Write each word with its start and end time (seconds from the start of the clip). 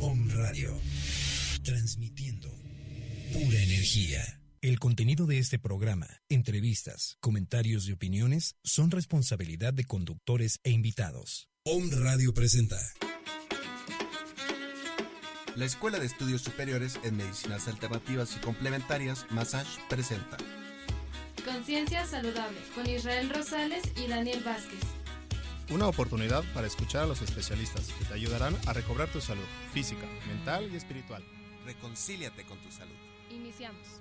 Om 0.03 0.31
Radio, 0.31 0.81
transmitiendo 1.63 2.49
pura 3.33 3.63
energía. 3.63 4.41
El 4.63 4.79
contenido 4.79 5.27
de 5.27 5.39
este 5.39 5.59
programa, 5.59 6.07
entrevistas, 6.29 7.17
comentarios 7.21 7.89
y 7.89 7.93
opiniones 7.93 8.57
son 8.63 8.91
responsabilidad 8.91 9.73
de 9.75 9.85
conductores 9.85 10.61
e 10.63 10.71
invitados. 10.71 11.49
Om 11.65 11.91
Radio 11.91 12.33
presenta. 12.33 12.79
La 15.61 15.67
Escuela 15.67 15.99
de 15.99 16.07
Estudios 16.07 16.41
Superiores 16.41 16.99
en 17.05 17.19
Medicinas 17.19 17.69
Alternativas 17.69 18.35
y 18.35 18.41
Complementarias, 18.41 19.27
Massage, 19.29 19.79
presenta. 19.91 20.39
Conciencia 21.45 22.07
Saludable, 22.07 22.57
con 22.75 22.89
Israel 22.89 23.29
Rosales 23.29 23.83
y 23.95 24.07
Daniel 24.07 24.43
Vázquez. 24.43 24.81
Una 25.69 25.87
oportunidad 25.87 26.45
para 26.55 26.67
escuchar 26.67 27.03
a 27.03 27.07
los 27.07 27.21
especialistas 27.21 27.93
que 27.93 28.07
te 28.07 28.15
ayudarán 28.15 28.57
a 28.67 28.73
recobrar 28.73 29.09
tu 29.09 29.21
salud 29.21 29.45
física, 29.75 30.07
mental 30.29 30.67
y 30.73 30.77
espiritual. 30.77 31.23
Reconcíliate 31.67 32.43
con 32.45 32.57
tu 32.61 32.73
salud. 32.73 32.97
Iniciamos. 33.31 34.01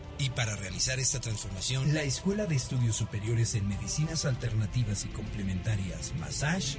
Y 0.21 0.29
para 0.29 0.55
realizar 0.55 0.99
esta 0.99 1.19
transformación, 1.19 1.95
la 1.95 2.03
Escuela 2.03 2.45
de 2.45 2.55
Estudios 2.55 2.95
Superiores 2.95 3.55
en 3.55 3.67
Medicinas 3.67 4.25
Alternativas 4.25 5.03
y 5.03 5.07
Complementarias, 5.07 6.13
Massage, 6.19 6.77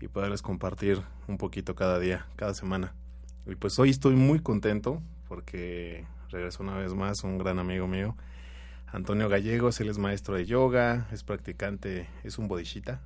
y 0.00 0.08
poderles 0.08 0.42
compartir 0.42 1.02
un 1.26 1.38
poquito 1.38 1.74
cada 1.74 1.98
día, 1.98 2.26
cada 2.36 2.54
semana. 2.54 2.94
Y 3.46 3.54
pues 3.54 3.78
hoy 3.78 3.90
estoy 3.90 4.14
muy 4.14 4.40
contento 4.40 5.02
porque 5.28 6.04
regresó 6.30 6.62
una 6.62 6.76
vez 6.76 6.94
más 6.94 7.22
un 7.24 7.38
gran 7.38 7.58
amigo 7.58 7.86
mío, 7.86 8.16
Antonio 8.92 9.28
Gallegos, 9.28 9.80
él 9.80 9.88
es 9.88 9.98
maestro 9.98 10.36
de 10.36 10.46
yoga, 10.46 11.08
es 11.12 11.22
practicante, 11.24 12.08
es 12.24 12.38
un 12.38 12.48
bodhisattva. 12.48 13.00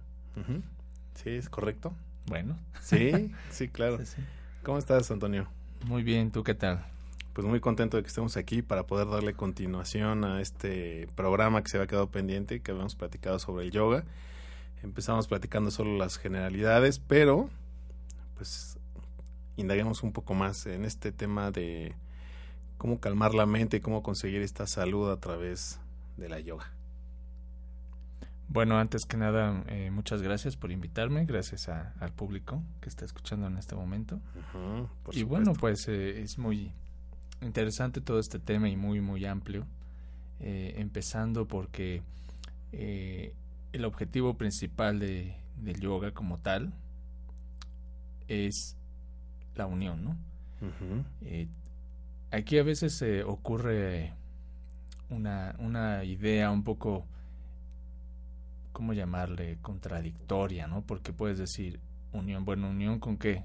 Sí, 1.14 1.30
es 1.30 1.48
correcto. 1.48 1.92
Bueno, 2.26 2.56
Sí, 2.80 3.34
sí, 3.50 3.68
claro. 3.68 3.98
sí, 3.98 4.06
sí. 4.06 4.22
¿Cómo 4.62 4.78
estás, 4.78 5.10
Antonio? 5.10 5.48
muy 5.86 6.02
bien, 6.02 6.30
¿tú 6.30 6.44
qué 6.44 6.54
tal? 6.54 6.84
Pues 7.32 7.46
muy 7.46 7.58
contento 7.60 7.96
de 7.96 8.02
que 8.02 8.08
estemos 8.08 8.36
aquí 8.36 8.60
para 8.60 8.82
poder 8.86 9.08
darle 9.08 9.32
continuación 9.32 10.24
a 10.24 10.42
este 10.42 11.08
programa 11.16 11.62
que 11.62 11.70
se 11.70 11.78
había 11.78 11.86
quedado 11.86 12.10
pendiente, 12.10 12.60
que 12.60 12.70
habíamos 12.72 12.96
platicado 12.96 13.38
sobre 13.38 13.64
el 13.64 13.70
yoga. 13.70 14.04
Empezamos 14.82 15.26
platicando 15.28 15.70
solo 15.70 15.96
las 15.96 16.18
generalidades, 16.18 16.98
pero 16.98 17.48
pues 18.36 18.78
indaguemos 19.56 20.02
un 20.02 20.12
poco 20.12 20.34
más 20.34 20.66
en 20.66 20.84
este 20.84 21.12
tema 21.12 21.50
de 21.50 21.94
cómo 22.80 22.98
calmar 22.98 23.34
la 23.34 23.44
mente 23.44 23.76
y 23.76 23.80
cómo 23.80 24.02
conseguir 24.02 24.40
esta 24.40 24.66
salud 24.66 25.10
a 25.10 25.18
través 25.18 25.78
de 26.16 26.30
la 26.30 26.40
yoga. 26.40 26.72
Bueno, 28.48 28.78
antes 28.78 29.04
que 29.04 29.18
nada, 29.18 29.62
eh, 29.68 29.90
muchas 29.90 30.22
gracias 30.22 30.56
por 30.56 30.72
invitarme, 30.72 31.26
gracias 31.26 31.68
a- 31.68 31.92
al 32.00 32.10
público 32.12 32.62
que 32.80 32.88
está 32.88 33.04
escuchando 33.04 33.46
en 33.48 33.58
este 33.58 33.74
momento. 33.76 34.18
Y 35.12 35.24
bueno, 35.24 35.52
pues 35.52 35.86
eh, 35.88 36.22
es 36.22 36.38
muy 36.38 36.72
interesante 37.42 38.00
todo 38.00 38.18
este 38.18 38.38
tema 38.38 38.70
y 38.70 38.76
muy, 38.76 39.02
muy 39.02 39.26
amplio. 39.26 39.66
Eh, 40.40 40.76
empezando 40.78 41.46
porque 41.46 42.02
el 42.72 43.84
objetivo 43.84 44.38
principal 44.38 44.98
de, 45.00 45.36
del 45.60 45.78
yoga 45.80 46.12
como 46.12 46.38
tal 46.38 46.72
es 48.26 48.74
la 49.54 49.66
unión, 49.66 50.02
¿no? 50.02 50.16
Eh, 51.22 51.46
aquí 52.30 52.58
a 52.58 52.62
veces 52.62 52.94
se 52.94 53.24
ocurre 53.24 54.12
una, 55.08 55.54
una 55.58 56.04
idea 56.04 56.50
un 56.50 56.62
poco, 56.62 57.06
¿cómo 58.72 58.92
llamarle? 58.92 59.58
Contradictoria, 59.62 60.66
¿no? 60.66 60.82
Porque 60.82 61.12
puedes 61.12 61.38
decir, 61.38 61.80
unión, 62.12 62.44
bueno, 62.44 62.70
unión 62.70 63.00
con 63.00 63.16
qué? 63.16 63.44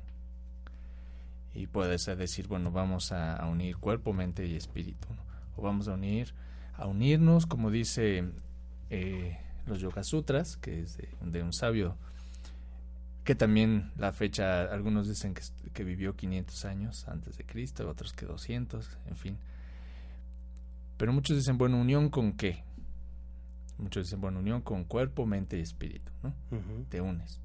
Y 1.53 1.67
puedes 1.67 2.05
decir, 2.05 2.47
bueno, 2.47 2.71
vamos 2.71 3.11
a, 3.11 3.45
unir 3.47 3.77
cuerpo, 3.77 4.13
mente 4.13 4.45
y 4.45 4.55
espíritu, 4.55 5.07
¿no? 5.09 5.23
O 5.57 5.61
vamos 5.61 5.87
a 5.87 5.93
unir, 5.93 6.33
a 6.75 6.85
unirnos, 6.85 7.45
como 7.45 7.71
dice 7.71 8.25
eh, 8.89 9.37
los 9.65 9.79
Yoga 9.79 10.03
Sutras, 10.03 10.57
que 10.57 10.81
es 10.81 10.97
de 11.21 11.43
un 11.43 11.53
sabio 11.53 11.95
que 13.25 13.35
también 13.35 13.91
la 13.97 14.13
fecha, 14.13 14.61
algunos 14.61 15.07
dicen 15.07 15.33
que, 15.33 15.83
vivió 15.83 16.15
500 16.15 16.65
años 16.65 17.07
antes 17.09 17.35
de 17.37 17.43
Cristo, 17.43 17.89
otros 17.89 18.13
que 18.13 18.25
200, 18.25 18.97
en 19.07 19.15
fin. 19.17 19.37
Pero 20.97 21.11
muchos 21.11 21.35
dicen, 21.35 21.57
bueno, 21.57 21.81
unión 21.81 22.09
con 22.09 22.33
qué? 22.33 22.63
Muchos 23.79 24.05
dicen, 24.05 24.21
bueno, 24.21 24.39
unión 24.39 24.61
con 24.61 24.85
cuerpo, 24.85 25.25
mente 25.25 25.57
y 25.57 25.61
espíritu, 25.61 26.11
¿no? 26.23 26.33
Te 26.89 27.01
unes. 27.01 27.41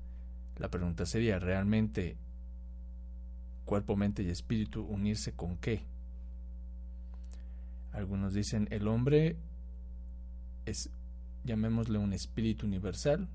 La 0.59 0.69
pregunta 0.69 1.07
sería, 1.07 1.39
¿realmente 1.39 2.17
cuerpo, 3.65 3.97
mente 3.97 4.23
y 4.23 4.29
espíritu 4.29 4.83
unirse 4.83 5.33
con 5.33 5.57
qué? 5.57 5.83
Algunos 7.93 8.35
dicen, 8.35 8.69
el 8.71 8.87
hombre 8.87 9.37
es 10.67 10.91
llamémosle 11.45 11.99
un 11.99 12.13
espíritu 12.13 12.67
universal 12.67 13.29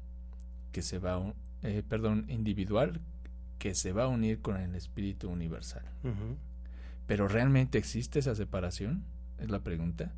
que 0.72 0.84
se 0.84 1.00
va, 1.00 1.34
eh, 1.66 1.84
perdón, 1.88 2.26
individual 2.30 3.02
que 3.58 3.74
se 3.74 3.92
va 3.92 4.04
a 4.04 4.08
unir 4.08 4.42
con 4.42 4.58
el 4.58 4.76
espíritu 4.76 5.30
universal. 5.30 5.84
Pero 7.08 7.28
¿realmente 7.28 7.78
existe 7.78 8.20
esa 8.20 8.36
separación? 8.36 9.04
Es 9.40 9.50
la 9.50 9.60
pregunta. 9.60 10.14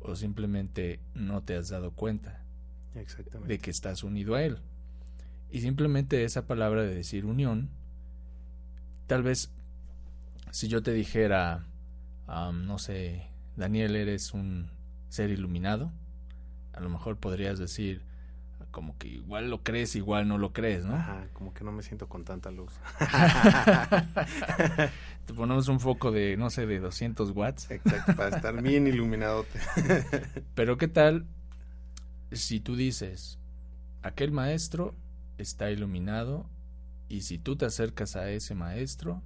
¿O 0.00 0.14
simplemente 0.14 1.00
no 1.14 1.42
te 1.42 1.56
has 1.56 1.68
dado 1.68 1.90
cuenta 1.90 2.44
de 3.46 3.58
que 3.58 3.70
estás 3.70 4.04
unido 4.04 4.36
a 4.36 4.42
Él? 4.42 4.58
Y 5.50 5.60
simplemente 5.60 6.24
esa 6.24 6.46
palabra 6.46 6.82
de 6.82 6.94
decir 6.94 7.24
unión, 7.24 7.70
tal 9.06 9.22
vez 9.22 9.50
si 10.52 10.68
yo 10.68 10.82
te 10.82 10.92
dijera, 10.92 11.66
no 12.26 12.78
sé, 12.78 13.26
Daniel, 13.56 13.96
eres 13.96 14.34
un 14.34 14.70
ser 15.08 15.30
iluminado, 15.30 15.90
a 16.72 16.80
lo 16.80 16.90
mejor 16.90 17.16
podrías 17.16 17.58
decir, 17.58 18.02
como 18.78 18.96
que 18.96 19.08
igual 19.08 19.50
lo 19.50 19.64
crees, 19.64 19.96
igual 19.96 20.28
no 20.28 20.38
lo 20.38 20.52
crees, 20.52 20.84
¿no? 20.84 20.94
Ajá, 20.94 21.26
como 21.32 21.52
que 21.52 21.64
no 21.64 21.72
me 21.72 21.82
siento 21.82 22.08
con 22.08 22.24
tanta 22.24 22.52
luz. 22.52 22.72
Te 25.26 25.34
ponemos 25.34 25.66
un 25.66 25.80
foco 25.80 26.12
de, 26.12 26.36
no 26.36 26.48
sé, 26.48 26.64
de 26.64 26.78
200 26.78 27.32
watts. 27.32 27.72
Exacto, 27.72 28.14
para 28.14 28.36
estar 28.36 28.62
bien 28.62 28.86
iluminado. 28.86 29.44
Pero 30.54 30.78
¿qué 30.78 30.86
tal 30.86 31.26
si 32.30 32.60
tú 32.60 32.76
dices, 32.76 33.40
aquel 34.04 34.30
maestro 34.30 34.94
está 35.38 35.72
iluminado 35.72 36.48
y 37.08 37.22
si 37.22 37.36
tú 37.36 37.56
te 37.56 37.66
acercas 37.66 38.14
a 38.14 38.30
ese 38.30 38.54
maestro, 38.54 39.24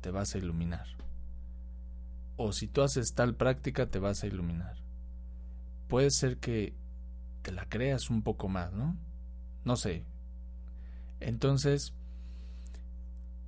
te 0.00 0.12
vas 0.12 0.34
a 0.34 0.38
iluminar. 0.38 0.86
O 2.38 2.52
si 2.52 2.68
tú 2.68 2.80
haces 2.80 3.12
tal 3.12 3.34
práctica, 3.34 3.84
te 3.84 3.98
vas 3.98 4.22
a 4.22 4.28
iluminar. 4.28 4.76
Puede 5.88 6.10
ser 6.10 6.38
que 6.38 6.72
te 7.44 7.52
la 7.52 7.68
creas 7.68 8.08
un 8.08 8.22
poco 8.22 8.48
más, 8.48 8.72
¿no? 8.72 8.96
No 9.66 9.76
sé. 9.76 10.02
Entonces, 11.20 11.92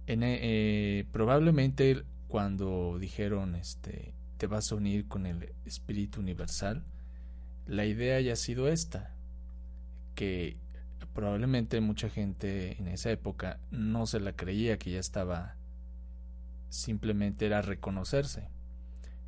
en, 0.06 0.22
eh, 0.22 0.38
eh, 0.43 1.04
probablemente 1.12 2.04
cuando 2.28 2.98
dijeron, 3.00 3.54
este, 3.54 4.12
te 4.37 4.46
vas 4.46 4.70
a 4.70 4.75
unir 4.75 5.08
con 5.08 5.25
el 5.25 5.54
Espíritu 5.64 6.20
Universal, 6.20 6.84
la 7.66 7.87
idea 7.87 8.19
haya 8.19 8.37
sido 8.37 8.69
esta, 8.69 9.14
que 10.14 10.58
probablemente 11.14 11.81
mucha 11.81 12.10
gente 12.10 12.76
en 12.78 12.88
esa 12.88 13.10
época 13.10 13.60
no 13.70 14.06
se 14.06 14.20
la 14.20 14.34
creía 14.34 14.78
que 14.78 14.90
ya 14.90 15.00
estaba 15.00 15.56
simplemente 16.69 17.46
era 17.46 17.62
reconocerse. 17.62 18.50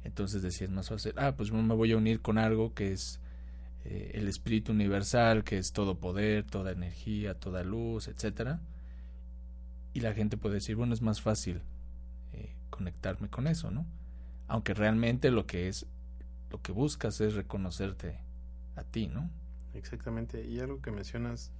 Entonces 0.05 0.43
decías 0.43 0.69
más 0.69 0.91
fácil, 0.91 1.15
ah, 1.17 1.35
pues 1.37 1.51
me 1.53 1.75
voy 1.75 1.93
a 1.93 1.97
unir 1.97 2.21
con 2.21 2.37
algo 2.37 2.75
que 2.75 2.93
es 2.93 3.19
eh, 3.91 4.11
el 4.19 4.29
espíritu 4.29 4.73
universal, 4.73 5.45
que 5.45 5.57
es 5.57 5.73
todo 5.73 5.99
poder, 5.99 6.45
toda 6.45 6.73
energía, 6.73 7.33
toda 7.33 7.65
luz, 7.65 8.07
etcétera. 8.09 8.61
Y 9.95 10.01
la 10.01 10.13
gente 10.13 10.37
puede 10.37 10.57
decir, 10.57 10.77
bueno, 10.77 10.93
es 10.93 11.01
más 11.01 11.23
fácil 11.23 11.63
eh, 12.35 12.55
conectarme 12.69 13.31
con 13.31 13.47
eso, 13.47 13.71
¿no? 13.71 13.87
Aunque 14.47 14.75
realmente 14.75 15.31
lo 15.31 15.47
que 15.47 15.69
es, 15.69 15.87
lo 16.51 16.61
que 16.61 16.71
buscas 16.71 17.23
es 17.23 17.33
reconocerte 17.33 18.19
a 18.77 18.85
ti, 18.85 19.07
¿no? 19.07 19.31
Exactamente. 19.73 20.47
Y 20.47 20.61
algo 20.61 20.83
que 20.83 20.91
mencionas 20.91 21.51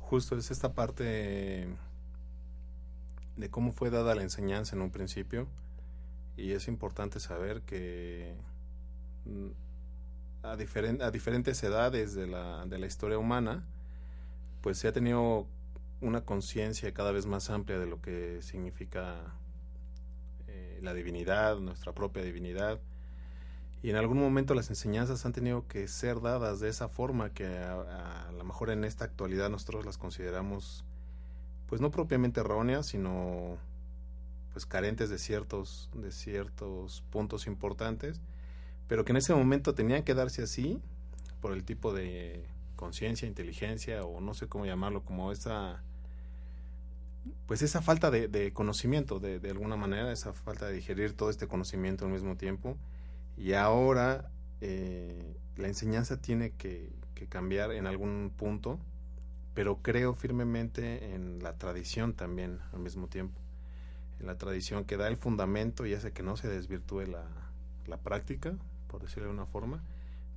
justo 0.00 0.36
es 0.36 0.50
esta 0.50 0.74
parte 0.74 1.66
de 3.36 3.48
cómo 3.48 3.72
fue 3.72 3.88
dada 3.88 4.14
la 4.14 4.22
enseñanza 4.22 4.76
en 4.76 4.82
un 4.82 4.90
principio 4.90 5.48
y 6.36 6.52
es 6.52 6.68
importante 6.68 7.20
saber 7.20 7.62
que 7.62 8.34
a, 10.42 10.52
a 10.52 11.10
diferentes 11.10 11.62
edades 11.62 12.14
de 12.14 12.26
la, 12.26 12.66
de 12.66 12.78
la 12.78 12.86
historia 12.86 13.18
humana 13.18 13.64
pues 14.60 14.78
se 14.78 14.88
ha 14.88 14.92
tenido 14.92 15.46
una 16.00 16.24
conciencia 16.24 16.92
cada 16.92 17.12
vez 17.12 17.26
más 17.26 17.50
amplia 17.50 17.78
de 17.78 17.86
lo 17.86 18.00
que 18.00 18.40
significa 18.42 19.34
eh, 20.48 20.78
la 20.82 20.94
divinidad, 20.94 21.58
nuestra 21.58 21.92
propia 21.92 22.22
divinidad. 22.22 22.80
Y 23.82 23.90
en 23.90 23.96
algún 23.96 24.18
momento 24.18 24.54
las 24.54 24.68
enseñanzas 24.68 25.24
han 25.24 25.32
tenido 25.32 25.66
que 25.66 25.88
ser 25.88 26.20
dadas 26.20 26.60
de 26.60 26.68
esa 26.68 26.88
forma 26.88 27.30
que 27.30 27.46
a, 27.46 28.28
a 28.28 28.32
lo 28.32 28.44
mejor 28.44 28.70
en 28.70 28.84
esta 28.84 29.04
actualidad 29.04 29.48
nosotros 29.48 29.86
las 29.86 29.96
consideramos 29.96 30.84
pues 31.66 31.80
no 31.80 31.90
propiamente 31.90 32.40
erróneas, 32.40 32.86
sino 32.86 33.56
pues 34.52 34.66
carentes 34.66 35.08
de 35.08 35.18
ciertos, 35.18 35.88
de 35.94 36.10
ciertos 36.10 37.02
puntos 37.10 37.46
importantes, 37.46 38.20
pero 38.90 39.04
que 39.04 39.12
en 39.12 39.18
ese 39.18 39.32
momento 39.32 39.72
tenían 39.72 40.02
que 40.02 40.14
darse 40.14 40.42
así 40.42 40.80
por 41.40 41.52
el 41.52 41.62
tipo 41.62 41.94
de 41.94 42.44
conciencia, 42.74 43.28
inteligencia 43.28 44.02
o 44.02 44.20
no 44.20 44.34
sé 44.34 44.48
cómo 44.48 44.66
llamarlo, 44.66 45.04
como 45.04 45.30
esa 45.30 45.80
pues 47.46 47.62
esa 47.62 47.82
falta 47.82 48.10
de, 48.10 48.52
conocimiento 48.52 49.20
de, 49.20 49.38
de, 49.38 49.50
alguna 49.50 49.76
manera, 49.76 50.10
esa 50.10 50.32
falta 50.32 50.66
de 50.66 50.72
digerir 50.72 51.12
todo 51.12 51.30
este 51.30 51.46
conocimiento 51.46 52.04
al 52.04 52.10
mismo 52.10 52.36
tiempo 52.36 52.76
y 53.36 53.52
ahora 53.52 54.28
eh, 54.60 55.36
la 55.56 55.68
enseñanza 55.68 56.20
tiene 56.20 56.50
que, 56.50 56.90
cambiar 57.28 57.70
en 57.70 57.86
algún 57.86 58.32
punto 58.36 58.80
pero 59.54 59.82
creo 59.82 60.14
firmemente 60.14 61.14
en 61.14 61.44
la 61.44 61.58
tradición 61.58 62.14
también 62.14 62.58
al 62.72 62.80
mismo 62.80 63.06
tiempo. 63.06 63.38
En 64.18 64.26
la 64.26 64.36
tradición 64.36 64.84
que 64.84 64.96
da 64.96 65.06
el 65.06 65.16
fundamento 65.16 65.86
y 65.86 65.94
hace 65.94 66.10
que 66.10 66.24
no 66.24 66.36
se 66.36 66.48
desvirtúe 66.48 67.06
la 67.06 67.96
práctica, 67.98 68.54
por 68.90 69.02
decirlo 69.02 69.28
de 69.28 69.34
una 69.34 69.46
forma, 69.46 69.82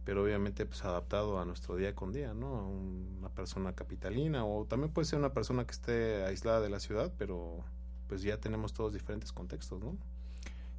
pero 0.05 0.23
obviamente 0.23 0.65
pues 0.65 0.83
adaptado 0.83 1.39
a 1.39 1.45
nuestro 1.45 1.75
día 1.75 1.95
con 1.95 2.11
día, 2.11 2.33
¿no? 2.33 2.55
A 2.57 2.67
una 2.67 3.29
persona 3.29 3.73
capitalina 3.73 4.45
o 4.45 4.65
también 4.65 4.91
puede 4.91 5.05
ser 5.05 5.19
una 5.19 5.33
persona 5.33 5.65
que 5.65 5.71
esté 5.71 6.23
aislada 6.25 6.61
de 6.61 6.69
la 6.69 6.79
ciudad, 6.79 7.11
pero 7.17 7.63
pues 8.07 8.21
ya 8.21 8.37
tenemos 8.37 8.73
todos 8.73 8.93
diferentes 8.93 9.31
contextos, 9.31 9.81
¿no? 9.81 9.97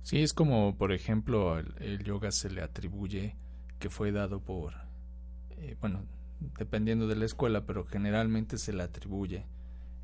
Sí, 0.02 0.22
es 0.22 0.34
como, 0.34 0.76
por 0.76 0.92
ejemplo, 0.92 1.58
el, 1.58 2.02
yoga 2.04 2.30
se 2.30 2.50
le 2.50 2.62
atribuye 2.62 3.34
que 3.78 3.88
fue 3.88 4.12
dado 4.12 4.40
por, 4.40 4.74
eh, 5.56 5.76
bueno, 5.80 6.02
dependiendo 6.58 7.08
de 7.08 7.16
la 7.16 7.24
escuela, 7.24 7.64
pero 7.64 7.86
generalmente 7.86 8.58
se 8.58 8.72
le 8.74 8.82
atribuye 8.82 9.46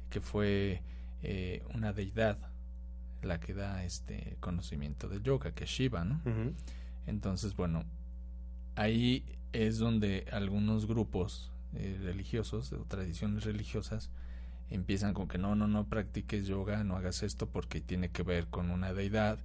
que 0.08 0.20
fue 0.20 0.82
eh, 1.22 1.62
una 1.74 1.92
deidad 1.92 2.38
la 3.22 3.38
que 3.38 3.52
da 3.52 3.84
este 3.84 4.38
conocimiento 4.40 5.08
del 5.08 5.22
yoga, 5.22 5.52
que 5.52 5.64
es 5.64 5.70
Shiva, 5.70 6.04
¿no? 6.04 6.22
Entonces, 7.06 7.56
bueno, 7.56 7.84
ahí 8.76 9.24
es 9.52 9.78
donde 9.78 10.26
algunos 10.32 10.86
grupos 10.86 11.50
eh, 11.74 11.98
religiosos 12.02 12.72
o 12.72 12.84
tradiciones 12.84 13.44
religiosas 13.44 14.10
empiezan 14.68 15.14
con 15.14 15.26
que 15.26 15.38
no, 15.38 15.54
no, 15.54 15.66
no 15.66 15.88
practiques 15.88 16.46
yoga, 16.46 16.84
no 16.84 16.96
hagas 16.96 17.22
esto 17.22 17.48
porque 17.48 17.80
tiene 17.80 18.10
que 18.10 18.22
ver 18.22 18.46
con 18.46 18.70
una 18.70 18.92
deidad 18.92 19.38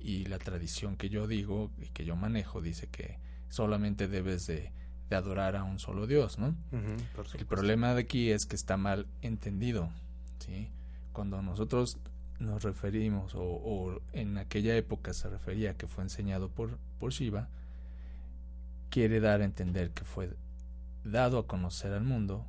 y 0.00 0.24
la 0.24 0.38
tradición 0.38 0.96
que 0.96 1.08
yo 1.08 1.28
digo 1.28 1.70
y 1.80 1.90
que 1.90 2.04
yo 2.04 2.16
manejo 2.16 2.60
dice 2.60 2.88
que 2.88 3.18
solamente 3.48 4.08
debes 4.08 4.46
de 4.46 4.72
de 5.12 5.16
adorar 5.16 5.56
a 5.56 5.62
un 5.62 5.78
solo 5.78 6.06
Dios, 6.06 6.38
¿no? 6.38 6.56
el 7.34 7.46
problema 7.46 7.92
de 7.92 8.00
aquí 8.00 8.30
es 8.30 8.46
que 8.46 8.56
está 8.56 8.78
mal 8.78 9.06
entendido, 9.20 9.90
¿sí? 10.38 10.70
Cuando 11.12 11.42
nosotros 11.42 11.98
nos 12.38 12.62
referimos, 12.62 13.34
o, 13.34 14.00
en 14.12 14.38
aquella 14.38 14.76
época 14.76 15.12
se 15.12 15.28
refería 15.28 15.76
que 15.76 15.86
fue 15.86 16.04
enseñado 16.04 16.48
por, 16.48 16.78
por 16.98 17.12
Shiva, 17.12 17.48
quiere 18.90 19.20
dar 19.20 19.40
a 19.40 19.44
entender 19.44 19.90
que 19.90 20.04
fue 20.04 20.30
dado 21.04 21.38
a 21.38 21.46
conocer 21.46 21.92
al 21.92 22.04
mundo 22.04 22.44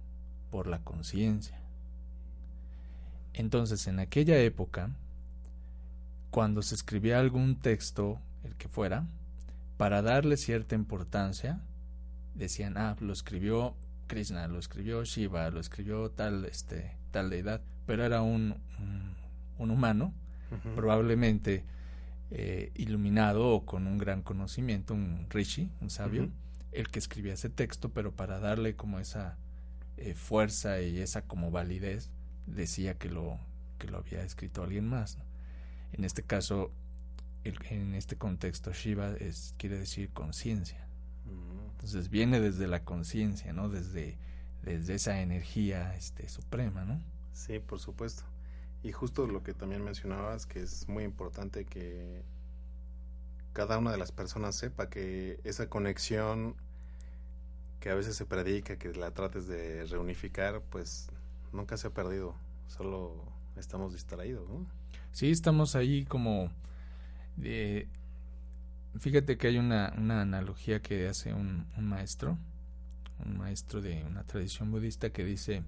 por 0.52 0.68
la 0.68 0.80
conciencia. 0.80 1.60
Entonces, 3.34 3.88
en 3.88 4.00
aquella 4.00 4.38
época, 4.38 4.92
cuando 6.30 6.62
se 6.62 6.75
escribía 6.75 7.20
algún 7.20 7.60
texto, 7.60 8.20
el 8.44 8.56
que 8.56 8.68
fuera, 8.68 9.08
para 9.78 10.02
darle 10.02 10.38
cierta 10.38 10.75
importancia, 10.75 11.62
decían, 12.36 12.78
ah, 12.78 12.96
lo 13.00 13.13
escribió 13.13 13.75
Krishna, 14.08 14.48
lo 14.48 14.60
escribió 14.60 15.04
Shiva, 15.04 15.50
lo 15.50 15.60
escribió 15.60 16.12
tal, 16.12 16.46
este, 16.46 16.98
tal 17.12 17.30
deidad, 17.30 17.62
pero 17.86 18.04
era 18.04 18.22
un, 18.22 18.56
un, 18.80 19.16
humano, 19.58 20.14
probablemente 20.76 21.64
eh, 22.30 22.72
iluminado 22.76 23.50
o 23.50 23.66
con 23.66 23.88
un 23.88 23.98
gran 23.98 24.22
conocimiento, 24.22 24.94
un 24.94 25.28
rishi, 25.30 25.70
un 25.82 25.90
sabio, 25.90 26.30
el 26.72 26.88
que 26.90 27.00
escribía 27.00 27.34
ese 27.34 27.50
texto, 27.50 27.90
pero 27.90 28.12
para 28.12 28.40
darle 28.40 28.76
como 28.76 29.00
esa 29.00 29.38
eh, 29.98 30.14
fuerza 30.14 30.82
y 30.82 31.00
esa 31.00 31.24
como 31.24 31.52
validez, 31.52 32.10
decía 32.48 32.98
que 32.98 33.10
lo, 33.10 33.40
que 33.78 33.88
lo 33.88 34.00
había 34.00 34.24
escrito 34.24 34.64
alguien 34.64 34.88
más. 34.88 35.18
En 35.92 36.04
este 36.04 36.24
caso, 36.24 36.72
en 37.44 37.94
este 37.94 38.16
contexto, 38.16 38.74
Shiva 38.74 39.12
es, 39.20 39.54
quiere 39.58 39.78
decir 39.78 40.10
conciencia. 40.10 40.88
Entonces 41.74 42.10
viene 42.10 42.40
desde 42.40 42.68
la 42.68 42.84
conciencia, 42.84 43.54
¿no? 43.54 43.70
Desde, 43.70 44.18
desde 44.64 44.96
esa 44.96 45.22
energía 45.22 45.96
este, 45.96 46.30
suprema, 46.30 46.86
¿no? 46.86 47.02
Sí, 47.34 47.60
por 47.60 47.80
supuesto. 47.80 48.24
Y 48.84 48.92
justo 48.92 49.25
lo 49.28 49.44
que 49.44 49.54
también 49.54 49.84
mencionabas, 49.84 50.46
que 50.46 50.62
es 50.62 50.88
muy 50.90 51.06
importante 51.06 51.66
que 51.66 52.22
cada 53.54 53.78
una 53.78 53.92
de 53.92 53.98
las 53.98 54.12
personas 54.12 54.56
sepa 54.56 54.90
que 54.90 55.40
esa 55.44 55.70
conexión 55.70 56.56
que 57.80 57.90
a 57.90 57.96
veces 57.96 58.16
se 58.16 58.25
predica 58.25 58.78
que 58.78 58.94
la 58.94 59.12
trates 59.12 59.48
de 59.48 59.86
reunificar, 59.86 60.62
pues 60.70 61.10
nunca 61.52 61.78
se 61.78 61.88
ha 61.88 61.90
perdido, 61.92 62.36
solo 62.68 63.13
estamos 63.58 63.94
distraídos, 63.94 64.50
¿no? 64.50 64.66
Sí, 65.12 65.32
estamos 65.32 65.75
ahí 65.75 66.06
como... 66.06 66.50
fíjate 68.98 69.38
que 69.38 69.48
hay 69.48 69.58
una, 69.58 69.94
una 69.98 70.22
analogía 70.22 70.82
que 70.82 71.08
hace 71.08 71.34
un, 71.34 71.68
un 71.78 71.86
maestro, 71.86 72.38
un 73.25 73.38
maestro 73.38 73.82
de 73.82 74.04
una 74.04 74.24
tradición 74.24 74.72
budista 74.72 75.12
que 75.12 75.24
dice, 75.24 75.63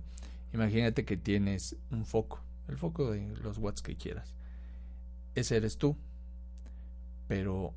imagínate 0.53 1.05
que 1.05 1.17
tienes 1.17 1.75
un 1.91 2.05
foco, 2.05 2.41
el 2.67 2.77
foco 2.77 3.11
de 3.11 3.35
los 3.37 3.57
watts 3.57 3.81
que 3.81 3.95
quieras. 3.95 4.33
Ese 5.35 5.57
eres 5.57 5.77
tú, 5.77 5.97
pero 7.27 7.73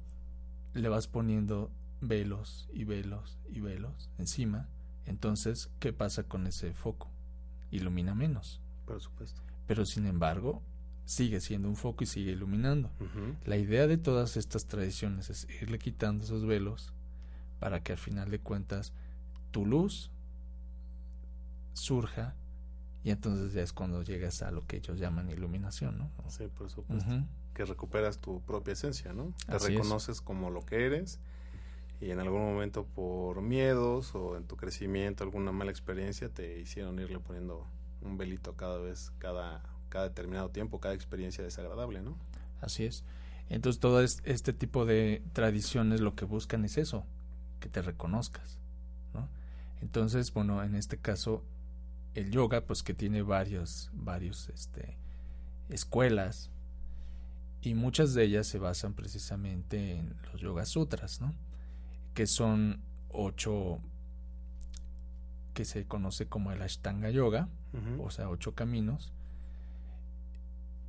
le 0.74 0.88
vas 0.88 1.08
poniendo 1.08 1.70
velos 2.00 2.68
y 2.72 2.84
velos 2.84 3.38
y 3.48 3.60
velos 3.60 4.10
encima. 4.18 4.68
Entonces, 5.06 5.70
¿qué 5.80 5.92
pasa 5.92 6.22
con 6.24 6.46
ese 6.46 6.72
foco? 6.72 7.10
Ilumina 7.70 8.14
menos. 8.14 8.60
Por 8.86 9.00
supuesto. 9.00 9.42
Pero 9.66 9.84
sin 9.84 10.06
embargo, 10.06 10.62
sigue 11.04 11.40
siendo 11.40 11.68
un 11.68 11.76
foco 11.76 12.04
y 12.04 12.06
sigue 12.06 12.32
iluminando. 12.32 12.90
La 13.44 13.56
idea 13.56 13.86
de 13.86 13.96
todas 13.98 14.36
estas 14.36 14.66
tradiciones 14.66 15.30
es 15.30 15.46
irle 15.62 15.78
quitando 15.78 16.24
esos 16.24 16.46
velos 16.46 16.92
para 17.58 17.82
que 17.82 17.92
al 17.92 17.98
final 17.98 18.30
de 18.30 18.38
cuentas 18.38 18.92
tu 19.50 19.66
luz 19.66 20.10
surja 21.72 22.34
y 23.08 23.10
entonces 23.10 23.54
ya 23.54 23.62
es 23.62 23.72
cuando 23.72 24.02
llegas 24.02 24.42
a 24.42 24.50
lo 24.50 24.66
que 24.66 24.76
ellos 24.76 24.98
llaman 24.98 25.30
iluminación, 25.30 25.96
¿no? 25.96 26.10
Sí, 26.28 26.46
por 26.46 26.68
supuesto. 26.68 27.10
Que 27.54 27.64
recuperas 27.64 28.18
tu 28.18 28.42
propia 28.42 28.72
esencia, 28.72 29.14
¿no? 29.14 29.32
Te 29.46 29.58
reconoces 29.58 30.20
como 30.20 30.50
lo 30.50 30.60
que 30.60 30.84
eres 30.84 31.18
y 32.02 32.10
en 32.10 32.18
algún 32.20 32.42
momento 32.42 32.84
por 32.84 33.40
miedos 33.40 34.14
o 34.14 34.36
en 34.36 34.44
tu 34.44 34.58
crecimiento, 34.58 35.24
alguna 35.24 35.52
mala 35.52 35.70
experiencia, 35.70 36.28
te 36.28 36.60
hicieron 36.60 36.98
irle 36.98 37.18
poniendo 37.18 37.66
un 38.02 38.18
velito 38.18 38.56
cada 38.56 38.76
vez, 38.76 39.10
cada, 39.16 39.62
cada 39.88 40.10
determinado 40.10 40.50
tiempo, 40.50 40.78
cada 40.78 40.92
experiencia 40.92 41.42
desagradable, 41.42 42.02
¿no? 42.02 42.14
Así 42.60 42.84
es. 42.84 43.04
Entonces 43.48 43.80
todo 43.80 44.02
este 44.02 44.52
tipo 44.52 44.84
de 44.84 45.22
tradiciones 45.32 46.02
lo 46.02 46.14
que 46.14 46.26
buscan 46.26 46.62
es 46.66 46.76
eso, 46.76 47.06
que 47.58 47.70
te 47.70 47.80
reconozcas, 47.80 48.58
¿no? 49.14 49.30
Entonces, 49.80 50.30
bueno, 50.34 50.62
en 50.62 50.74
este 50.74 50.98
caso 50.98 51.42
el 52.14 52.30
yoga, 52.30 52.62
pues 52.62 52.82
que 52.82 52.94
tiene 52.94 53.22
varios, 53.22 53.90
varios, 53.92 54.48
este, 54.48 54.96
escuelas 55.68 56.50
y 57.60 57.74
muchas 57.74 58.14
de 58.14 58.24
ellas 58.24 58.46
se 58.46 58.58
basan 58.58 58.94
precisamente 58.94 59.96
en 59.96 60.14
los 60.32 60.40
yoga 60.40 60.64
sutras, 60.64 61.20
¿no? 61.20 61.34
Que 62.14 62.26
son 62.26 62.80
ocho 63.10 63.80
que 65.54 65.64
se 65.64 65.86
conoce 65.86 66.26
como 66.26 66.52
el 66.52 66.62
Ashtanga 66.62 67.10
Yoga, 67.10 67.48
o 67.98 68.10
sea, 68.10 68.30
ocho 68.30 68.54
caminos, 68.54 69.12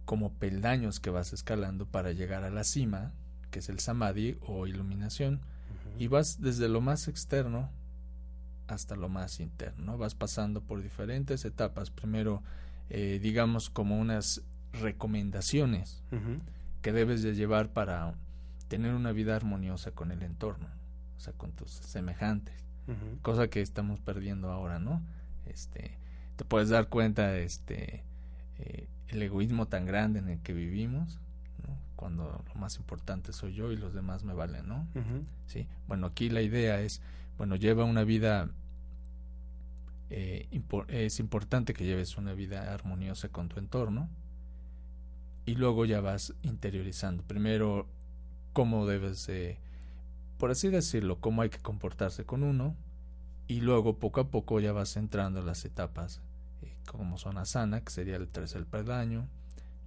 como 0.05 0.33
peldaños 0.33 0.99
que 0.99 1.09
vas 1.09 1.33
escalando 1.33 1.87
para 1.87 2.11
llegar 2.11 2.43
a 2.43 2.51
la 2.51 2.63
cima, 2.63 3.11
que 3.49 3.59
es 3.59 3.69
el 3.69 3.79
Samadhi 3.79 4.37
o 4.41 4.67
iluminación, 4.67 5.41
y 5.97 6.07
vas 6.07 6.39
desde 6.39 6.69
lo 6.69 6.81
más 6.81 7.07
externo 7.07 7.71
hasta 8.69 8.95
lo 8.95 9.09
más 9.09 9.39
interno. 9.39 9.97
Vas 9.97 10.15
pasando 10.15 10.61
por 10.61 10.81
diferentes 10.81 11.45
etapas. 11.45 11.89
Primero, 11.89 12.41
eh, 12.89 13.19
digamos, 13.21 13.69
como 13.69 13.99
unas 13.99 14.41
recomendaciones 14.73 16.03
que 16.81 16.91
debes 16.91 17.23
de 17.23 17.33
llevar 17.33 17.69
para 17.69 18.13
tener 18.67 18.93
una 18.93 19.11
vida 19.11 19.35
armoniosa 19.35 19.91
con 19.91 20.11
el 20.11 20.21
entorno, 20.21 20.67
o 21.17 21.19
sea, 21.19 21.33
con 21.33 21.51
tus 21.51 21.71
semejantes, 21.71 22.55
cosa 23.21 23.49
que 23.49 23.61
estamos 23.61 23.99
perdiendo 23.99 24.51
ahora, 24.51 24.79
¿no? 24.79 25.01
Este, 25.45 25.97
te 26.35 26.45
puedes 26.45 26.69
dar 26.69 26.87
cuenta, 26.87 27.37
este, 27.37 28.03
eh, 28.59 28.87
el 29.07 29.21
egoísmo 29.21 29.67
tan 29.67 29.85
grande 29.85 30.19
en 30.19 30.29
el 30.29 30.39
que 30.39 30.53
vivimos, 30.53 31.19
cuando 31.95 32.41
lo 32.47 32.55
más 32.55 32.77
importante 32.77 33.33
soy 33.33 33.53
yo 33.53 33.73
y 33.73 33.75
los 33.75 33.93
demás 33.93 34.23
me 34.23 34.33
valen, 34.33 34.67
¿no? 34.67 34.87
Sí. 35.47 35.67
Bueno, 35.85 36.07
aquí 36.07 36.29
la 36.29 36.41
idea 36.41 36.79
es, 36.79 37.01
bueno, 37.37 37.57
lleva 37.57 37.83
una 37.83 38.05
vida 38.05 38.49
eh, 40.09 40.47
es 40.87 41.19
importante 41.19 41.73
que 41.73 41.85
lleves 41.85 42.17
una 42.17 42.33
vida 42.33 42.73
armoniosa 42.73 43.29
con 43.29 43.49
tu 43.49 43.59
entorno 43.59 44.09
y 45.45 45.55
luego 45.55 45.85
ya 45.85 46.01
vas 46.01 46.33
interiorizando. 46.41 47.23
Primero, 47.23 47.87
cómo 48.53 48.85
debes, 48.85 49.29
por 50.37 50.51
así 50.51 50.69
decirlo, 50.69 51.19
cómo 51.19 51.41
hay 51.41 51.49
que 51.49 51.59
comportarse 51.59 52.25
con 52.25 52.43
uno 52.43 52.75
y 53.47 53.61
luego 53.61 53.97
poco 53.97 54.21
a 54.21 54.29
poco 54.29 54.59
ya 54.59 54.71
vas 54.71 54.95
entrando 54.95 55.39
en 55.39 55.47
las 55.47 55.65
etapas 55.65 56.21
eh, 56.61 56.75
como 56.85 57.17
son 57.17 57.37
asana, 57.37 57.81
que 57.81 57.91
sería 57.91 58.15
el 58.15 58.27
tercer 58.27 58.65
peldaño, 58.65 59.27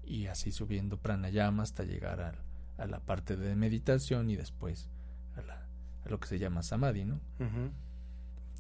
y 0.05 0.27
así 0.27 0.51
subiendo 0.51 0.97
pranayama 0.97 1.63
hasta 1.63 1.85
llegar 1.85 2.21
a, 2.21 2.35
a 2.79 2.87
la 2.87 3.01
parte 3.01 3.37
de 3.37 3.55
meditación 3.55 4.31
y 4.31 4.37
después 4.37 4.89
a, 5.37 5.43
la, 5.43 5.67
a 6.05 6.09
lo 6.09 6.19
que 6.19 6.27
se 6.27 6.39
llama 6.39 6.63
samadhi, 6.63 7.05
¿no? 7.05 7.21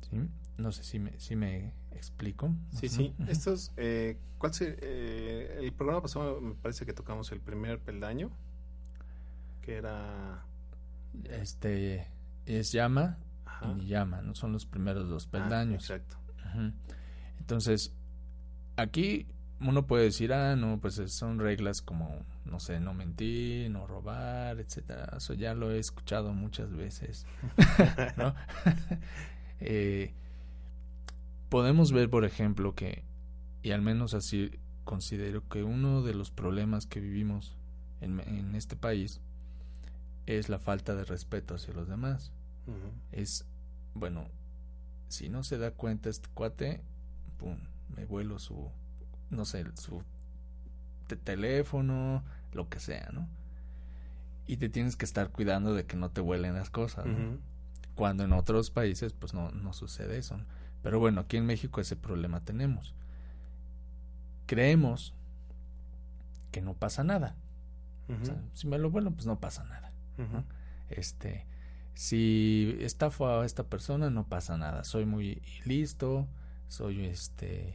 ¿Sí? 0.08 0.16
No 0.62 0.70
sé 0.70 0.84
si 0.84 1.00
me, 1.00 1.18
si 1.18 1.34
me 1.34 1.72
explico. 1.90 2.54
Sí, 2.70 2.88
sí. 2.88 3.12
Estos, 3.26 3.72
eh, 3.76 4.16
¿cuál 4.38 4.54
se, 4.54 4.76
eh, 4.80 5.58
el 5.58 5.72
programa 5.72 6.02
pasado 6.02 6.40
me 6.40 6.54
parece 6.54 6.86
que 6.86 6.92
tocamos 6.92 7.32
el 7.32 7.40
primer 7.40 7.80
peldaño, 7.80 8.30
que 9.60 9.74
era... 9.74 10.44
Este, 11.24 12.06
es 12.46 12.70
llama 12.70 13.18
y 13.76 13.86
llama, 13.86 14.22
¿no? 14.22 14.36
Son 14.36 14.52
los 14.52 14.64
primeros 14.64 15.08
dos 15.08 15.26
ah, 15.26 15.30
peldaños. 15.32 15.82
exacto. 15.82 16.16
Entonces, 17.38 17.92
aquí 18.76 19.26
uno 19.60 19.86
puede 19.86 20.04
decir, 20.04 20.32
ah, 20.32 20.54
no, 20.54 20.78
pues 20.80 21.00
son 21.08 21.40
reglas 21.40 21.82
como, 21.82 22.24
no 22.44 22.60
sé, 22.60 22.78
no 22.78 22.94
mentir, 22.94 23.68
no 23.70 23.86
robar, 23.86 24.60
etcétera. 24.60 25.16
Eso 25.16 25.34
ya 25.34 25.54
lo 25.54 25.72
he 25.72 25.78
escuchado 25.78 26.32
muchas 26.32 26.72
veces, 26.72 27.26
¿no? 28.16 28.34
eh, 29.60 30.14
podemos 31.52 31.92
ver, 31.92 32.08
por 32.08 32.24
ejemplo, 32.24 32.74
que, 32.74 33.04
y 33.62 33.72
al 33.72 33.82
menos 33.82 34.14
así 34.14 34.58
considero 34.84 35.46
que 35.50 35.62
uno 35.62 36.00
de 36.00 36.14
los 36.14 36.30
problemas 36.30 36.86
que 36.86 36.98
vivimos 36.98 37.58
en, 38.00 38.54
este 38.54 38.74
país 38.74 39.20
es 40.24 40.48
la 40.48 40.58
falta 40.58 40.94
de 40.94 41.04
respeto 41.04 41.54
hacia 41.54 41.74
los 41.74 41.88
demás. 41.88 42.32
Es, 43.12 43.44
bueno, 43.92 44.28
si 45.08 45.28
no 45.28 45.44
se 45.44 45.58
da 45.58 45.72
cuenta 45.72 46.08
este 46.08 46.26
cuate, 46.32 46.80
pum, 47.36 47.58
me 47.94 48.06
vuelo 48.06 48.38
su, 48.38 48.70
no 49.28 49.44
sé, 49.44 49.66
su 49.74 50.02
teléfono, 51.22 52.24
lo 52.54 52.70
que 52.70 52.80
sea, 52.80 53.10
¿no? 53.12 53.28
Y 54.46 54.56
te 54.56 54.70
tienes 54.70 54.96
que 54.96 55.04
estar 55.04 55.28
cuidando 55.28 55.74
de 55.74 55.84
que 55.84 55.98
no 55.98 56.10
te 56.10 56.22
vuelen 56.22 56.54
las 56.54 56.70
cosas, 56.70 57.04
Cuando 57.94 58.24
en 58.24 58.32
otros 58.32 58.70
países, 58.70 59.12
pues 59.12 59.34
no, 59.34 59.50
no 59.50 59.74
sucede 59.74 60.16
eso. 60.16 60.40
Pero 60.82 60.98
bueno, 60.98 61.20
aquí 61.22 61.36
en 61.36 61.46
México 61.46 61.80
ese 61.80 61.96
problema 61.96 62.40
tenemos. 62.44 62.94
Creemos 64.46 65.14
que 66.50 66.60
no 66.60 66.74
pasa 66.74 67.04
nada. 67.04 67.36
si 68.52 68.66
me 68.66 68.78
lo 68.78 68.90
vuelo, 68.90 69.10
pues 69.12 69.26
no 69.26 69.40
pasa 69.40 69.64
nada. 69.64 69.92
Este, 70.90 71.46
si 71.94 72.76
estafo 72.80 73.28
a 73.28 73.46
esta 73.46 73.64
persona, 73.64 74.10
no 74.10 74.26
pasa 74.26 74.56
nada. 74.58 74.84
Soy 74.84 75.06
muy 75.06 75.42
listo, 75.64 76.28
soy 76.68 77.06
este, 77.06 77.74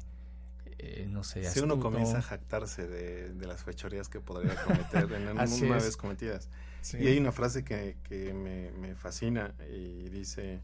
eh, 0.78 1.08
no 1.10 1.24
sé. 1.24 1.44
Si 1.46 1.60
uno 1.60 1.80
comienza 1.80 2.20
a 2.20 2.22
jactarse 2.22 2.88
de, 2.88 3.34
las 3.48 3.64
fechorías 3.64 4.10
que 4.10 4.20
podría 4.20 4.56
cometer 4.64 5.12
en 5.14 5.28
una 5.30 5.76
vez 5.76 5.98
cometidas. 5.98 6.50
Y 6.94 7.08
hay 7.08 7.18
una 7.18 7.32
frase 7.32 7.64
que, 7.64 7.98
que 8.04 8.34
me, 8.34 8.72
me 8.72 8.96
fascina 8.96 9.54
y 9.70 10.10
dice 10.10 10.62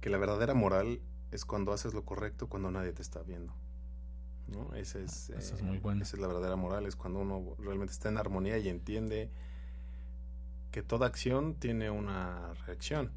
que 0.00 0.10
la 0.10 0.18
verdadera 0.18 0.54
moral 0.54 1.00
es 1.30 1.44
cuando 1.44 1.72
haces 1.72 1.94
lo 1.94 2.04
correcto 2.04 2.48
cuando 2.48 2.70
nadie 2.70 2.92
te 2.92 3.02
está 3.02 3.22
viendo. 3.22 3.54
¿no? 4.48 4.74
Ese 4.74 5.04
es, 5.04 5.30
es 5.30 5.62
muy 5.62 5.78
bueno. 5.78 6.02
Esa 6.02 6.16
es 6.16 6.20
la 6.20 6.26
verdadera 6.26 6.56
moral, 6.56 6.86
es 6.86 6.96
cuando 6.96 7.20
uno 7.20 7.54
realmente 7.58 7.92
está 7.92 8.08
en 8.08 8.18
armonía 8.18 8.58
y 8.58 8.68
entiende 8.68 9.30
que 10.72 10.82
toda 10.82 11.06
acción 11.06 11.54
tiene 11.54 11.90
una 11.90 12.54
reacción. 12.66 13.10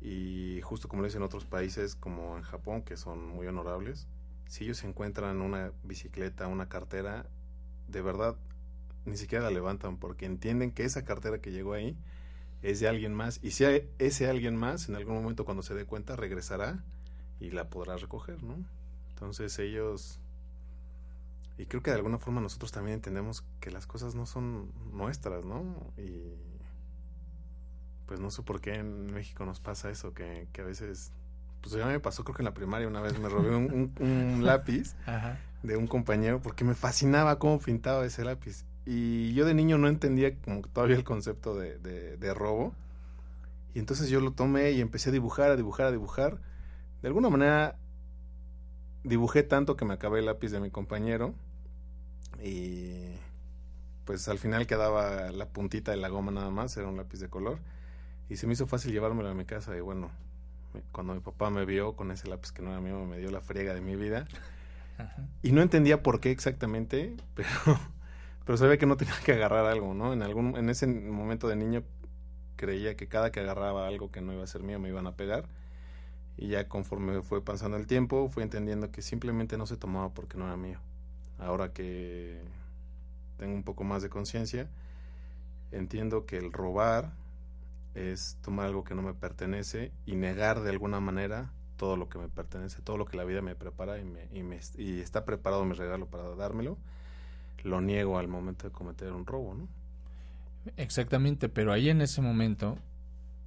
Y 0.00 0.60
justo 0.62 0.88
como 0.88 1.02
lo 1.02 1.08
dicen 1.08 1.22
otros 1.22 1.44
países, 1.44 1.96
como 1.96 2.36
en 2.36 2.42
Japón, 2.42 2.82
que 2.82 2.96
son 2.96 3.26
muy 3.26 3.46
honorables, 3.46 4.06
si 4.46 4.64
ellos 4.64 4.82
encuentran 4.84 5.40
una 5.40 5.72
bicicleta, 5.82 6.46
una 6.46 6.68
cartera, 6.68 7.26
de 7.88 8.02
verdad 8.02 8.36
ni 9.04 9.16
siquiera 9.16 9.44
la 9.44 9.50
levantan 9.50 9.96
porque 9.96 10.26
entienden 10.26 10.70
que 10.70 10.84
esa 10.84 11.04
cartera 11.04 11.40
que 11.40 11.50
llegó 11.50 11.72
ahí 11.72 11.96
es 12.62 12.80
de 12.80 12.88
alguien 12.88 13.14
más 13.14 13.38
y 13.42 13.52
si 13.52 13.64
ese 13.98 14.28
alguien 14.28 14.56
más 14.56 14.88
en 14.88 14.96
algún 14.96 15.14
momento 15.14 15.44
cuando 15.44 15.62
se 15.62 15.74
dé 15.74 15.84
cuenta 15.84 16.16
regresará 16.16 16.82
y 17.40 17.50
la 17.50 17.70
podrá 17.70 17.96
recoger, 17.96 18.42
¿no? 18.42 18.56
Entonces 19.10 19.58
ellos 19.58 20.20
y 21.56 21.66
creo 21.66 21.82
que 21.82 21.90
de 21.90 21.96
alguna 21.96 22.18
forma 22.18 22.40
nosotros 22.40 22.70
también 22.70 22.94
entendemos 22.94 23.44
que 23.60 23.70
las 23.70 23.86
cosas 23.86 24.14
no 24.14 24.26
son 24.26 24.72
nuestras, 24.92 25.44
¿no? 25.44 25.92
Y 25.96 26.34
pues 28.06 28.20
no 28.20 28.30
sé 28.30 28.42
por 28.42 28.60
qué 28.60 28.74
en 28.74 29.12
México 29.12 29.44
nos 29.44 29.60
pasa 29.60 29.90
eso, 29.90 30.14
que, 30.14 30.48
que 30.52 30.62
a 30.62 30.64
veces 30.64 31.12
pues 31.60 31.74
ya 31.74 31.86
me 31.86 32.00
pasó 32.00 32.24
creo 32.24 32.34
que 32.36 32.42
en 32.42 32.46
la 32.46 32.54
primaria 32.54 32.88
una 32.88 33.00
vez 33.00 33.18
me 33.18 33.28
robé 33.28 33.54
un, 33.54 34.40
lápiz 34.44 34.94
de 35.62 35.76
un 35.76 35.86
compañero 35.86 36.40
porque 36.40 36.64
me 36.64 36.74
fascinaba 36.74 37.38
cómo 37.38 37.58
pintaba 37.58 38.04
ese 38.06 38.24
lápiz. 38.24 38.64
Y 38.84 39.34
yo 39.34 39.44
de 39.44 39.54
niño 39.54 39.78
no 39.78 39.88
entendía 39.88 40.34
como 40.36 40.62
todavía 40.62 40.96
el 40.96 41.04
concepto 41.04 41.54
de, 41.54 41.78
de, 41.78 42.34
robo. 42.34 42.74
Y 43.74 43.78
entonces 43.78 44.08
yo 44.08 44.20
lo 44.20 44.32
tomé 44.32 44.72
y 44.72 44.80
empecé 44.80 45.10
a 45.10 45.12
dibujar, 45.12 45.50
a 45.50 45.56
dibujar, 45.56 45.86
a 45.86 45.92
dibujar. 45.92 46.38
De 47.02 47.08
alguna 47.08 47.28
manera 47.28 47.76
dibujé 49.04 49.42
tanto 49.42 49.76
que 49.76 49.84
me 49.84 49.94
acabé 49.94 50.20
el 50.20 50.26
lápiz 50.26 50.50
de 50.50 50.60
mi 50.60 50.70
compañero. 50.70 51.34
Y 52.42 53.14
pues 54.04 54.26
al 54.28 54.38
final 54.38 54.66
quedaba 54.66 55.30
la 55.32 55.48
puntita 55.48 55.90
de 55.90 55.98
la 55.98 56.08
goma 56.08 56.32
nada 56.32 56.50
más, 56.50 56.76
era 56.76 56.88
un 56.88 56.96
lápiz 56.96 57.20
de 57.20 57.28
color. 57.28 57.58
Y 58.30 58.36
se 58.36 58.46
me 58.46 58.54
hizo 58.54 58.66
fácil 58.66 58.92
llevármelo 58.92 59.28
a 59.28 59.34
mi 59.34 59.44
casa. 59.44 59.76
Y 59.76 59.80
bueno, 59.80 60.10
cuando 60.92 61.14
mi 61.14 61.20
papá 61.20 61.50
me 61.50 61.64
vio 61.64 61.94
con 61.94 62.10
ese 62.10 62.28
lápiz 62.28 62.52
que 62.52 62.62
no 62.62 62.70
era 62.70 62.80
mío, 62.80 63.04
me 63.04 63.18
dio 63.18 63.30
la 63.30 63.40
friega 63.40 63.74
de 63.74 63.80
mi 63.80 63.96
vida. 63.96 64.26
Y 65.42 65.52
no 65.52 65.62
entendía 65.62 66.02
por 66.02 66.20
qué 66.20 66.32
exactamente, 66.32 67.16
pero, 67.36 67.48
pero 68.48 68.56
sabía 68.56 68.78
que 68.78 68.86
no 68.86 68.96
tenía 68.96 69.12
que 69.22 69.32
agarrar 69.32 69.66
algo, 69.66 69.92
¿no? 69.92 70.14
En, 70.14 70.22
algún, 70.22 70.56
en 70.56 70.70
ese 70.70 70.86
momento 70.86 71.48
de 71.48 71.56
niño 71.56 71.82
creía 72.56 72.96
que 72.96 73.06
cada 73.06 73.30
que 73.30 73.40
agarraba 73.40 73.86
algo 73.86 74.10
que 74.10 74.22
no 74.22 74.32
iba 74.32 74.42
a 74.42 74.46
ser 74.46 74.62
mío 74.62 74.78
me 74.78 74.88
iban 74.88 75.06
a 75.06 75.16
pegar. 75.16 75.50
Y 76.38 76.48
ya 76.48 76.66
conforme 76.66 77.20
fue 77.20 77.44
pasando 77.44 77.76
el 77.76 77.86
tiempo, 77.86 78.30
fui 78.30 78.42
entendiendo 78.42 78.90
que 78.90 79.02
simplemente 79.02 79.58
no 79.58 79.66
se 79.66 79.76
tomaba 79.76 80.14
porque 80.14 80.38
no 80.38 80.46
era 80.46 80.56
mío. 80.56 80.78
Ahora 81.36 81.74
que 81.74 82.40
tengo 83.36 83.54
un 83.54 83.64
poco 83.64 83.84
más 83.84 84.00
de 84.00 84.08
conciencia, 84.08 84.70
entiendo 85.70 86.24
que 86.24 86.38
el 86.38 86.50
robar 86.50 87.12
es 87.94 88.38
tomar 88.40 88.68
algo 88.68 88.82
que 88.82 88.94
no 88.94 89.02
me 89.02 89.12
pertenece 89.12 89.92
y 90.06 90.16
negar 90.16 90.62
de 90.62 90.70
alguna 90.70 91.00
manera 91.00 91.52
todo 91.76 91.98
lo 91.98 92.08
que 92.08 92.18
me 92.18 92.30
pertenece, 92.30 92.80
todo 92.80 92.96
lo 92.96 93.04
que 93.04 93.18
la 93.18 93.24
vida 93.24 93.42
me 93.42 93.54
prepara 93.54 93.98
y, 93.98 94.04
me, 94.04 94.26
y, 94.32 94.82
y 94.82 95.00
está 95.02 95.26
preparado 95.26 95.66
mi 95.66 95.74
regalo 95.74 96.06
para 96.06 96.34
dármelo, 96.34 96.78
lo 97.64 97.80
niego 97.80 98.18
al 98.18 98.28
momento 98.28 98.66
de 98.66 98.72
cometer 98.72 99.12
un 99.12 99.26
robo, 99.26 99.54
¿no? 99.54 99.68
Exactamente, 100.76 101.48
pero 101.48 101.72
ahí 101.72 101.88
en 101.88 102.00
ese 102.00 102.20
momento 102.20 102.76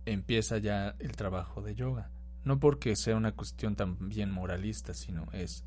empieza 0.05 0.57
ya 0.57 0.95
el 0.99 1.15
trabajo 1.15 1.61
de 1.61 1.75
yoga. 1.75 2.09
No 2.43 2.59
porque 2.59 2.95
sea 2.95 3.15
una 3.15 3.33
cuestión 3.33 3.75
tan 3.75 4.09
bien 4.09 4.31
moralista, 4.31 4.93
sino 4.93 5.27
es 5.31 5.63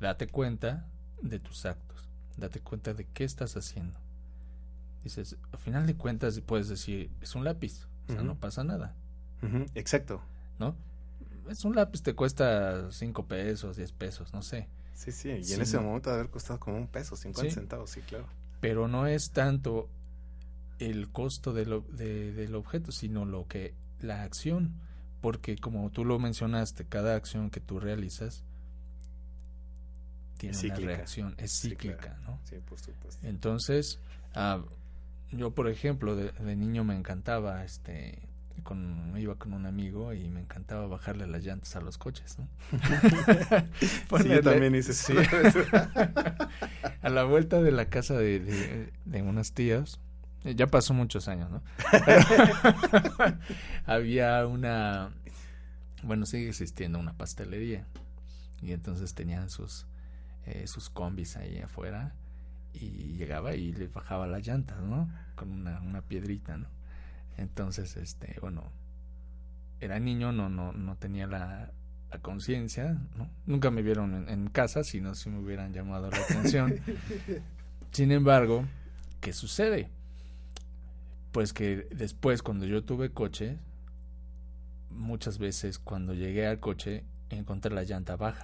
date 0.00 0.26
cuenta 0.26 0.86
de 1.20 1.38
tus 1.38 1.66
actos, 1.66 2.08
date 2.36 2.60
cuenta 2.60 2.94
de 2.94 3.04
qué 3.04 3.24
estás 3.24 3.56
haciendo. 3.56 3.98
Dices, 5.04 5.36
al 5.52 5.58
final 5.58 5.86
de 5.86 5.94
cuentas 5.94 6.40
puedes 6.40 6.68
decir, 6.68 7.10
es 7.20 7.34
un 7.34 7.44
lápiz, 7.44 7.86
o 8.08 8.12
sea, 8.12 8.22
no 8.22 8.34
pasa 8.36 8.64
nada. 8.64 8.94
Exacto. 9.74 10.20
¿No? 10.58 10.74
Es 11.48 11.64
un 11.64 11.74
lápiz, 11.74 12.02
te 12.02 12.14
cuesta 12.14 12.90
5 12.90 13.26
pesos, 13.26 13.76
10 13.76 13.92
pesos, 13.92 14.32
no 14.32 14.42
sé. 14.42 14.68
Sí, 14.94 15.12
sí, 15.12 15.28
y 15.30 15.52
en 15.52 15.62
ese 15.62 15.78
momento 15.78 16.10
debe 16.10 16.20
haber 16.20 16.30
costado 16.30 16.60
como 16.60 16.76
un 16.76 16.86
peso, 16.86 17.16
50 17.16 17.54
centavos, 17.54 17.90
sí, 17.90 18.02
claro. 18.02 18.26
Pero 18.60 18.86
no 18.86 19.06
es 19.06 19.30
tanto 19.30 19.88
el 20.78 21.10
costo 21.10 21.52
de 21.52 21.66
lo, 21.66 21.80
de, 21.80 22.32
del 22.32 22.54
objeto, 22.54 22.92
sino 22.92 23.24
lo 23.24 23.46
que, 23.46 23.74
la 24.00 24.22
acción. 24.22 24.74
Porque 25.20 25.56
como 25.56 25.90
tú 25.90 26.04
lo 26.04 26.18
mencionaste, 26.18 26.86
cada 26.86 27.14
acción 27.14 27.50
que 27.50 27.60
tú 27.60 27.78
realizas 27.78 28.42
tiene 30.38 30.56
una 30.58 30.74
reacción, 30.76 31.34
es 31.36 31.60
cíclica, 31.60 32.18
¿no? 32.24 32.40
Sí, 32.44 32.56
por 32.66 32.78
supuesto. 32.78 33.26
Entonces, 33.26 33.98
ah, 34.34 34.62
yo 35.30 35.50
por 35.52 35.68
ejemplo 35.68 36.16
de, 36.16 36.56
niño 36.56 36.82
me 36.84 36.96
encantaba 36.96 37.64
este 37.64 38.18
con 38.62 39.14
iba 39.16 39.34
con 39.36 39.52
un 39.52 39.66
amigo 39.66 40.12
y 40.12 40.28
me 40.30 40.40
encantaba 40.40 40.86
bajarle 40.86 41.26
las 41.26 41.44
llantas 41.44 41.76
a 41.76 41.80
los 41.80 41.98
coches 41.98 42.38
¿no? 42.38 42.48
sí, 44.22 44.28
yo 44.28 44.42
también 44.42 44.74
hice 44.74 44.92
sí. 44.92 45.12
a 47.02 47.08
la 47.08 47.24
vuelta 47.24 47.62
de 47.62 47.72
la 47.72 47.86
casa 47.86 48.14
de, 48.18 48.90
de, 49.04 49.22
unas 49.22 49.52
tías 49.52 49.98
ya 50.44 50.66
pasó 50.66 50.94
muchos 50.94 51.28
años 51.28 51.50
no 51.50 51.62
había 53.86 54.46
una 54.46 55.10
bueno 56.02 56.26
sigue 56.26 56.48
existiendo 56.48 56.98
una 56.98 57.12
pastelería 57.12 57.86
y 58.62 58.72
entonces 58.72 59.14
tenían 59.14 59.50
sus 59.50 59.86
eh, 60.46 60.66
sus 60.66 60.88
combis 60.88 61.36
ahí 61.36 61.58
afuera 61.58 62.14
y 62.72 63.14
llegaba 63.16 63.54
y 63.54 63.72
le 63.72 63.88
bajaba 63.88 64.26
las 64.26 64.46
llantas, 64.46 64.80
¿no? 64.82 65.08
Con 65.34 65.50
una, 65.50 65.80
una 65.80 66.02
piedrita, 66.02 66.56
¿no? 66.56 66.68
Entonces, 67.40 67.96
este, 67.96 68.36
bueno, 68.40 68.70
era 69.80 69.98
niño, 69.98 70.30
no, 70.30 70.50
no, 70.50 70.72
no 70.72 70.96
tenía 70.96 71.26
la, 71.26 71.72
la 72.10 72.18
conciencia, 72.18 72.98
¿no? 73.16 73.30
Nunca 73.46 73.70
me 73.70 73.80
vieron 73.82 74.28
en, 74.28 74.48
casa, 74.48 74.84
sino 74.84 75.14
si 75.14 75.30
me 75.30 75.38
hubieran 75.38 75.72
llamado 75.72 76.10
la 76.10 76.18
atención. 76.18 76.80
Sin 77.92 78.12
embargo, 78.12 78.66
¿qué 79.20 79.32
sucede? 79.32 79.88
Pues 81.32 81.54
que 81.54 81.88
después, 81.90 82.42
cuando 82.42 82.66
yo 82.66 82.84
tuve 82.84 83.10
coche, 83.10 83.56
muchas 84.90 85.38
veces 85.38 85.78
cuando 85.78 86.12
llegué 86.12 86.46
al 86.46 86.60
coche 86.60 87.04
encontré 87.30 87.74
la 87.74 87.84
llanta 87.84 88.16
baja. 88.16 88.42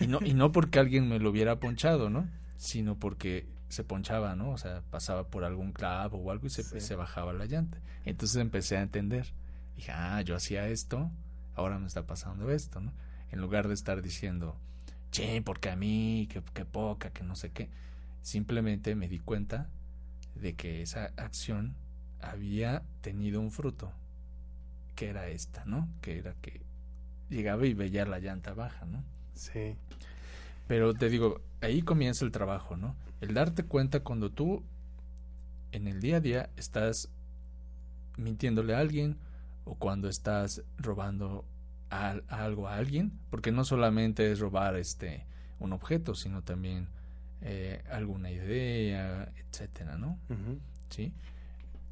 Y 0.00 0.06
no, 0.06 0.20
y 0.24 0.32
no 0.32 0.52
porque 0.52 0.78
alguien 0.78 1.06
me 1.06 1.18
lo 1.18 1.28
hubiera 1.30 1.60
ponchado, 1.60 2.08
¿no? 2.08 2.26
Sino 2.56 2.98
porque 2.98 3.46
se 3.68 3.84
ponchaba, 3.84 4.34
¿no? 4.34 4.50
O 4.50 4.58
sea, 4.58 4.82
pasaba 4.90 5.28
por 5.28 5.44
algún 5.44 5.72
clavo 5.72 6.18
o 6.18 6.30
algo 6.30 6.46
y 6.46 6.50
se, 6.50 6.62
se 6.62 6.94
bajaba 6.94 7.32
la 7.32 7.46
llanta. 7.46 7.78
Entonces 8.04 8.40
empecé 8.40 8.76
a 8.76 8.82
entender. 8.82 9.32
Dije, 9.76 9.92
ah, 9.92 10.20
yo 10.22 10.34
hacía 10.34 10.68
esto, 10.68 11.10
ahora 11.54 11.78
me 11.78 11.86
está 11.86 12.06
pasando 12.06 12.50
esto, 12.50 12.80
¿no? 12.80 12.92
En 13.30 13.40
lugar 13.40 13.68
de 13.68 13.74
estar 13.74 14.02
diciendo, 14.02 14.56
che, 15.10 15.42
porque 15.42 15.70
a 15.70 15.76
mí, 15.76 16.28
que, 16.30 16.42
que 16.54 16.64
poca, 16.64 17.10
que 17.10 17.22
no 17.22 17.36
sé 17.36 17.50
qué. 17.50 17.68
Simplemente 18.22 18.94
me 18.94 19.08
di 19.08 19.18
cuenta 19.18 19.68
de 20.34 20.54
que 20.54 20.82
esa 20.82 21.12
acción 21.16 21.74
había 22.20 22.82
tenido 23.00 23.40
un 23.40 23.50
fruto, 23.50 23.92
que 24.96 25.08
era 25.08 25.28
esta, 25.28 25.64
¿no? 25.64 25.88
Que 26.00 26.18
era 26.18 26.34
que 26.40 26.60
llegaba 27.28 27.66
y 27.66 27.74
veía 27.74 28.04
la 28.06 28.18
llanta 28.18 28.54
baja, 28.54 28.86
¿no? 28.86 29.04
Sí. 29.34 29.76
Pero 30.68 30.94
te 30.94 31.08
digo, 31.08 31.40
ahí 31.62 31.82
comienza 31.82 32.24
el 32.24 32.30
trabajo, 32.30 32.76
¿no? 32.76 32.94
El 33.20 33.34
darte 33.34 33.64
cuenta 33.64 34.00
cuando 34.00 34.30
tú 34.30 34.62
en 35.72 35.88
el 35.88 36.00
día 36.00 36.18
a 36.18 36.20
día 36.20 36.50
estás 36.56 37.08
mintiéndole 38.16 38.74
a 38.74 38.78
alguien 38.78 39.16
o 39.64 39.74
cuando 39.74 40.08
estás 40.08 40.62
robando 40.76 41.44
algo 41.90 42.68
a 42.68 42.76
alguien, 42.76 43.12
porque 43.30 43.50
no 43.50 43.64
solamente 43.64 44.30
es 44.30 44.40
robar 44.40 44.76
este 44.76 45.24
un 45.58 45.72
objeto, 45.72 46.14
sino 46.14 46.42
también 46.42 46.86
eh, 47.40 47.82
alguna 47.90 48.30
idea, 48.30 49.32
etcétera, 49.36 49.96
¿no? 49.96 50.18
Sí. 50.90 51.12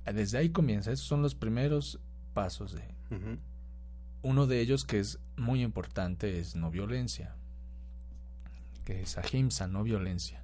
Desde 0.04 0.38
ahí 0.38 0.50
comienza. 0.50 0.92
Esos 0.92 1.06
son 1.06 1.22
los 1.22 1.34
primeros 1.34 1.98
pasos 2.34 2.72
de. 2.72 2.84
Uno 4.22 4.46
de 4.46 4.60
ellos 4.60 4.84
que 4.84 4.98
es 4.98 5.18
muy 5.36 5.62
importante 5.62 6.38
es 6.38 6.56
no 6.56 6.70
violencia 6.70 7.34
que 8.86 9.02
es 9.02 9.18
ahimsa, 9.18 9.66
no 9.66 9.82
violencia, 9.82 10.40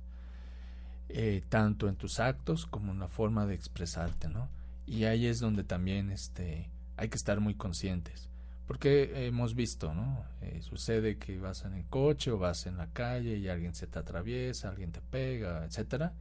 eh, 1.09 1.43
tanto 1.49 1.89
en 1.89 1.97
tus 1.97 2.21
actos 2.21 2.67
como 2.67 2.93
en 2.93 2.99
la 2.99 3.09
forma 3.09 3.47
de 3.47 3.55
expresarte, 3.55 4.29
¿no? 4.29 4.51
Y 4.85 5.05
ahí 5.05 5.27
es 5.27 5.39
donde 5.39 5.63
también 5.63 6.11
este, 6.11 6.69
hay 6.97 7.09
que 7.09 7.17
estar 7.17 7.41
muy 7.41 7.55
conscientes, 7.55 8.29
porque 8.67 9.27
hemos 9.27 9.55
visto, 9.55 9.95
¿no? 9.95 10.25
Eh, 10.41 10.61
sucede 10.61 11.19
que 11.19 11.39
vas 11.39 11.65
en 11.65 11.75
el 11.75 11.87
coche 11.87 12.33
o 12.33 12.39
vas 12.39 12.67
en 12.67 12.77
la 12.77 12.89
calle 12.89 13.39
y 13.39 13.49
alguien 13.49 13.75
se 13.75 13.87
te 13.87 14.01
atraviesa, 14.01 14.69
alguien 14.69 14.91
te 14.91 15.01
pega, 15.01 15.65
etcétera, 15.65 16.13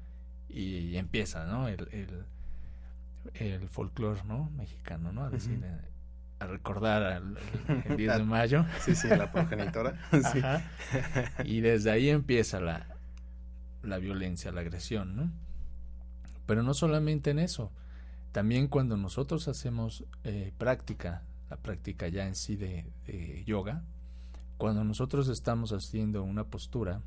y, 0.48 0.96
empieza, 0.98 1.46
¿no? 1.46 1.68
El, 1.68 1.88
el, 1.92 2.26
el 3.34 3.68
folclore, 3.68 4.24
¿no? 4.26 4.52
Mexicano, 4.52 5.12
¿no? 5.12 5.24
A 5.24 5.30
decir, 5.32 5.60
a 6.42 6.48
recordar 6.48 7.22
el, 7.68 7.98
10 7.98 8.18
de 8.18 8.24
mayo. 8.26 8.66
Sí, 8.80 8.96
sí, 8.96 9.08
la 9.08 9.32
progenitora. 9.32 9.98
Y 11.44 11.62
desde 11.62 11.92
ahí 11.92 12.10
empieza 12.10 12.60
la, 12.60 12.88
la 13.84 13.98
violencia, 14.00 14.52
la 14.52 14.62
agresión, 14.62 15.16
¿no? 15.16 15.32
Pero 16.48 16.64
no 16.64 16.74
solamente 16.74 17.30
en 17.30 17.40
eso, 17.40 17.72
también 18.32 18.68
cuando 18.68 18.98
nosotros 18.98 19.48
hacemos 19.48 20.04
eh, 20.24 20.52
práctica, 20.58 21.24
la 21.50 21.58
práctica 21.58 22.08
ya 22.08 22.26
en 22.26 22.36
sí 22.36 22.56
de, 22.56 22.92
de, 23.06 23.44
yoga, 23.46 23.84
cuando 24.58 24.84
nosotros 24.84 25.28
estamos 25.30 25.72
haciendo 25.72 26.24
una 26.24 26.46
postura, 26.46 27.02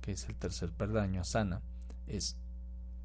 que 0.00 0.12
es 0.12 0.28
el 0.28 0.34
tercer 0.34 0.72
perdaño, 0.72 1.24
sana, 1.24 1.60
es 2.06 2.36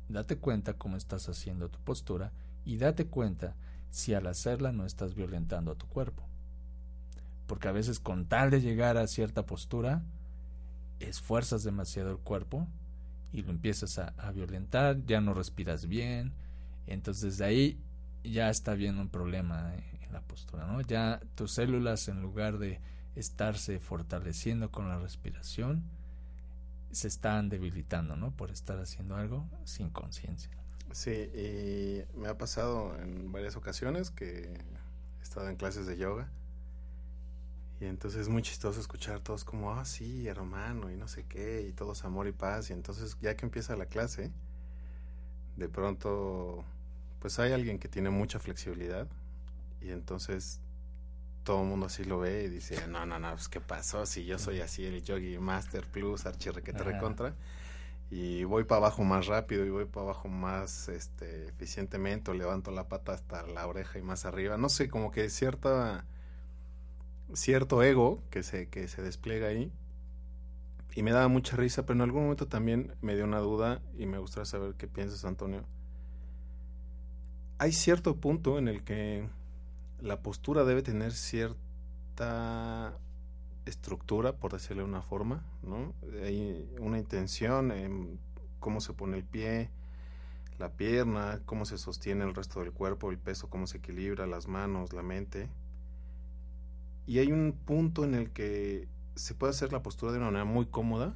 date 0.07 0.37
cuenta 0.37 0.73
cómo 0.73 0.95
estás 0.97 1.27
haciendo 1.27 1.69
tu 1.69 1.79
postura 1.79 2.31
y 2.65 2.77
date 2.77 3.07
cuenta 3.07 3.55
si 3.93 4.15
al 4.15 4.25
hacerla 4.25 4.71
no 4.71 4.87
estás 4.87 5.13
violentando 5.13 5.71
a 5.71 5.75
tu 5.75 5.85
cuerpo. 5.85 6.23
Porque 7.45 7.67
a 7.67 7.71
veces 7.71 7.99
con 7.99 8.25
tal 8.25 8.49
de 8.49 8.59
llegar 8.59 8.97
a 8.97 9.05
cierta 9.05 9.45
postura, 9.45 10.01
esfuerzas 10.99 11.63
demasiado 11.63 12.09
el 12.09 12.17
cuerpo 12.17 12.67
y 13.31 13.43
lo 13.43 13.51
empiezas 13.51 13.99
a, 13.99 14.31
violentar, 14.31 15.05
ya 15.05 15.21
no 15.21 15.35
respiras 15.35 15.85
bien, 15.85 16.33
entonces 16.87 17.37
de 17.37 17.45
ahí 17.45 17.79
ya 18.23 18.49
está 18.49 18.73
viendo 18.73 18.99
un 18.99 19.09
problema 19.09 19.75
en 19.75 20.11
la 20.11 20.21
postura, 20.21 20.65
¿no? 20.65 20.81
Ya 20.81 21.21
tus 21.35 21.51
células 21.51 22.07
en 22.07 22.19
lugar 22.19 22.57
de 22.57 22.81
estarse 23.15 23.79
fortaleciendo 23.79 24.71
con 24.71 24.89
la 24.89 24.97
respiración, 24.97 25.83
se 26.89 27.07
están 27.07 27.47
debilitando, 27.47 28.15
¿no? 28.15 28.31
Por 28.31 28.49
estar 28.49 28.79
haciendo 28.79 29.17
algo 29.17 29.47
sin 29.65 29.91
conciencia. 29.91 30.62
Sí, 30.93 31.11
y 31.11 32.03
me 32.17 32.29
ha 32.29 32.37
pasado 32.37 32.95
en 32.99 33.31
varias 33.31 33.55
ocasiones 33.55 34.11
que 34.11 34.53
he 35.19 35.21
estado 35.21 35.49
en 35.49 35.57
clases 35.57 35.85
de 35.87 35.97
yoga 35.97 36.29
y 37.83 37.85
entonces 37.85 38.21
es 38.21 38.29
muy 38.29 38.41
chistoso 38.41 38.79
escuchar 38.79 39.19
todos 39.19 39.43
como, 39.43 39.73
ah, 39.73 39.83
sí, 39.83 40.25
hermano, 40.29 40.89
y 40.89 40.95
no 40.95 41.09
sé 41.09 41.25
qué, 41.27 41.65
y 41.67 41.73
todos 41.73 42.05
amor 42.05 42.27
y 42.27 42.31
paz. 42.31 42.69
Y 42.69 42.73
entonces 42.73 43.17
ya 43.21 43.35
que 43.35 43.45
empieza 43.45 43.75
la 43.75 43.87
clase, 43.87 44.31
de 45.57 45.67
pronto, 45.67 46.63
pues 47.19 47.39
hay 47.39 47.51
alguien 47.51 47.79
que 47.79 47.89
tiene 47.89 48.09
mucha 48.09 48.39
flexibilidad 48.39 49.07
y 49.81 49.89
entonces 49.89 50.61
todo 51.43 51.63
el 51.63 51.67
mundo 51.67 51.87
así 51.87 52.05
lo 52.05 52.19
ve 52.19 52.45
y 52.45 52.47
dice, 52.47 52.87
no, 52.87 53.05
no, 53.05 53.19
no, 53.19 53.31
pues 53.31 53.49
qué 53.49 53.59
pasó, 53.59 54.05
si 54.05 54.23
yo 54.23 54.39
soy 54.39 54.61
así 54.61 54.85
el 54.85 55.03
Yogi 55.03 55.37
Master 55.37 55.85
Plus, 55.85 56.25
archirrequete 56.25 56.83
recontra, 56.83 57.35
y 58.15 58.43
voy 58.43 58.63
para 58.63 58.77
abajo 58.77 59.03
más 59.03 59.25
rápido 59.25 59.65
y 59.65 59.71
voy 59.71 59.85
para 59.85 60.05
abajo 60.05 60.27
más 60.27 60.87
este, 60.87 61.47
eficientemente, 61.47 62.29
o 62.29 62.35
levanto 62.35 62.69
la 62.69 62.87
pata 62.87 63.13
hasta 63.13 63.41
la 63.47 63.65
oreja 63.65 63.97
y 63.97 64.03
más 64.03 64.25
arriba, 64.25 64.55
no 64.55 64.69
sé, 64.69 64.87
como 64.87 65.09
que 65.09 65.31
cierta 65.31 66.05
cierto 67.33 67.81
ego 67.81 68.21
que 68.29 68.43
se, 68.43 68.69
que 68.69 68.87
se 68.87 69.01
despliega 69.01 69.47
ahí. 69.47 69.71
Y 70.93 71.01
me 71.01 71.11
daba 71.11 71.27
mucha 71.27 71.57
risa, 71.57 71.87
pero 71.87 71.95
en 71.95 72.01
algún 72.01 72.21
momento 72.21 72.47
también 72.47 72.93
me 73.01 73.15
dio 73.15 73.23
una 73.23 73.39
duda 73.39 73.81
y 73.97 74.05
me 74.05 74.19
gustaría 74.19 74.45
saber 74.45 74.75
qué 74.75 74.87
piensas, 74.87 75.25
Antonio. 75.25 75.65
Hay 77.57 77.71
cierto 77.71 78.17
punto 78.17 78.59
en 78.59 78.67
el 78.67 78.83
que 78.83 79.27
la 79.99 80.21
postura 80.21 80.65
debe 80.65 80.83
tener 80.83 81.13
cierta 81.13 82.95
estructura, 83.65 84.33
por 84.33 84.53
decirlo 84.53 84.83
de 84.83 84.89
una 84.89 85.01
forma, 85.01 85.43
¿no? 85.61 85.93
Hay 86.23 86.69
una 86.79 86.97
intención 86.97 87.71
en 87.71 88.19
cómo 88.59 88.81
se 88.81 88.93
pone 88.93 89.17
el 89.17 89.23
pie, 89.23 89.69
la 90.59 90.69
pierna, 90.71 91.41
cómo 91.45 91.65
se 91.65 91.77
sostiene 91.77 92.23
el 92.25 92.35
resto 92.35 92.59
del 92.59 92.71
cuerpo, 92.71 93.09
el 93.09 93.17
peso, 93.17 93.49
cómo 93.49 93.67
se 93.67 93.77
equilibra, 93.77 94.27
las 94.27 94.47
manos, 94.47 94.93
la 94.93 95.03
mente 95.03 95.49
y 97.05 97.19
hay 97.19 97.31
un 97.31 97.53
punto 97.53 98.03
en 98.03 98.15
el 98.15 98.31
que 98.31 98.87
se 99.15 99.35
puede 99.35 99.51
hacer 99.51 99.73
la 99.73 99.83
postura 99.83 100.11
de 100.11 100.19
una 100.19 100.27
manera 100.27 100.45
muy 100.45 100.65
cómoda, 100.65 101.13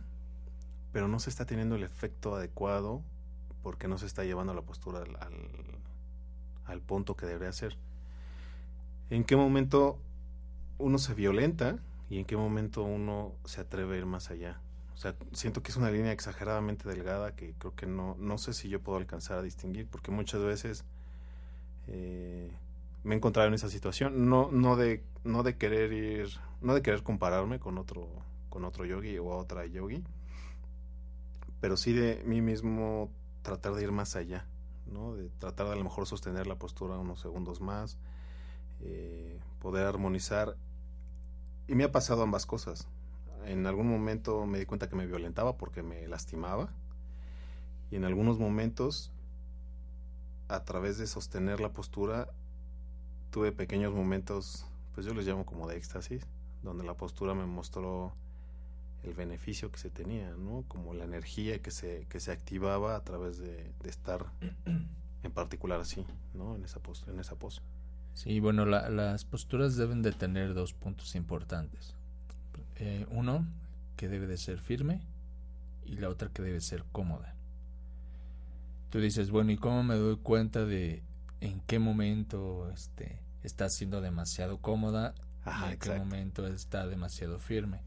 pero 0.91 1.07
no 1.07 1.19
se 1.19 1.29
está 1.29 1.45
teniendo 1.45 1.75
el 1.75 1.83
efecto 1.83 2.35
adecuado 2.35 3.01
porque 3.63 3.87
no 3.87 3.97
se 3.97 4.05
está 4.05 4.23
llevando 4.23 4.53
la 4.53 4.61
postura 4.61 4.99
al, 4.99 5.17
al, 6.65 6.81
punto 6.81 7.15
que 7.15 7.25
debería 7.25 7.51
ser. 7.53 7.77
¿En 9.09 9.23
qué 9.23 9.35
momento 9.35 9.97
uno 10.77 10.97
se 10.97 11.13
violenta 11.13 11.79
y 12.09 12.19
en 12.19 12.25
qué 12.25 12.37
momento 12.37 12.83
uno 12.83 13.33
se 13.45 13.61
atreve 13.61 13.95
a 13.95 13.99
ir 13.99 14.05
más 14.05 14.31
allá? 14.31 14.61
O 14.93 14.97
sea, 14.97 15.15
siento 15.31 15.61
que 15.61 15.71
es 15.71 15.77
una 15.77 15.91
línea 15.91 16.11
exageradamente 16.11 16.89
delgada 16.89 17.35
que 17.35 17.53
creo 17.59 17.75
que 17.75 17.85
no, 17.85 18.15
no 18.19 18.37
sé 18.37 18.53
si 18.53 18.67
yo 18.69 18.81
puedo 18.81 18.97
alcanzar 18.97 19.37
a 19.37 19.41
distinguir, 19.43 19.87
porque 19.87 20.09
muchas 20.09 20.41
veces 20.41 20.85
eh, 21.87 22.51
me 23.03 23.15
he 23.15 23.17
encontrado 23.17 23.47
en 23.47 23.53
esa 23.53 23.69
situación, 23.69 24.27
no, 24.27 24.49
no 24.51 24.75
de, 24.75 25.03
no 25.23 25.43
de 25.43 25.55
querer 25.55 25.93
ir, 25.93 26.29
no 26.61 26.73
de 26.73 26.81
querer 26.81 27.03
compararme 27.03 27.59
con 27.59 27.77
otro, 27.77 28.09
con 28.49 28.65
otro 28.65 28.85
yogi 28.85 29.17
o 29.17 29.27
otra 29.27 29.65
yogi, 29.65 30.03
pero 31.59 31.77
sí 31.77 31.93
de 31.93 32.23
mí 32.25 32.41
mismo 32.41 33.11
tratar 33.43 33.73
de 33.75 33.83
ir 33.83 33.91
más 33.91 34.15
allá, 34.15 34.45
¿no? 34.91 35.15
De 35.15 35.29
tratar 35.29 35.67
de 35.67 35.73
a 35.73 35.75
lo 35.75 35.83
mejor 35.83 36.05
sostener 36.07 36.47
la 36.47 36.55
postura 36.55 36.97
unos 36.97 37.21
segundos 37.21 37.61
más, 37.61 37.97
eh, 38.81 39.39
poder 39.59 39.85
armonizar. 39.85 40.55
Y 41.67 41.75
me 41.75 41.83
ha 41.83 41.91
pasado 41.91 42.23
ambas 42.23 42.45
cosas. 42.45 42.87
En 43.45 43.65
algún 43.65 43.89
momento 43.89 44.45
me 44.45 44.59
di 44.59 44.65
cuenta 44.65 44.89
que 44.89 44.95
me 44.95 45.05
violentaba 45.05 45.57
porque 45.57 45.83
me 45.83 46.07
lastimaba. 46.07 46.69
Y 47.91 47.95
en 47.95 48.05
algunos 48.05 48.39
momentos, 48.39 49.11
a 50.47 50.63
través 50.63 50.97
de 50.97 51.07
sostener 51.07 51.59
la 51.59 51.69
postura, 51.69 52.29
tuve 53.31 53.51
pequeños 53.51 53.93
momentos, 53.93 54.65
pues 54.95 55.05
yo 55.05 55.13
les 55.13 55.25
llamo 55.25 55.45
como 55.45 55.67
de 55.67 55.77
éxtasis, 55.77 56.25
donde 56.63 56.83
la 56.83 56.95
postura 56.95 57.33
me 57.33 57.45
mostró 57.45 58.13
el 59.03 59.13
beneficio 59.13 59.71
que 59.71 59.77
se 59.77 59.89
tenía, 59.89 60.31
¿no? 60.31 60.63
Como 60.67 60.93
la 60.93 61.05
energía 61.05 61.61
que 61.61 61.71
se, 61.71 62.05
que 62.09 62.19
se 62.19 62.31
activaba 62.31 62.95
a 62.95 63.03
través 63.03 63.37
de, 63.37 63.71
estar 63.85 64.25
en 65.23 65.31
particular 65.31 65.79
así, 65.79 66.05
¿no? 66.33 66.55
En 66.55 66.65
esa 66.65 66.79
pos 66.79 67.05
en 67.07 67.19
esa 67.19 67.35
pose. 67.35 67.61
Sí, 68.17 68.39
bueno, 68.39 68.65
las 68.65 69.25
posturas 69.25 69.75
deben 69.75 70.01
de 70.01 70.11
tener 70.11 70.55
dos 70.55 70.73
puntos 70.73 71.13
importantes. 71.13 71.93
Eh, 72.77 73.05
uno, 73.11 73.45
que 73.95 74.07
debe 74.07 74.25
de 74.25 74.37
ser 74.37 74.59
firme 74.59 75.01
y 75.85 75.97
la 75.97 76.09
otra 76.09 76.29
que 76.29 76.41
debe 76.41 76.59
ser 76.59 76.83
cómoda. 76.91 77.35
Tú 78.89 78.99
dices, 78.99 79.29
bueno, 79.29 79.51
¿y 79.51 79.57
cómo 79.57 79.83
me 79.83 79.93
doy 79.93 80.17
cuenta 80.17 80.65
de 80.65 81.03
en 81.41 81.59
qué 81.67 81.77
momento 81.77 82.71
este, 82.71 83.19
está 83.43 83.69
siendo 83.69 84.01
demasiado 84.01 84.57
cómoda 84.61 85.13
y 85.45 85.73
en 85.73 85.77
qué 85.77 85.95
momento 85.95 86.47
está 86.47 86.87
demasiado 86.87 87.37
firme. 87.37 87.81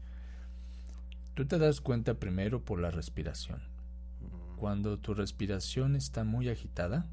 Tú 1.33 1.45
te 1.45 1.57
das 1.57 1.81
cuenta 1.81 2.13
primero 2.13 2.63
por 2.63 2.79
la 2.79 2.89
respiración. 2.89 3.59
Mm. 3.59 4.55
Cuando 4.55 4.97
tu 4.97 5.13
respiración 5.13 5.97
está 5.97 6.23
muy 6.23 6.47
agitada, 6.47 7.05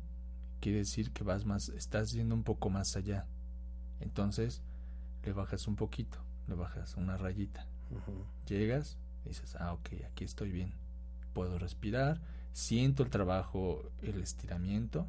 quiere 0.60 0.78
decir 0.78 1.12
que 1.12 1.24
vas 1.24 1.44
más, 1.44 1.68
estás 1.70 2.12
yendo 2.12 2.34
un 2.34 2.44
poco 2.44 2.70
más 2.70 2.96
allá. 2.96 3.26
Entonces, 4.00 4.62
le 5.24 5.32
bajas 5.32 5.66
un 5.66 5.76
poquito, 5.76 6.18
le 6.46 6.54
bajas 6.54 6.96
una 6.96 7.16
rayita. 7.16 7.66
Llegas, 8.46 8.98
dices, 9.24 9.56
ah, 9.56 9.72
ok, 9.72 9.88
aquí 10.10 10.24
estoy 10.24 10.50
bien. 10.50 10.74
Puedo 11.32 11.58
respirar, 11.58 12.20
siento 12.52 13.02
el 13.02 13.10
trabajo, 13.10 13.90
el 14.02 14.20
estiramiento, 14.20 15.06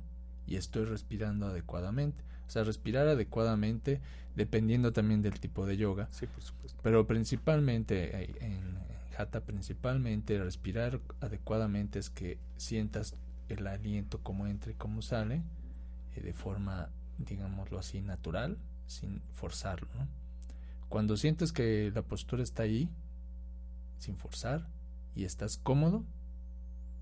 y 0.47 0.55
estoy 0.55 0.85
respirando 0.85 1.47
adecuadamente. 1.47 2.23
O 2.47 2.51
sea, 2.51 2.63
respirar 2.63 3.07
adecuadamente 3.07 4.01
dependiendo 4.35 4.91
también 4.91 5.21
del 5.21 5.39
tipo 5.39 5.67
de 5.67 5.77
yoga. 5.77 6.07
Sí, 6.11 6.25
por 6.25 6.41
supuesto. 6.41 6.79
Pero 6.81 7.05
principalmente 7.05 8.23
eh, 8.23 8.35
en, 8.41 8.79
Hatha, 9.15 9.41
principalmente 9.41 10.41
respirar 10.41 11.01
adecuadamente 11.19 11.99
es 11.99 12.09
que 12.09 12.39
sientas 12.57 13.15
el 13.49 13.67
aliento 13.67 14.21
como 14.23 14.47
entra 14.47 14.71
y 14.71 14.75
como 14.75 15.01
sale 15.01 15.43
eh, 16.15 16.21
de 16.21 16.33
forma, 16.33 16.89
digámoslo 17.17 17.79
así, 17.79 18.01
natural, 18.01 18.57
sin 18.85 19.21
forzarlo. 19.31 19.87
Cuando 20.87 21.17
sientes 21.17 21.51
que 21.51 21.91
la 21.93 22.01
postura 22.01 22.41
está 22.41 22.63
ahí, 22.63 22.89
sin 23.97 24.17
forzar, 24.17 24.67
y 25.15 25.25
estás 25.25 25.57
cómodo, 25.57 26.03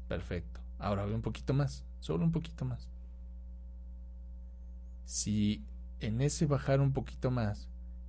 perfecto. 0.08 0.60
Ahora 0.80 1.06
ve 1.06 1.14
un 1.14 1.22
poquito 1.22 1.54
más, 1.54 1.86
solo 2.00 2.26
un 2.26 2.32
poquito 2.32 2.66
más. 2.66 2.88
Si 5.06 5.64
en 6.00 6.22
ese 6.22 6.46
bajar 6.46 6.82
un 6.82 6.94
poquito 6.94 7.32
más 7.32 7.68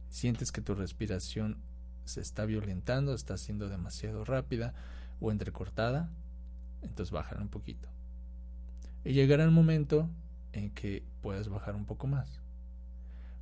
sientes 0.09 0.51
que 0.51 0.61
tu 0.61 0.75
respiración 0.75 1.59
se 2.05 2.21
está 2.21 2.45
violentando, 2.45 3.15
está 3.15 3.37
siendo 3.37 3.69
demasiado 3.69 4.25
rápida 4.25 4.75
o 5.21 5.31
entrecortada, 5.31 6.11
entonces 6.83 7.13
bajar 7.13 7.41
un 7.41 7.49
poquito. 7.49 7.89
Y 9.09 9.15
llegará 9.15 9.43
el 9.43 9.51
momento 9.51 10.11
en 10.53 10.69
que 10.69 11.03
puedas 11.23 11.49
bajar 11.49 11.75
un 11.75 11.87
poco 11.87 12.07
más. 12.07 12.43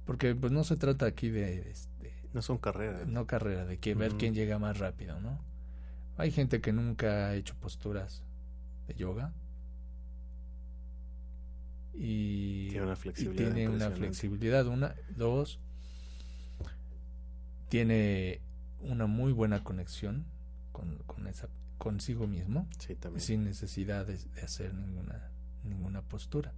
Porque 0.05 0.33
pues 0.37 0.53
no 0.53 0.63
se 0.63 0.77
trata 0.77 1.07
aquí 1.07 1.29
de, 1.29 1.71
este, 1.71 2.15
no 2.33 2.41
son 2.41 2.59
carreras. 2.59 3.09
No 3.09 3.27
carrera, 3.27 3.65
de 3.65 3.77
que 3.79 3.97
ver 3.97 4.13
quién 4.13 4.33
llega 4.33 4.61
más 4.61 4.79
rápido, 4.79 5.19
¿no? 5.19 5.41
Hay 6.19 6.31
gente 6.31 6.61
que 6.61 6.73
nunca 6.73 7.27
ha 7.27 7.35
hecho 7.35 7.57
posturas 7.57 8.23
de 8.87 8.95
yoga 8.95 9.33
y 11.95 12.69
tiene 12.69 12.87
una 12.87 12.95
flexibilidad. 12.95 13.53
tiene 13.53 13.69
una 13.69 13.91
flexibilidad, 13.91 14.67
una, 14.69 14.95
dos, 15.17 15.59
tiene 17.69 18.41
una 18.83 19.07
muy 19.07 19.33
buena 19.33 19.65
conexión 19.65 20.27
con, 20.71 20.99
con 21.07 21.27
esa 21.27 21.49
consigo 21.79 22.29
mismo 22.29 22.69
sin 23.17 23.45
necesidad 23.45 24.07
de, 24.07 24.19
hacer 24.43 24.73
ninguna 24.73 25.33
ninguna 25.67 26.03
postura. 26.03 26.53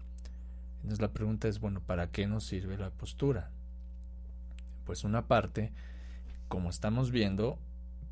Entonces 0.76 1.00
la 1.00 1.12
pregunta 1.12 1.48
es, 1.48 1.58
bueno, 1.60 1.80
¿para 1.80 2.10
qué 2.10 2.26
nos 2.26 2.44
sirve 2.44 2.78
la 2.78 2.90
postura? 2.90 3.50
Pues 4.84 5.04
una 5.04 5.26
parte, 5.26 5.72
como 6.48 6.70
estamos 6.70 7.10
viendo, 7.10 7.58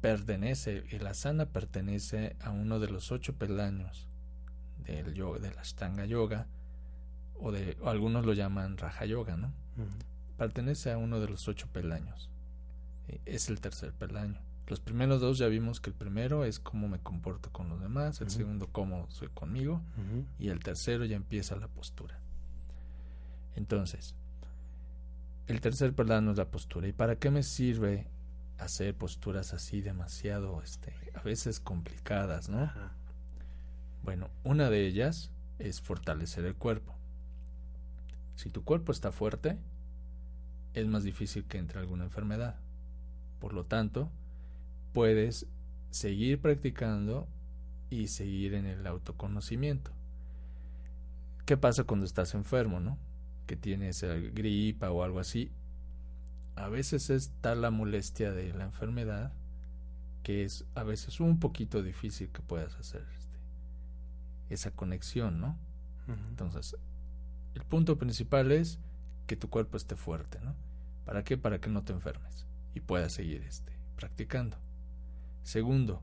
pertenece, 0.00 0.84
el 0.90 1.06
asana 1.06 1.46
pertenece 1.46 2.36
a 2.40 2.50
uno 2.50 2.78
de 2.78 2.88
los 2.88 3.12
ocho 3.12 3.34
peldaños 3.34 4.08
del 4.84 5.14
yoga, 5.14 5.38
de 5.38 5.54
la 5.54 5.62
Ashtanga 5.62 6.04
Yoga, 6.04 6.46
o 7.34 7.52
de 7.52 7.76
algunos 7.84 8.24
lo 8.24 8.32
llaman 8.32 8.76
Raja 8.76 9.04
Yoga, 9.04 9.36
¿no? 9.36 9.52
Pertenece 10.36 10.92
a 10.92 10.98
uno 10.98 11.20
de 11.20 11.28
los 11.28 11.48
ocho 11.48 11.66
peldaños. 11.72 12.30
Es 13.24 13.48
el 13.48 13.60
tercer 13.60 13.92
peldaño. 13.92 14.40
Los 14.68 14.80
primeros 14.80 15.20
dos 15.20 15.38
ya 15.38 15.46
vimos 15.46 15.80
que 15.80 15.90
el 15.90 15.96
primero 15.96 16.44
es 16.44 16.58
cómo 16.58 16.88
me 16.88 16.98
comporto 16.98 17.52
con 17.52 17.68
los 17.68 17.80
demás, 17.80 18.20
el 18.20 18.30
segundo 18.30 18.68
cómo 18.72 19.06
soy 19.10 19.28
conmigo 19.28 19.80
y 20.38 20.48
el 20.48 20.58
tercero 20.60 21.04
ya 21.04 21.16
empieza 21.16 21.54
la 21.56 21.68
postura. 21.68 22.18
Entonces, 23.54 24.14
el 25.46 25.60
tercer 25.60 25.94
peldaño 25.94 26.32
es 26.32 26.38
la 26.38 26.50
postura. 26.50 26.88
¿Y 26.88 26.92
para 26.92 27.16
qué 27.16 27.30
me 27.30 27.44
sirve 27.44 28.08
hacer 28.58 28.94
posturas 28.96 29.54
así 29.54 29.80
demasiado, 29.82 30.60
este, 30.62 30.92
a 31.14 31.22
veces 31.22 31.60
complicadas, 31.60 32.48
¿no? 32.48 32.70
Bueno, 34.02 34.30
una 34.44 34.68
de 34.68 34.86
ellas 34.86 35.30
es 35.58 35.80
fortalecer 35.80 36.44
el 36.44 36.56
cuerpo. 36.56 36.94
Si 38.34 38.50
tu 38.50 38.64
cuerpo 38.64 38.92
está 38.92 39.12
fuerte, 39.12 39.58
es 40.74 40.86
más 40.86 41.04
difícil 41.04 41.44
que 41.44 41.58
entre 41.58 41.78
alguna 41.78 42.04
enfermedad. 42.04 42.56
Por 43.40 43.52
lo 43.52 43.64
tanto, 43.64 44.10
puedes 44.96 45.46
seguir 45.90 46.40
practicando 46.40 47.28
y 47.90 48.08
seguir 48.08 48.54
en 48.54 48.64
el 48.64 48.86
autoconocimiento. 48.86 49.90
¿Qué 51.44 51.58
pasa 51.58 51.84
cuando 51.84 52.06
estás 52.06 52.32
enfermo, 52.32 52.80
no? 52.80 52.96
Que 53.46 53.56
tienes 53.56 54.02
gripa 54.32 54.90
o 54.90 55.02
algo 55.02 55.20
así. 55.20 55.52
A 56.54 56.70
veces 56.70 57.10
es 57.10 57.30
tal 57.42 57.60
la 57.60 57.70
molestia 57.70 58.32
de 58.32 58.54
la 58.54 58.64
enfermedad 58.64 59.34
que 60.22 60.44
es 60.44 60.64
a 60.74 60.82
veces 60.82 61.20
un 61.20 61.40
poquito 61.40 61.82
difícil 61.82 62.30
que 62.30 62.40
puedas 62.40 62.74
hacer 62.76 63.06
este, 63.18 63.38
esa 64.48 64.70
conexión, 64.70 65.42
¿no? 65.42 65.58
Entonces, 66.30 66.74
el 67.54 67.64
punto 67.64 67.98
principal 67.98 68.50
es 68.50 68.78
que 69.26 69.36
tu 69.36 69.50
cuerpo 69.50 69.76
esté 69.76 69.94
fuerte, 69.94 70.40
¿no? 70.40 70.54
¿Para 71.04 71.22
qué? 71.22 71.36
Para 71.36 71.60
que 71.60 71.68
no 71.68 71.84
te 71.84 71.92
enfermes 71.92 72.46
y 72.74 72.80
puedas 72.80 73.12
seguir 73.12 73.42
este, 73.42 73.74
practicando. 73.94 74.56
Segundo, 75.46 76.02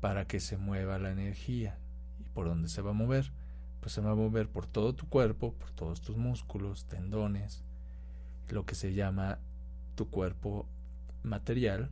para 0.00 0.26
que 0.26 0.40
se 0.40 0.56
mueva 0.56 0.98
la 0.98 1.12
energía. 1.12 1.78
¿Y 2.18 2.28
por 2.30 2.46
dónde 2.46 2.68
se 2.68 2.82
va 2.82 2.90
a 2.90 2.94
mover? 2.94 3.30
Pues 3.78 3.92
se 3.92 4.00
va 4.00 4.10
a 4.10 4.16
mover 4.16 4.48
por 4.48 4.66
todo 4.66 4.92
tu 4.92 5.08
cuerpo, 5.08 5.52
por 5.52 5.70
todos 5.70 6.00
tus 6.00 6.16
músculos, 6.16 6.86
tendones, 6.86 7.62
lo 8.48 8.66
que 8.66 8.74
se 8.74 8.92
llama 8.92 9.38
tu 9.94 10.10
cuerpo 10.10 10.66
material, 11.22 11.90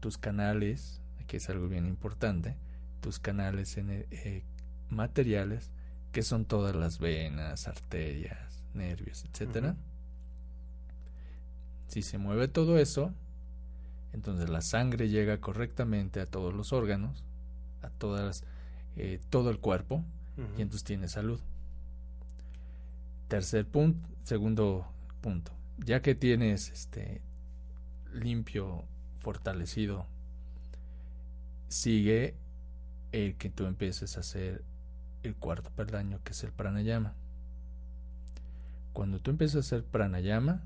tus 0.00 0.18
canales, 0.18 1.00
aquí 1.18 1.38
es 1.38 1.48
algo 1.48 1.66
bien 1.66 1.86
importante, 1.86 2.56
tus 3.00 3.18
canales 3.18 3.78
eh, 3.78 4.44
materiales, 4.90 5.70
que 6.12 6.20
son 6.20 6.44
todas 6.44 6.76
las 6.76 6.98
venas, 6.98 7.68
arterias, 7.68 8.62
nervios, 8.74 9.24
etcétera. 9.24 9.76
Si 11.88 12.02
se 12.02 12.18
mueve 12.18 12.48
todo 12.48 12.76
eso, 12.76 13.14
entonces 14.16 14.48
la 14.48 14.62
sangre 14.62 15.10
llega 15.10 15.42
correctamente 15.42 16.20
a 16.20 16.26
todos 16.26 16.54
los 16.54 16.72
órganos, 16.72 17.22
a 17.82 17.90
todas, 17.90 18.44
eh, 18.96 19.20
todo 19.28 19.50
el 19.50 19.60
cuerpo, 19.60 20.02
y 20.56 20.62
entonces 20.62 20.84
tiene 20.84 21.08
salud. 21.08 21.38
Tercer 23.28 23.66
punto, 23.66 24.08
segundo 24.24 24.86
punto, 25.20 25.52
ya 25.78 26.00
que 26.00 26.14
tienes 26.14 26.70
este 26.70 27.20
limpio, 28.12 28.84
fortalecido, 29.18 30.06
sigue 31.68 32.36
el 33.12 33.36
que 33.36 33.50
tú 33.50 33.66
empieces 33.66 34.16
a 34.16 34.20
hacer 34.20 34.64
el 35.24 35.34
cuarto 35.36 35.70
peldaño, 35.70 36.20
que 36.24 36.32
es 36.32 36.42
el 36.42 36.52
pranayama. 36.52 37.12
Cuando 38.94 39.20
tú 39.20 39.30
empiezas 39.30 39.56
a 39.56 39.60
hacer 39.60 39.84
pranayama, 39.84 40.62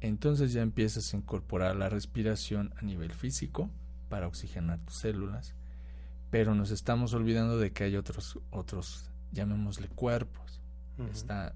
entonces 0.00 0.52
ya 0.52 0.62
empiezas 0.62 1.12
a 1.12 1.16
incorporar 1.16 1.76
la 1.76 1.88
respiración 1.88 2.72
a 2.78 2.82
nivel 2.82 3.12
físico 3.12 3.70
para 4.08 4.26
oxigenar 4.26 4.78
tus 4.80 4.96
células, 4.96 5.54
pero 6.30 6.54
nos 6.54 6.70
estamos 6.70 7.12
olvidando 7.12 7.58
de 7.58 7.72
que 7.72 7.84
hay 7.84 7.96
otros, 7.96 8.38
otros 8.50 9.10
llamémosle 9.32 9.88
cuerpos. 9.88 10.60
Está, 11.10 11.54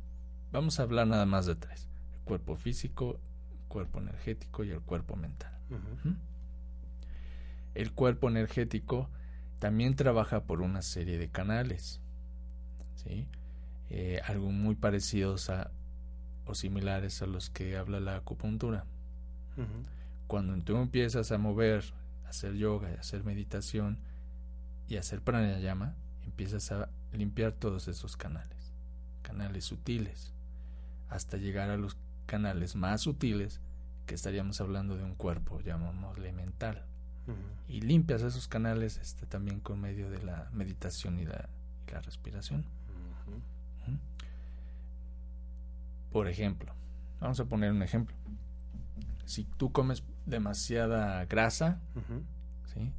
vamos 0.52 0.80
a 0.80 0.84
hablar 0.84 1.06
nada 1.06 1.26
más 1.26 1.46
de 1.46 1.54
tres: 1.54 1.88
el 2.14 2.20
cuerpo 2.20 2.56
físico, 2.56 3.20
el 3.52 3.68
cuerpo 3.68 4.00
energético 4.00 4.64
y 4.64 4.70
el 4.70 4.80
cuerpo 4.80 5.16
mental. 5.16 5.52
El 7.74 7.92
cuerpo 7.92 8.28
energético 8.28 9.10
también 9.58 9.96
trabaja 9.96 10.44
por 10.44 10.60
una 10.60 10.82
serie 10.82 11.18
de 11.18 11.28
canales, 11.28 12.00
¿sí? 12.94 13.26
Eh, 13.90 14.20
algo 14.24 14.50
muy 14.50 14.74
parecidos 14.74 15.50
a 15.50 15.70
o 16.46 16.54
similares 16.54 17.22
a 17.22 17.26
los 17.26 17.50
que 17.50 17.76
habla 17.76 18.00
la 18.00 18.16
acupuntura. 18.16 18.84
Cuando 20.26 20.56
tú 20.64 20.76
empiezas 20.76 21.30
a 21.32 21.38
mover, 21.38 21.84
a 22.24 22.30
hacer 22.30 22.54
yoga, 22.54 22.88
a 22.88 23.00
hacer 23.00 23.24
meditación 23.24 23.98
y 24.88 24.96
a 24.96 25.00
hacer 25.00 25.20
pranayama, 25.20 25.94
empiezas 26.24 26.72
a 26.72 26.88
limpiar 27.12 27.52
todos 27.52 27.88
esos 27.88 28.16
canales, 28.16 28.72
canales 29.22 29.64
sutiles, 29.64 30.32
hasta 31.08 31.36
llegar 31.36 31.70
a 31.70 31.76
los 31.76 31.96
canales 32.26 32.74
más 32.74 33.02
sutiles, 33.02 33.60
que 34.06 34.14
estaríamos 34.14 34.60
hablando 34.60 34.96
de 34.96 35.04
un 35.04 35.14
cuerpo, 35.14 35.60
llamémosle 35.60 36.32
mental. 36.32 36.84
Y 37.68 37.80
limpias 37.80 38.20
esos 38.20 38.48
canales 38.48 38.98
este, 38.98 39.24
también 39.24 39.60
con 39.60 39.80
medio 39.80 40.10
de 40.10 40.22
la 40.22 40.50
meditación 40.52 41.18
y 41.18 41.24
la, 41.24 41.48
la 41.90 42.00
respiración. 42.02 42.66
Por 46.14 46.28
ejemplo, 46.28 46.72
vamos 47.18 47.40
a 47.40 47.44
poner 47.46 47.72
un 47.72 47.82
ejemplo. 47.82 48.14
Si 49.24 49.42
tú 49.42 49.72
comes 49.72 50.04
demasiada 50.26 51.24
grasa, 51.24 51.80
¿sí? 52.72 52.92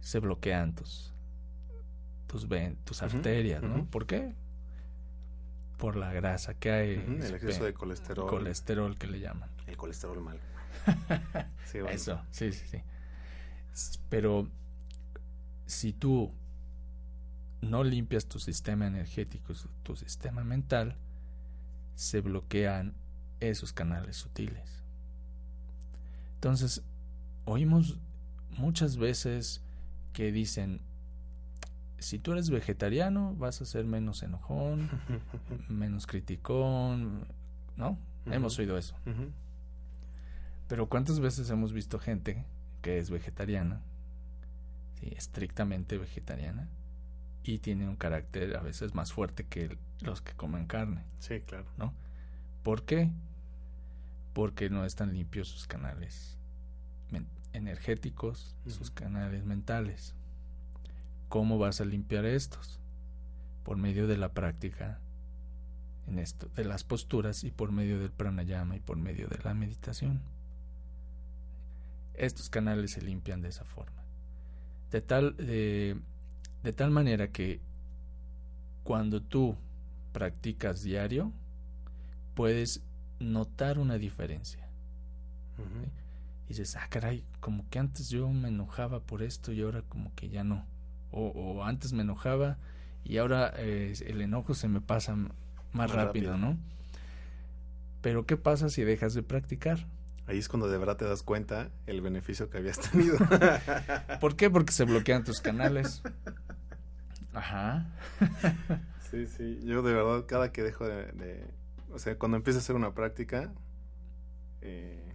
se 0.00 0.18
bloquean 0.18 0.74
tus, 0.74 1.14
tus, 2.26 2.46
tus 2.84 3.02
arterias, 3.02 3.62
¿no? 3.62 3.86
¿Por 3.86 4.04
qué? 4.04 4.34
Por 5.78 5.96
la 5.96 6.12
grasa 6.12 6.52
que 6.52 6.70
hay. 6.70 6.90
el 6.90 7.36
exceso 7.36 7.64
de 7.64 7.72
colesterol. 7.72 8.28
Colesterol 8.28 8.98
que 8.98 9.06
le 9.06 9.20
llaman. 9.20 9.48
El 9.66 9.78
colesterol 9.78 10.20
mal. 10.20 10.38
sí, 11.64 11.78
Eso, 11.88 12.20
sí, 12.30 12.52
sí, 12.52 12.66
sí. 12.68 12.82
Pero 14.10 14.46
si 15.64 15.94
tú 15.94 16.34
no 17.62 17.82
limpias 17.82 18.26
tu 18.26 18.38
sistema 18.38 18.88
energético, 18.88 19.54
tu 19.82 19.96
sistema 19.96 20.44
mental, 20.44 20.98
se 21.94 22.20
bloquean 22.20 22.94
esos 23.40 23.72
canales 23.72 24.16
sutiles. 24.16 24.82
Entonces, 26.34 26.82
oímos 27.44 27.98
muchas 28.56 28.96
veces 28.96 29.62
que 30.12 30.32
dicen, 30.32 30.80
si 31.98 32.18
tú 32.18 32.32
eres 32.32 32.50
vegetariano, 32.50 33.34
vas 33.36 33.60
a 33.60 33.64
ser 33.64 33.84
menos 33.84 34.22
enojón, 34.22 34.90
menos 35.68 36.06
criticón, 36.06 37.26
¿no? 37.76 37.98
Hemos 38.26 38.58
oído 38.58 38.78
eso. 38.78 38.94
Pero 40.68 40.88
¿cuántas 40.88 41.20
veces 41.20 41.50
hemos 41.50 41.72
visto 41.72 41.98
gente 41.98 42.44
que 42.82 42.98
es 42.98 43.10
vegetariana, 43.10 43.80
estrictamente 45.00 45.98
vegetariana, 45.98 46.68
y 47.44 47.58
tiene 47.58 47.88
un 47.88 47.96
carácter 47.96 48.56
a 48.56 48.60
veces 48.60 48.94
más 48.94 49.12
fuerte 49.12 49.44
que 49.44 49.76
los 50.00 50.22
que 50.22 50.32
comen 50.32 50.66
carne. 50.66 51.04
Sí, 51.18 51.40
claro. 51.40 51.66
¿No? 51.76 51.94
¿Por 52.62 52.84
qué? 52.84 53.10
Porque 54.32 54.70
no 54.70 54.84
están 54.84 55.12
limpios 55.12 55.48
sus 55.48 55.66
canales 55.66 56.38
energéticos, 57.54 58.56
sus 58.66 58.90
canales 58.90 59.44
mentales. 59.44 60.14
¿Cómo 61.28 61.56
vas 61.56 61.80
a 61.80 61.84
limpiar 61.84 62.24
estos? 62.26 62.80
Por 63.62 63.76
medio 63.76 64.06
de 64.06 64.18
la 64.18 64.32
práctica 64.32 65.00
en 66.06 66.18
esto, 66.18 66.48
de 66.54 66.64
las 66.64 66.84
posturas 66.84 67.44
y 67.44 67.50
por 67.50 67.72
medio 67.72 67.98
del 67.98 68.10
pranayama 68.10 68.76
y 68.76 68.80
por 68.80 68.98
medio 68.98 69.28
de 69.28 69.38
la 69.42 69.54
meditación. 69.54 70.20
Estos 72.14 72.50
canales 72.50 72.92
se 72.92 73.02
limpian 73.02 73.40
de 73.40 73.48
esa 73.48 73.64
forma. 73.64 74.02
De 74.90 75.00
tal, 75.00 75.36
de, 75.36 75.96
de 76.64 76.72
tal 76.72 76.90
manera 76.90 77.28
que 77.28 77.60
cuando 78.84 79.22
tú 79.22 79.54
practicas 80.12 80.82
diario, 80.82 81.30
puedes 82.34 82.82
notar 83.20 83.78
una 83.78 83.98
diferencia. 83.98 84.66
Y 86.46 86.48
dices, 86.48 86.76
ah, 86.76 86.86
caray, 86.88 87.22
como 87.40 87.68
que 87.68 87.78
antes 87.78 88.08
yo 88.08 88.28
me 88.30 88.48
enojaba 88.48 89.00
por 89.00 89.22
esto 89.22 89.52
y 89.52 89.60
ahora 89.60 89.82
como 89.82 90.14
que 90.14 90.30
ya 90.30 90.42
no. 90.42 90.66
O, 91.10 91.62
antes 91.64 91.92
me 91.92 92.02
enojaba 92.02 92.56
y 93.04 93.18
ahora 93.18 93.52
eh, 93.58 93.92
el 94.06 94.20
enojo 94.22 94.54
se 94.54 94.66
me 94.66 94.80
pasa 94.80 95.16
más, 95.72 95.92
rápido, 95.92 96.36
¿no? 96.38 96.58
Pero 98.00 98.26
¿qué 98.26 98.36
pasa 98.36 98.68
si 98.70 98.82
dejas 98.82 99.14
de 99.14 99.22
practicar? 99.22 99.86
Ahí 100.26 100.38
es 100.38 100.48
cuando 100.48 100.68
de 100.68 100.78
verdad 100.78 100.96
te 100.96 101.04
das 101.04 101.22
cuenta 101.22 101.70
el 101.86 102.00
beneficio 102.00 102.48
que 102.48 102.58
habías 102.58 102.78
tenido. 102.78 103.18
¿Por 104.20 104.36
qué? 104.36 104.48
Porque 104.48 104.72
se 104.72 104.84
bloquean 104.84 105.24
tus 105.24 105.40
canales. 105.42 106.02
Ajá. 107.34 107.86
sí, 109.10 109.26
sí. 109.26 109.60
Yo 109.64 109.82
de 109.82 109.92
verdad, 109.92 110.24
cada 110.26 110.52
que 110.52 110.62
dejo 110.62 110.86
de. 110.86 111.46
o 111.92 111.98
sea, 111.98 112.18
cuando 112.18 112.36
empiezo 112.36 112.58
a 112.58 112.62
hacer 112.62 112.76
una 112.76 112.94
práctica, 112.94 113.52
eh, 114.62 115.14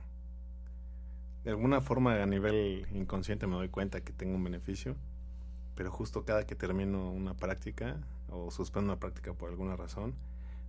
de 1.43 1.49
alguna 1.49 1.81
forma 1.81 2.21
a 2.21 2.25
nivel 2.25 2.87
inconsciente 2.93 3.47
me 3.47 3.55
doy 3.55 3.69
cuenta 3.69 4.01
que 4.01 4.13
tengo 4.13 4.35
un 4.35 4.43
beneficio, 4.43 4.95
pero 5.75 5.91
justo 5.91 6.25
cada 6.25 6.45
que 6.45 6.55
termino 6.55 7.09
una 7.11 7.33
práctica 7.35 7.97
o 8.29 8.51
suspendo 8.51 8.91
una 8.91 8.99
práctica 8.99 9.33
por 9.33 9.49
alguna 9.49 9.75
razón, 9.75 10.13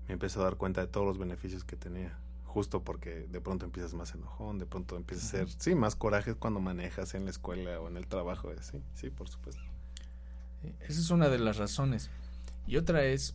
me 0.06 0.14
empiezo 0.14 0.40
a 0.40 0.44
dar 0.44 0.56
cuenta 0.56 0.80
de 0.80 0.86
todos 0.86 1.06
los 1.06 1.18
beneficios 1.18 1.64
que 1.64 1.76
tenía 1.76 2.18
justo 2.50 2.82
porque 2.82 3.28
de 3.30 3.40
pronto 3.40 3.64
empiezas 3.64 3.94
más 3.94 4.14
enojón, 4.14 4.58
de 4.58 4.66
pronto 4.66 4.96
empiezas 4.96 5.26
a 5.26 5.38
ser, 5.38 5.50
sí, 5.50 5.74
más 5.74 5.94
coraje 5.94 6.34
cuando 6.34 6.60
manejas 6.60 7.14
en 7.14 7.24
la 7.24 7.30
escuela 7.30 7.80
o 7.80 7.88
en 7.88 7.96
el 7.96 8.06
trabajo, 8.06 8.50
sí, 8.60 8.82
sí, 8.94 9.10
por 9.10 9.28
supuesto. 9.28 9.62
Esa 10.62 11.00
es 11.00 11.10
una 11.10 11.28
de 11.28 11.38
las 11.38 11.56
razones. 11.56 12.10
Y 12.66 12.76
otra 12.76 13.04
es, 13.04 13.34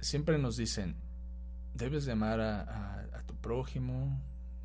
siempre 0.00 0.38
nos 0.38 0.56
dicen, 0.56 0.96
debes 1.74 2.04
de 2.04 2.12
amar 2.12 2.40
a, 2.40 3.00
a 3.12 3.22
tu 3.26 3.34
prójimo, 3.36 4.20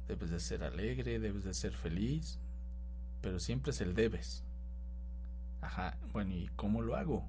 debes 0.07 0.29
de 0.29 0.39
ser 0.39 0.63
alegre, 0.63 1.19
debes 1.19 1.43
de 1.43 1.53
ser 1.53 1.73
feliz, 1.73 2.39
pero 3.21 3.39
siempre 3.39 3.71
es 3.71 3.81
el 3.81 3.93
debes. 3.93 4.43
Ajá, 5.61 5.97
bueno, 6.13 6.33
¿y 6.33 6.49
cómo 6.55 6.81
lo 6.81 6.95
hago? 6.95 7.27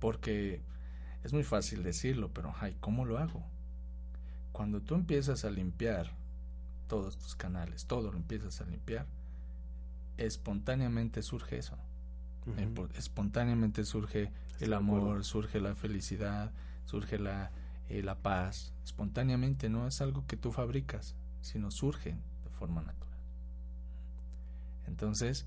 Porque 0.00 0.62
es 1.22 1.32
muy 1.32 1.44
fácil 1.44 1.82
decirlo, 1.82 2.32
pero 2.32 2.50
ajá, 2.50 2.70
¿y 2.70 2.74
cómo 2.74 3.04
lo 3.04 3.18
hago? 3.18 3.44
Cuando 4.52 4.80
tú 4.80 4.94
empiezas 4.94 5.44
a 5.44 5.50
limpiar 5.50 6.10
todos 6.88 7.18
tus 7.18 7.34
canales, 7.34 7.86
todo 7.86 8.10
lo 8.10 8.16
empiezas 8.16 8.60
a 8.60 8.64
limpiar, 8.64 9.06
espontáneamente 10.16 11.22
surge 11.22 11.58
eso. 11.58 11.76
Espontáneamente 12.96 13.84
surge 13.84 14.30
el 14.60 14.72
amor, 14.72 15.24
surge 15.24 15.60
la 15.60 15.74
felicidad, 15.74 16.52
surge 16.84 17.18
la, 17.18 17.50
eh, 17.88 18.02
la 18.02 18.14
paz. 18.16 18.72
Espontáneamente 18.84 19.68
no 19.68 19.86
es 19.86 20.00
algo 20.00 20.24
que 20.26 20.36
tú 20.36 20.52
fabricas, 20.52 21.16
sino 21.40 21.70
surge 21.70 22.10
de 22.44 22.50
forma 22.50 22.82
natural. 22.82 23.18
Entonces, 24.86 25.46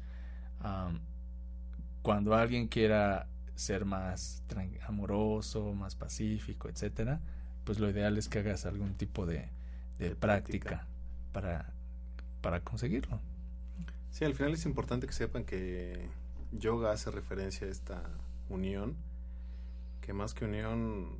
cuando 2.01 2.35
alguien 2.35 2.67
quiera 2.67 3.27
ser 3.55 3.85
más 3.85 4.43
amoroso, 4.87 5.73
más 5.73 5.95
pacífico, 5.95 6.69
etcétera, 6.69 7.19
pues 7.63 7.79
lo 7.79 7.89
ideal 7.89 8.17
es 8.17 8.27
que 8.27 8.39
hagas 8.39 8.65
algún 8.65 8.95
tipo 8.95 9.25
de, 9.25 9.49
de 9.97 10.15
práctica, 10.15 10.87
para, 11.31 11.73
para 12.41 12.61
conseguirlo. 12.61 13.19
Sí, 14.11 14.25
al 14.25 14.33
final 14.33 14.53
es 14.53 14.65
importante 14.65 15.07
que 15.07 15.13
sepan 15.13 15.43
que 15.43 16.09
yoga 16.51 16.91
hace 16.91 17.11
referencia 17.11 17.67
a 17.67 17.69
esta 17.69 18.03
unión, 18.49 18.95
que 20.01 20.13
más 20.13 20.33
que 20.33 20.45
unión, 20.45 21.17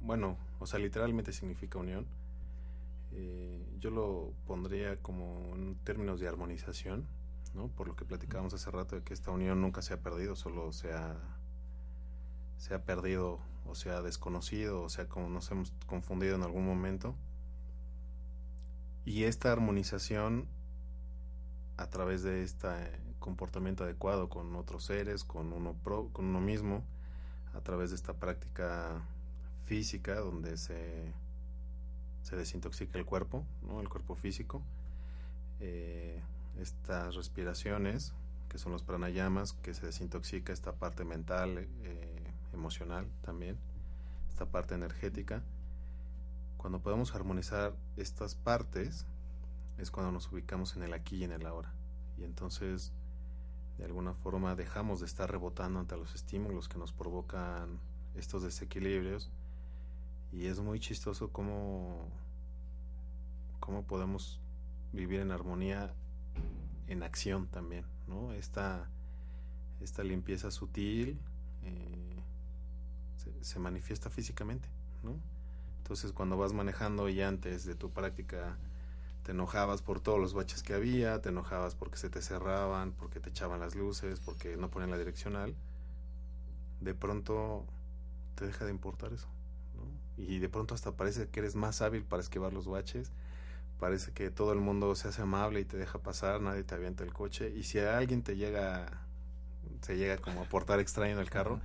bueno, 0.00 0.36
o 0.60 0.66
sea, 0.66 0.78
literalmente 0.78 1.32
significa 1.32 1.78
unión. 1.78 2.06
Eh, 3.12 3.64
yo 3.78 3.90
lo 3.90 4.32
pondría 4.46 4.96
como 5.00 5.54
en 5.54 5.76
términos 5.84 6.20
de 6.20 6.28
armonización, 6.28 7.06
por 7.76 7.86
lo 7.86 7.94
que 7.94 8.04
platicábamos 8.04 8.52
hace 8.54 8.70
rato 8.70 8.96
de 8.96 9.02
que 9.02 9.14
esta 9.14 9.30
unión 9.30 9.60
nunca 9.60 9.80
se 9.82 9.94
ha 9.94 10.00
perdido, 10.00 10.34
solo 10.34 10.72
se 10.72 10.92
ha, 10.92 11.16
se 12.56 12.74
ha 12.74 12.84
perdido 12.84 13.38
o 13.66 13.74
se 13.74 13.90
ha 13.90 14.02
desconocido 14.02 14.82
o 14.82 14.88
sea 14.88 15.08
como 15.08 15.28
nos 15.28 15.50
hemos 15.50 15.72
confundido 15.86 16.34
en 16.34 16.42
algún 16.42 16.66
momento. 16.66 17.14
Y 19.04 19.24
esta 19.24 19.52
armonización 19.52 20.48
a 21.76 21.88
través 21.88 22.22
de 22.22 22.42
este 22.42 22.68
comportamiento 23.24 23.84
adecuado 23.84 24.28
con 24.28 24.54
otros 24.54 24.84
seres, 24.84 25.24
con 25.24 25.54
uno, 25.54 25.74
con 26.12 26.26
uno 26.26 26.42
mismo, 26.42 26.84
a 27.54 27.60
través 27.62 27.88
de 27.88 27.96
esta 27.96 28.12
práctica 28.12 29.00
física 29.64 30.16
donde 30.16 30.58
se, 30.58 31.10
se 32.22 32.36
desintoxica 32.36 32.98
el 32.98 33.06
cuerpo, 33.06 33.46
¿no? 33.62 33.80
el 33.80 33.88
cuerpo 33.88 34.14
físico, 34.14 34.60
eh, 35.60 36.20
estas 36.60 37.14
respiraciones, 37.14 38.12
que 38.50 38.58
son 38.58 38.72
los 38.72 38.82
pranayamas, 38.82 39.54
que 39.54 39.72
se 39.72 39.86
desintoxica 39.86 40.52
esta 40.52 40.72
parte 40.72 41.06
mental, 41.06 41.66
eh, 41.82 42.30
emocional 42.52 43.08
también, 43.22 43.56
esta 44.28 44.44
parte 44.44 44.74
energética. 44.74 45.42
Cuando 46.58 46.80
podemos 46.80 47.14
armonizar 47.14 47.72
estas 47.96 48.34
partes, 48.34 49.06
es 49.78 49.90
cuando 49.90 50.12
nos 50.12 50.30
ubicamos 50.30 50.76
en 50.76 50.82
el 50.82 50.92
aquí 50.92 51.16
y 51.16 51.24
en 51.24 51.32
el 51.32 51.46
ahora. 51.46 51.72
Y 52.18 52.24
entonces, 52.24 52.92
de 53.78 53.84
alguna 53.84 54.14
forma, 54.14 54.54
dejamos 54.54 55.00
de 55.00 55.06
estar 55.06 55.30
rebotando 55.30 55.80
ante 55.80 55.96
los 55.96 56.14
estímulos 56.14 56.68
que 56.68 56.78
nos 56.78 56.92
provocan 56.92 57.80
estos 58.14 58.42
desequilibrios. 58.42 59.30
Y 60.32 60.46
es 60.46 60.60
muy 60.60 60.80
chistoso 60.80 61.30
cómo, 61.30 62.08
cómo 63.60 63.84
podemos 63.84 64.40
vivir 64.92 65.20
en 65.20 65.32
armonía 65.32 65.94
en 66.86 67.02
acción 67.02 67.46
también, 67.48 67.84
¿no? 68.06 68.32
Esta, 68.32 68.88
esta 69.80 70.04
limpieza 70.04 70.50
sutil 70.50 71.18
eh, 71.62 72.22
se, 73.40 73.58
manifiesta 73.58 74.10
físicamente, 74.10 74.68
¿no? 75.02 75.18
Entonces 75.78 76.12
cuando 76.12 76.36
vas 76.36 76.52
manejando 76.52 77.08
y 77.08 77.20
antes 77.20 77.64
de 77.64 77.74
tu 77.74 77.90
práctica 77.90 78.56
te 79.24 79.32
enojabas 79.32 79.82
por 79.82 80.00
todos 80.00 80.20
los 80.20 80.34
baches 80.34 80.62
que 80.62 80.74
había, 80.74 81.20
te 81.20 81.30
enojabas 81.30 81.74
porque 81.74 81.96
se 81.96 82.10
te 82.10 82.22
cerraban, 82.22 82.92
porque 82.92 83.20
te 83.20 83.30
echaban 83.30 83.60
las 83.60 83.74
luces, 83.74 84.20
porque 84.20 84.56
no 84.56 84.70
ponían 84.70 84.90
la 84.90 84.98
direccional, 84.98 85.54
de 86.80 86.94
pronto 86.94 87.64
te 88.36 88.46
deja 88.46 88.64
de 88.64 88.70
importar 88.70 89.12
eso, 89.12 89.28
¿no? 89.76 90.22
Y 90.22 90.38
de 90.38 90.48
pronto 90.48 90.74
hasta 90.74 90.92
parece 90.92 91.28
que 91.28 91.40
eres 91.40 91.56
más 91.56 91.82
hábil 91.82 92.04
para 92.04 92.22
esquivar 92.22 92.52
los 92.52 92.68
baches 92.68 93.10
parece 93.80 94.12
que 94.12 94.30
todo 94.30 94.52
el 94.52 94.60
mundo 94.60 94.94
se 94.94 95.08
hace 95.08 95.22
amable 95.22 95.60
y 95.60 95.64
te 95.64 95.76
deja 95.76 95.98
pasar, 95.98 96.40
nadie 96.40 96.62
te 96.62 96.74
avienta 96.74 97.04
el 97.04 97.12
coche 97.12 97.52
y 97.54 97.64
si 97.64 97.78
alguien 97.80 98.22
te 98.22 98.36
llega 98.36 98.86
se 99.82 99.96
llega 99.96 100.16
como 100.18 100.42
a 100.42 100.44
portar 100.44 100.80
extraño 100.80 101.12
en 101.12 101.18
el 101.18 101.30
carro, 101.30 101.60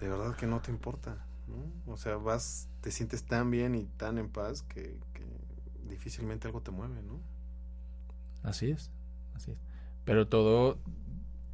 de 0.00 0.08
verdad 0.08 0.36
que 0.36 0.46
no 0.46 0.60
te 0.60 0.70
importa, 0.70 1.16
¿no? 1.48 1.92
O 1.92 1.96
sea, 1.96 2.16
vas, 2.16 2.68
te 2.80 2.90
sientes 2.90 3.24
tan 3.24 3.50
bien 3.50 3.74
y 3.74 3.84
tan 3.84 4.18
en 4.18 4.28
paz 4.28 4.62
que, 4.62 4.96
difícilmente 5.88 6.48
algo 6.48 6.60
te 6.60 6.70
mueve, 6.70 7.02
¿no? 7.02 7.20
Así 8.42 8.70
es, 8.70 8.90
así 9.34 9.52
es. 9.52 9.58
Pero 10.04 10.28
todo 10.28 10.78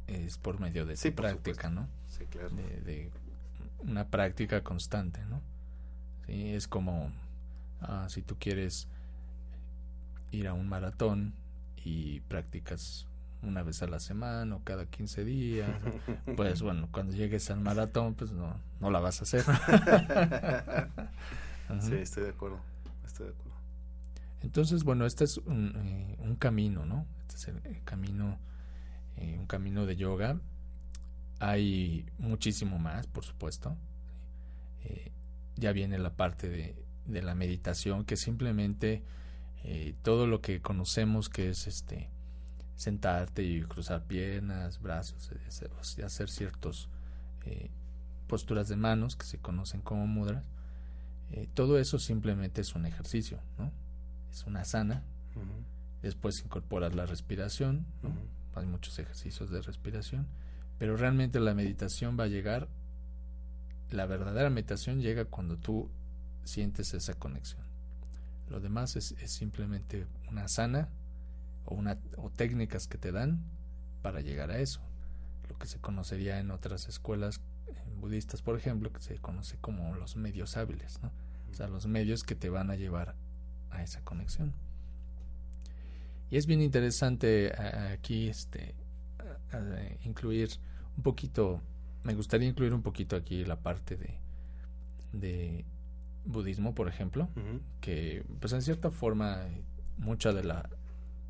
es 0.07 0.37
por 0.37 0.59
medio 0.59 0.85
de 0.85 0.95
práctica, 1.11 1.69
¿no? 1.69 1.87
Sí, 2.07 2.25
claro. 2.25 2.49
De, 2.49 3.11
una 3.79 4.07
práctica 4.07 4.63
constante, 4.63 5.25
¿no? 5.25 5.41
Sí, 6.25 6.53
es 6.53 6.67
como 6.67 7.11
ah, 7.81 8.07
si 8.09 8.21
tú 8.21 8.37
quieres 8.39 8.87
ir 10.31 10.47
a 10.47 10.53
un 10.53 10.69
maratón 10.69 11.33
y 11.83 12.21
practicas 12.21 13.07
una 13.41 13.61
vez 13.61 13.83
a 13.83 13.87
la 13.87 13.99
semana 13.99 14.55
o 14.55 14.63
cada 14.63 14.85
15 14.85 15.25
días, 15.25 15.69
pues 16.37 16.61
bueno, 16.61 16.87
cuando 16.91 17.13
llegues 17.13 17.51
al 17.51 17.59
maratón, 17.59 18.15
pues 18.15 18.31
no, 18.31 18.55
no 18.79 18.89
la 18.89 18.99
vas 18.99 19.19
a 19.19 19.23
hacer. 19.23 19.43
sí, 21.81 21.95
estoy 21.95 22.23
de 22.23 22.29
acuerdo, 22.29 22.59
estoy 23.05 23.27
de 23.27 23.33
acuerdo. 23.33 23.42
Entonces, 24.43 24.83
bueno, 24.83 25.05
este 25.05 25.23
es 25.23 25.37
un, 25.37 25.73
eh, 25.75 26.17
un 26.19 26.35
camino, 26.35 26.85
¿no? 26.85 27.07
Este 27.21 27.35
es 27.35 27.47
el, 27.47 27.83
camino, 27.83 28.37
eh, 29.15 29.37
un 29.39 29.47
camino 29.47 29.85
de 29.85 29.95
yoga. 29.95 30.39
Hay 31.39 32.05
muchísimo 32.17 32.77
más, 32.77 33.07
por 33.07 33.23
supuesto. 33.23 33.77
Eh, 34.83 35.11
ya 35.55 35.71
viene 35.71 35.97
la 35.97 36.15
parte 36.15 36.49
de, 36.49 37.21
la 37.21 37.35
meditación, 37.35 38.05
que 38.05 38.15
simplemente 38.15 39.03
todo 40.01 40.27
lo 40.27 40.41
que 40.41 40.61
conocemos 40.61 41.29
que 41.29 41.49
es 41.49 41.67
este 41.67 42.09
sentarte 42.75 43.43
y 43.43 43.61
cruzar 43.61 44.03
piernas, 44.03 44.81
brazos, 44.81 45.31
hacer 46.03 46.29
ciertas 46.29 46.89
eh, 47.45 47.69
posturas 48.27 48.67
de 48.67 48.75
manos 48.75 49.15
que 49.15 49.25
se 49.25 49.37
conocen 49.37 49.79
como 49.79 50.05
mudras, 50.05 50.43
todo 51.53 51.79
eso 51.79 51.97
simplemente 51.97 52.59
es 52.59 52.75
un 52.75 52.85
ejercicio, 52.85 53.39
¿no? 53.57 53.71
Es 54.33 54.45
una 54.47 54.65
sana. 54.65 55.03
Después 56.01 56.41
incorporas 56.43 56.95
la 56.95 57.05
respiración, 57.05 57.85
hay 58.55 58.65
muchos 58.65 58.97
ejercicios 58.97 59.51
de 59.51 59.61
respiración, 59.61 60.27
pero 60.79 60.97
realmente 60.97 61.39
la 61.39 61.53
meditación 61.53 62.19
va 62.19 62.23
a 62.23 62.27
llegar, 62.27 62.67
la 63.91 64.07
verdadera 64.07 64.49
meditación 64.49 65.01
llega 65.01 65.25
cuando 65.25 65.57
tú 65.57 65.91
sientes 66.43 66.95
esa 66.95 67.13
conexión. 67.13 67.63
Lo 68.49 68.59
demás 68.59 68.95
es, 68.95 69.13
simplemente 69.27 70.07
una 70.27 70.47
sana 70.47 70.89
o, 71.65 71.75
una, 71.75 71.99
o 72.17 72.31
técnicas 72.31 72.87
que 72.87 72.97
te 72.97 73.11
dan 73.11 73.43
para 74.01 74.21
llegar 74.21 74.49
a 74.49 74.57
eso. 74.57 74.81
Lo 75.47 75.59
que 75.59 75.67
se 75.67 75.79
conocería 75.79 76.39
en 76.39 76.49
otras 76.49 76.87
escuelas 76.87 77.39
budistas, 77.97 78.41
por 78.41 78.57
ejemplo, 78.57 78.91
que 78.91 79.01
se 79.01 79.19
conoce 79.19 79.57
como 79.57 79.95
los 79.95 80.15
medios 80.15 80.57
hábiles, 80.57 81.01
¿no? 81.03 81.11
O 81.51 81.53
sea, 81.53 81.67
los 81.67 81.85
medios 81.85 82.23
que 82.23 82.33
te 82.33 82.49
van 82.49 82.71
a 82.71 82.75
llevar 82.75 83.15
a 83.73 83.83
esa 83.83 84.01
conexión. 84.01 84.53
Y 86.29 86.37
es 86.37 86.47
bien 86.47 86.61
interesante 86.61 87.51
aquí 87.91 88.27
este, 88.27 88.73
incluir 90.03 90.49
un 90.97 91.03
poquito, 91.03 91.61
me 92.03 92.15
gustaría 92.15 92.47
incluir 92.47 92.73
un 92.73 92.81
poquito 92.81 93.15
aquí 93.15 93.45
la 93.45 93.59
parte 93.59 93.95
de, 93.97 94.19
de 95.11 95.65
budismo, 96.25 96.73
por 96.73 96.87
ejemplo, 96.87 97.29
que 97.81 98.23
pues 98.39 98.53
en 98.53 98.61
cierta 98.61 98.89
forma 98.89 99.45
mucha 99.97 100.33
de 100.33 100.43
la, 100.43 100.69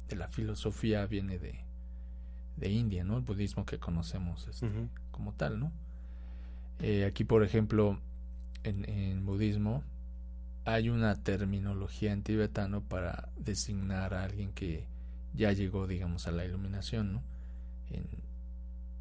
de 0.08 0.16
la 0.16 0.28
filosofía 0.30 1.06
viene 1.06 1.38
de, 1.38 1.66
de 2.56 2.70
India, 2.70 3.04
¿no? 3.04 3.18
El 3.18 3.24
budismo 3.24 3.66
que 3.66 3.80
conocemos 3.80 4.48
este, 4.48 4.70
como 5.12 5.34
tal, 5.34 5.60
¿no? 5.60 5.72
Eh, 6.80 7.06
aquí, 7.06 7.24
por 7.24 7.44
ejemplo, 7.44 8.00
en, 8.64 8.88
en 8.89 9.26
budismo 9.26 9.84
hay 10.66 10.89
una 10.89 11.16
terminología 11.16 12.14
en 12.14 12.24
tibetano 12.24 12.82
para 12.82 13.30
designar 13.38 14.14
a 14.14 14.24
alguien 14.24 14.53
que 14.53 14.88
ya 15.34 15.51
llegó, 15.51 15.88
digamos, 15.88 16.28
a 16.28 16.32
la 16.32 16.45
iluminación, 16.45 17.14
¿no? 17.14 17.24
En 17.89 18.05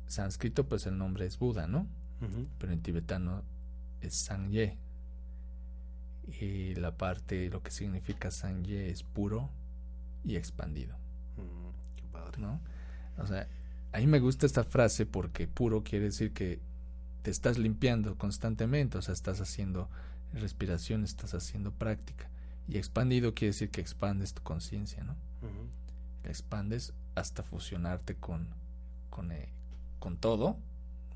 sánscrito, 0.06 0.68
pues 0.68 0.86
el 0.86 0.98
nombre 0.98 1.26
es 1.26 1.38
Buda, 1.38 1.66
¿no? 1.66 1.86
Pero 2.58 2.72
en 2.72 2.82
tibetano 2.82 3.42
es 4.00 4.14
Sangye. 4.14 4.78
Y 6.40 6.74
la 6.76 6.96
parte, 6.96 7.50
lo 7.50 7.62
que 7.62 7.72
significa 7.72 8.30
Sangye 8.30 8.90
es 8.90 9.02
puro 9.02 9.50
y 10.24 10.36
expandido. 10.36 10.96
Mm, 11.36 11.96
qué 11.96 12.04
padre. 12.12 12.40
¿No? 12.40 12.60
O 13.18 13.26
sea, 13.26 13.48
a 13.92 13.98
mí 13.98 14.06
me 14.06 14.20
gusta 14.20 14.46
esta 14.46 14.62
frase 14.62 15.04
porque 15.04 15.48
puro 15.48 15.82
quiere 15.82 16.06
decir 16.06 16.32
que 16.32 16.60
te 17.22 17.30
estás 17.30 17.58
limpiando 17.58 18.16
constantemente, 18.16 18.98
o 18.98 19.02
sea, 19.02 19.14
estás 19.14 19.40
haciendo 19.40 19.88
respiración, 20.32 21.04
estás 21.04 21.34
haciendo 21.34 21.72
práctica. 21.72 22.28
Y 22.68 22.78
expandido 22.78 23.34
quiere 23.34 23.52
decir 23.52 23.70
que 23.70 23.80
expandes 23.80 24.34
tu 24.34 24.42
conciencia, 24.42 25.04
¿no? 25.04 25.16
expandes 26.24 26.94
hasta 27.14 27.42
fusionarte 27.42 28.14
con, 28.14 28.48
con, 29.10 29.32
eh, 29.32 29.48
con 29.98 30.16
todo, 30.16 30.56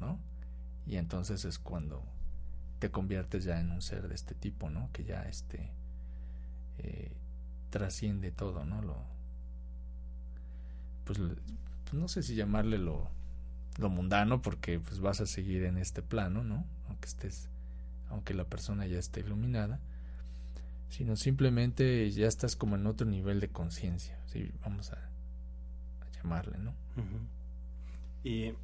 ¿no? 0.00 0.18
Y 0.86 0.96
entonces 0.96 1.44
es 1.44 1.58
cuando 1.58 2.02
te 2.78 2.90
conviertes 2.90 3.44
ya 3.44 3.60
en 3.60 3.70
un 3.70 3.82
ser 3.82 4.08
de 4.08 4.14
este 4.14 4.34
tipo, 4.34 4.70
¿no? 4.70 4.90
Que 4.92 5.04
ya 5.04 5.22
este 5.22 5.70
eh, 6.78 7.12
trasciende 7.70 8.30
todo, 8.30 8.64
¿no? 8.64 8.82
Lo, 8.82 8.96
pues, 11.04 11.18
pues, 11.18 11.94
no 11.94 12.08
sé 12.08 12.22
si 12.22 12.34
llamarle 12.34 12.78
lo, 12.78 13.08
lo 13.78 13.88
mundano, 13.88 14.42
porque 14.42 14.80
pues 14.80 15.00
vas 15.00 15.20
a 15.20 15.26
seguir 15.26 15.64
en 15.64 15.78
este 15.78 16.02
plano, 16.02 16.44
¿no? 16.44 16.64
Aunque 16.88 17.06
estés 17.06 17.48
aunque 18.10 18.34
la 18.34 18.44
persona 18.44 18.86
ya 18.86 18.98
esté 18.98 19.20
iluminada, 19.20 19.80
sino 20.88 21.16
simplemente 21.16 22.10
ya 22.10 22.28
estás 22.28 22.56
como 22.56 22.76
en 22.76 22.86
otro 22.86 23.06
nivel 23.06 23.40
de 23.40 23.48
conciencia, 23.48 24.18
¿sí? 24.26 24.50
vamos 24.62 24.92
a, 24.92 24.98
llamarle, 26.16 26.58
¿no? 26.58 26.72
Y 28.24 28.54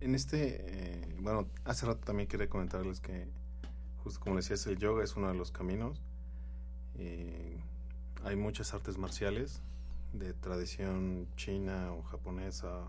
en 0.00 0.14
este, 0.14 0.60
eh, 0.60 1.16
bueno, 1.20 1.48
hace 1.64 1.86
rato 1.86 2.00
también 2.04 2.28
quería 2.28 2.48
comentarles 2.48 3.00
que, 3.00 3.28
justo 4.02 4.20
como 4.20 4.36
decías, 4.36 4.66
el 4.66 4.78
yoga 4.78 5.02
es 5.02 5.16
uno 5.16 5.28
de 5.28 5.34
los 5.34 5.50
caminos. 5.50 6.00
Hay 8.24 8.36
muchas 8.36 8.72
artes 8.74 8.98
marciales 8.98 9.62
de 10.12 10.32
tradición 10.34 11.26
china 11.36 11.92
o 11.92 12.02
japonesa 12.02 12.82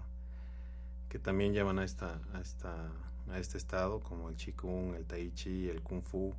que 1.10 1.20
también 1.20 1.54
llevan 1.54 1.80
a 1.80 1.86
esta, 1.86 2.20
a 2.34 2.42
esta 2.42 2.92
a 3.30 3.40
este 3.40 3.58
estado, 3.58 4.00
como 4.02 4.30
el 4.30 4.36
Qigong, 4.36 4.96
el 4.96 5.06
Tai 5.06 5.32
Chi, 5.34 5.70
el 5.70 5.82
Kung 5.82 6.04
Fu. 6.04 6.34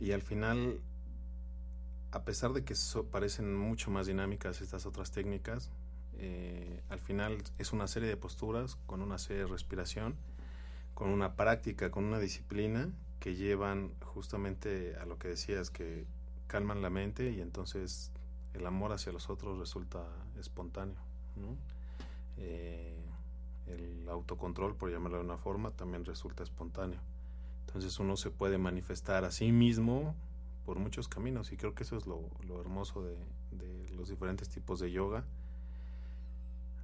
Y 0.00 0.12
al 0.12 0.22
final, 0.22 0.80
a 2.12 2.24
pesar 2.24 2.52
de 2.52 2.64
que 2.64 2.74
parecen 3.10 3.56
mucho 3.56 3.90
más 3.90 4.06
dinámicas 4.06 4.60
estas 4.60 4.86
otras 4.86 5.10
técnicas, 5.10 5.70
eh, 6.18 6.82
al 6.88 7.00
final 7.00 7.42
es 7.58 7.72
una 7.72 7.86
serie 7.86 8.08
de 8.08 8.16
posturas 8.16 8.76
con 8.86 9.02
una 9.02 9.18
serie 9.18 9.42
de 9.42 9.48
respiración, 9.48 10.16
con 10.94 11.10
una 11.10 11.36
práctica, 11.36 11.90
con 11.90 12.04
una 12.04 12.18
disciplina 12.18 12.90
que 13.20 13.34
llevan 13.34 13.92
justamente 14.00 14.96
a 14.96 15.06
lo 15.06 15.18
que 15.18 15.28
decías, 15.28 15.70
que 15.70 16.06
calman 16.46 16.82
la 16.82 16.90
mente 16.90 17.30
y 17.30 17.40
entonces 17.40 18.10
el 18.54 18.66
amor 18.66 18.92
hacia 18.92 19.12
los 19.12 19.30
otros 19.30 19.58
resulta 19.58 20.04
espontáneo. 20.40 20.96
¿no? 21.36 21.56
Eh, 22.36 22.97
el 23.68 24.08
autocontrol, 24.08 24.76
por 24.76 24.90
llamarlo 24.90 25.18
de 25.18 25.24
una 25.24 25.38
forma, 25.38 25.70
también 25.70 26.04
resulta 26.04 26.42
espontáneo. 26.42 27.00
Entonces 27.66 27.98
uno 27.98 28.16
se 28.16 28.30
puede 28.30 28.58
manifestar 28.58 29.24
a 29.24 29.30
sí 29.30 29.52
mismo 29.52 30.14
por 30.64 30.78
muchos 30.78 31.08
caminos 31.08 31.52
y 31.52 31.56
creo 31.56 31.74
que 31.74 31.82
eso 31.82 31.96
es 31.96 32.06
lo, 32.06 32.28
hermoso 32.60 33.02
de, 33.02 33.16
los 33.94 34.08
diferentes 34.08 34.48
tipos 34.48 34.80
de 34.80 34.90
yoga. 34.90 35.24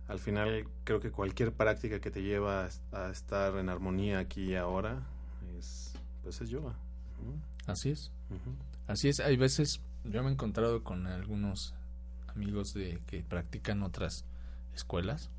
Al 0.09 0.18
final 0.18 0.68
creo 0.85 1.01
que 1.01 1.11
cualquier 1.11 1.53
práctica 1.53 2.01
que 2.01 2.11
te 2.11 2.22
lleva 2.22 2.68
a, 2.93 3.11
estar 3.11 3.57
en 3.57 3.70
armonía 3.70 4.18
aquí 4.18 4.53
y 4.53 4.57
ahora 4.57 5.07
es, 5.59 5.95
pues 6.22 6.41
es 6.41 6.51
yoga. 6.51 6.74
Así 7.66 7.91
es. 7.91 8.11
Así 8.87 9.09
es. 9.09 9.20
Hay 9.20 9.37
veces, 9.37 9.80
yo 10.05 10.22
me 10.22 10.28
he 10.28 10.32
encontrado 10.32 10.85
con 10.85 11.07
algunos 11.07 11.74
amigos 12.28 12.74
de 12.74 13.01
que 13.07 13.22
practican 13.22 13.82
otras 13.82 14.26
escuelas 14.74 15.30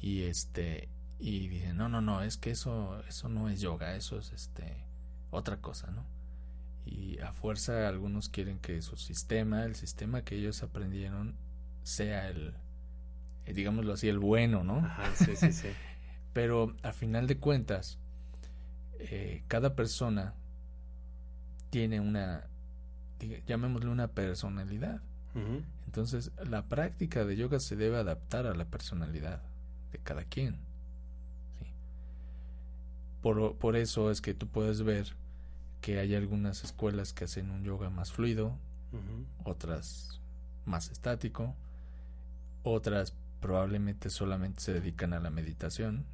y 0.00 0.22
este 0.22 0.88
y 1.18 1.48
dicen 1.48 1.76
no 1.76 1.88
no 1.88 2.00
no 2.00 2.22
es 2.22 2.36
que 2.36 2.50
eso 2.50 3.02
eso 3.08 3.28
no 3.28 3.48
es 3.48 3.60
yoga 3.60 3.94
eso 3.96 4.18
es 4.18 4.32
este 4.32 4.84
otra 5.30 5.58
cosa 5.58 5.90
no 5.90 6.04
y 6.86 7.18
a 7.20 7.32
fuerza 7.32 7.88
algunos 7.88 8.28
quieren 8.28 8.58
que 8.58 8.80
su 8.82 8.96
sistema 8.96 9.64
el 9.64 9.76
sistema 9.76 10.22
que 10.22 10.36
ellos 10.36 10.62
aprendieron 10.62 11.36
sea 11.82 12.28
el 12.28 12.54
eh, 13.44 13.52
digámoslo 13.52 13.92
así 13.92 14.08
el 14.08 14.18
bueno 14.18 14.64
no 14.64 14.88
sí, 15.14 15.36
sí, 15.36 15.52
sí. 15.52 15.68
pero 16.32 16.74
a 16.82 16.92
final 16.92 17.26
de 17.26 17.38
cuentas 17.38 17.98
eh, 18.98 19.44
cada 19.48 19.74
persona 19.74 20.34
tiene 21.70 22.00
una 22.00 22.46
llamémosle 23.46 23.90
una 23.90 24.08
personalidad. 24.08 25.00
Entonces 25.86 26.32
la 26.44 26.66
práctica 26.66 27.24
de 27.24 27.36
yoga 27.36 27.58
se 27.60 27.76
debe 27.76 27.98
adaptar 27.98 28.46
a 28.46 28.54
la 28.54 28.64
personalidad 28.64 29.42
de 29.92 29.98
cada 29.98 30.24
quien. 30.24 30.56
Por, 33.22 33.56
por 33.56 33.76
eso 33.76 34.10
es 34.10 34.20
que 34.20 34.34
tú 34.34 34.46
puedes 34.46 34.82
ver 34.82 35.14
que 35.80 35.98
hay 35.98 36.14
algunas 36.14 36.64
escuelas 36.64 37.12
que 37.12 37.24
hacen 37.24 37.50
un 37.50 37.64
yoga 37.64 37.90
más 37.90 38.12
fluido, 38.12 38.56
otras 39.44 40.20
más 40.64 40.90
estático, 40.90 41.54
otras 42.62 43.14
probablemente 43.40 44.10
solamente 44.10 44.60
se 44.60 44.74
dedican 44.74 45.12
a 45.12 45.20
la 45.20 45.30
meditación. 45.30 46.04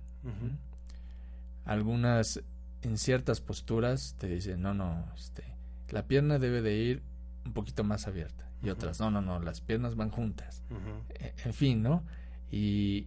Algunas 1.64 2.40
en 2.82 2.98
ciertas 2.98 3.40
posturas 3.40 4.14
te 4.18 4.28
dicen, 4.28 4.62
no, 4.62 4.74
no, 4.74 5.04
este, 5.16 5.42
la 5.90 6.06
pierna 6.06 6.38
debe 6.38 6.62
de 6.62 6.76
ir 6.76 7.02
un 7.44 7.52
poquito 7.52 7.84
más 7.84 8.06
abierta. 8.06 8.48
Y 8.62 8.70
otras, 8.70 9.00
no, 9.00 9.10
no, 9.10 9.20
no, 9.20 9.40
las 9.40 9.60
piernas 9.60 9.96
van 9.96 10.10
juntas. 10.10 10.62
E, 11.10 11.34
en 11.44 11.52
fin, 11.52 11.82
¿no? 11.82 12.02
Y, 12.50 13.06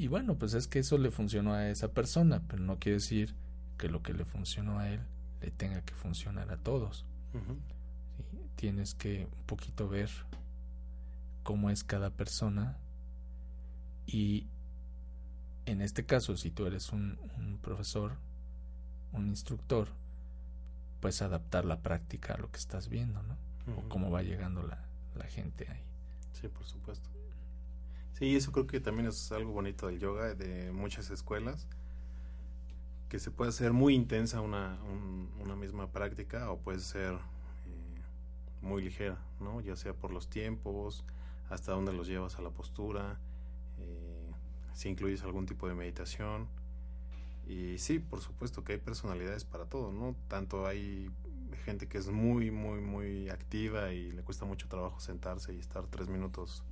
y 0.00 0.08
bueno, 0.08 0.38
pues 0.38 0.54
es 0.54 0.66
que 0.66 0.78
eso 0.78 0.96
le 0.96 1.10
funcionó 1.10 1.52
a 1.52 1.68
esa 1.68 1.88
persona, 1.88 2.40
pero 2.48 2.62
no 2.62 2.78
quiere 2.78 2.94
decir 2.94 3.34
que 3.76 3.90
lo 3.90 4.02
que 4.02 4.14
le 4.14 4.24
funcionó 4.24 4.78
a 4.78 4.88
él 4.88 5.00
le 5.42 5.50
tenga 5.50 5.82
que 5.82 5.92
funcionar 5.92 6.50
a 6.50 6.56
todos. 6.56 7.04
Tienes 8.56 8.94
que 8.94 9.26
un 9.26 9.44
poquito 9.44 9.90
ver 9.90 10.08
cómo 11.42 11.68
es 11.68 11.84
cada 11.84 12.08
persona 12.08 12.78
y 14.06 14.46
en 15.66 15.82
este 15.82 16.06
caso, 16.06 16.34
si 16.38 16.50
tú 16.50 16.64
eres 16.64 16.92
un, 16.92 17.18
profesor, 17.60 18.12
un 19.12 19.28
instructor, 19.28 19.88
pues 21.00 21.20
adaptar 21.20 21.66
la 21.66 21.82
práctica 21.82 22.32
a 22.32 22.38
lo 22.38 22.50
que 22.50 22.58
estás 22.58 22.88
viendo, 22.88 23.22
¿no? 23.22 23.36
O 23.76 23.86
cómo 23.90 24.10
va 24.10 24.22
llegando 24.22 24.62
la, 24.62 24.82
la 25.14 25.26
gente 25.26 25.68
ahí. 25.68 25.84
Sí, 26.32 26.48
por 26.48 26.64
supuesto. 26.64 27.10
Sí, 28.20 28.36
eso 28.36 28.52
creo 28.52 28.66
que 28.66 28.80
también 28.80 29.08
es 29.08 29.32
algo 29.32 29.50
bonito 29.52 29.86
del 29.86 29.98
yoga, 29.98 30.34
de 30.34 30.72
muchas 30.72 31.08
escuelas, 31.08 31.66
que 33.08 33.18
se 33.18 33.30
puede 33.30 33.48
hacer 33.48 33.72
muy 33.72 33.94
intensa 33.94 34.42
una, 34.42 34.78
una 35.40 35.56
misma 35.56 35.90
práctica 35.90 36.50
o 36.50 36.58
puede 36.58 36.80
ser 36.80 37.14
eh, 37.14 38.02
muy 38.60 38.82
ligera, 38.82 39.16
¿no? 39.40 39.62
Ya 39.62 39.74
sea 39.74 39.94
por 39.94 40.12
los 40.12 40.28
tiempos, 40.28 41.02
hasta 41.48 41.72
dónde 41.72 41.94
los 41.94 42.08
llevas 42.08 42.38
a 42.38 42.42
la 42.42 42.50
postura, 42.50 43.18
eh, 43.78 44.30
si 44.74 44.90
incluyes 44.90 45.22
algún 45.22 45.46
tipo 45.46 45.66
de 45.66 45.74
meditación. 45.74 46.46
Y 47.48 47.78
sí, 47.78 48.00
por 48.00 48.20
supuesto 48.20 48.64
que 48.64 48.74
hay 48.74 48.78
personalidades 48.78 49.44
para 49.46 49.64
todo, 49.64 49.92
¿no? 49.92 50.14
Tanto 50.28 50.66
hay 50.66 51.10
gente 51.64 51.88
que 51.88 51.96
es 51.96 52.10
muy, 52.10 52.50
muy, 52.50 52.82
muy 52.82 53.30
activa 53.30 53.94
y 53.94 54.12
le 54.12 54.22
cuesta 54.22 54.44
mucho 54.44 54.68
trabajo 54.68 55.00
sentarse 55.00 55.54
y 55.54 55.58
estar 55.58 55.86
tres 55.86 56.08
minutos 56.08 56.64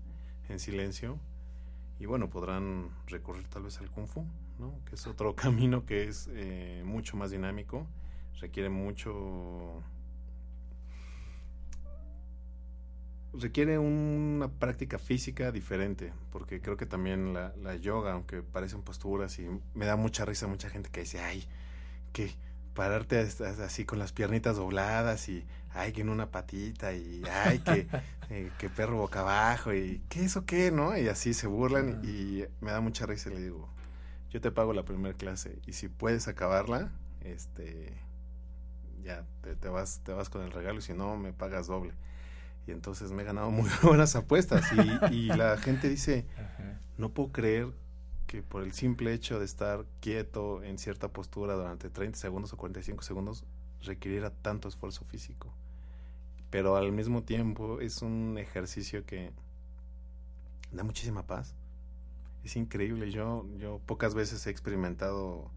en 0.51 0.59
silencio 0.59 1.19
y 2.01 2.07
bueno, 2.07 2.31
podrán 2.31 2.91
recurrir 3.07 3.49
tal 3.49 3.65
vez 3.65 3.79
al 3.81 3.91
Kung 3.91 4.07
Fu, 4.07 4.25
¿no? 4.59 4.81
que 4.85 4.95
es 4.95 5.07
otro 5.07 5.35
camino 5.37 5.85
que 5.85 6.09
es 6.09 6.29
eh, 6.33 6.83
mucho 6.85 7.17
más 7.17 7.31
dinámico, 7.31 7.87
requiere 8.41 8.69
mucho... 8.69 9.83
requiere 13.35 13.79
una 13.79 14.49
práctica 14.49 14.99
física 14.99 15.53
diferente, 15.53 16.13
porque 16.31 16.61
creo 16.61 16.77
que 16.77 16.87
también 16.87 17.35
la, 17.35 17.55
la 17.57 17.77
yoga, 17.77 18.13
aunque 18.13 18.43
parecen 18.43 18.83
posturas 18.83 19.39
y 19.39 19.47
me 19.75 19.87
da 19.87 19.97
mucha 19.97 20.25
risa 20.25 20.47
mucha 20.47 20.71
gente 20.71 20.91
que 20.91 21.01
dice, 21.01 21.21
ay, 21.21 21.47
pararte 22.79 23.19
así 23.19 23.85
con 23.85 23.99
las 23.99 24.13
piernitas 24.13 24.55
dobladas 24.55 25.29
y 25.29 25.45
ay 25.75 25.93
que 25.93 26.03
en 26.03 26.11
una 26.11 26.31
patita 26.31 26.93
y 26.93 27.23
ay 27.45 27.59
que, 27.59 27.89
eh, 28.31 28.53
que 28.57 28.71
perro 28.71 28.99
boca 28.99 29.21
abajo 29.21 29.75
y 29.75 30.01
qué 30.09 30.25
eso 30.25 30.47
qué 30.47 30.71
no 30.71 30.97
y 30.97 31.09
así 31.09 31.35
se 31.35 31.49
burlan 31.49 32.01
y 32.05 32.45
me 32.61 32.71
da 32.71 32.81
mucha 32.81 33.05
risa 33.05 33.31
y 33.31 33.35
le 33.35 33.43
digo 33.43 33.69
yo 34.31 34.41
te 34.41 34.53
pago 34.53 34.73
la 34.73 34.85
primera 34.85 35.17
clase 35.17 35.59
y 35.67 35.73
si 35.73 35.89
puedes 35.89 36.29
acabarla 36.29 36.93
este 37.23 38.09
ya 39.03 39.25
te, 39.61 39.69
vas, 39.69 40.01
te 40.05 40.13
vas 40.13 40.29
con 40.29 40.43
el 40.43 40.53
regalo 40.53 40.79
y 40.79 40.83
si 40.83 40.93
no, 40.93 41.17
me 41.17 41.33
pagas 41.33 41.67
doble. 41.67 41.95
Y 42.67 42.73
entonces 42.73 43.11
me 43.11 43.23
he 43.23 43.25
ganado 43.25 43.51
muy 43.51 43.71
buenas 43.83 44.15
apuestas 44.15 44.65
y, 45.11 45.15
y 45.15 45.27
la 45.29 45.57
gente 45.57 45.89
dice, 45.89 46.27
no 46.99 47.11
puedo 47.11 47.33
creer 47.33 47.73
que 48.29 48.43
por 48.43 48.63
el 48.63 48.73
simple 48.73 49.13
hecho 49.15 49.39
de 49.39 49.47
estar 49.47 49.87
quieto 50.01 50.63
en 50.63 50.79
cierta 50.79 51.09
postura 51.09 51.55
durante 51.55 51.89
30 51.89 52.19
segundos 52.19 52.53
o 52.53 52.57
45 52.59 53.03
segundos 53.03 53.45
requiriera 53.83 54.31
tanto 54.31 54.69
esfuerzo 54.69 55.05
físico. 55.07 55.53
Pero 56.51 56.77
al 56.77 56.93
mismo 56.93 57.23
tiempo 57.23 57.81
es 57.81 58.03
un 58.03 58.37
ejercicio 58.39 59.05
que 59.07 59.33
da 60.71 60.85
muchísima 60.85 61.27
paz. 61.27 61.55
Es 62.45 62.55
increíble. 62.57 63.11
Yo, 63.11 63.47
yo 63.59 63.81
pocas 63.87 64.15
veces 64.15 64.47
he 64.47 64.51
experimentado 64.51 65.51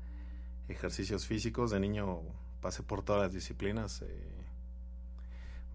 ejercicios 0.70 1.28
físicos. 1.28 1.72
De 1.72 1.80
niño 1.80 2.22
pasé 2.62 2.84
por 2.84 3.04
todas 3.04 3.22
las 3.22 3.34
disciplinas. 3.34 4.02
Eh, 4.02 4.42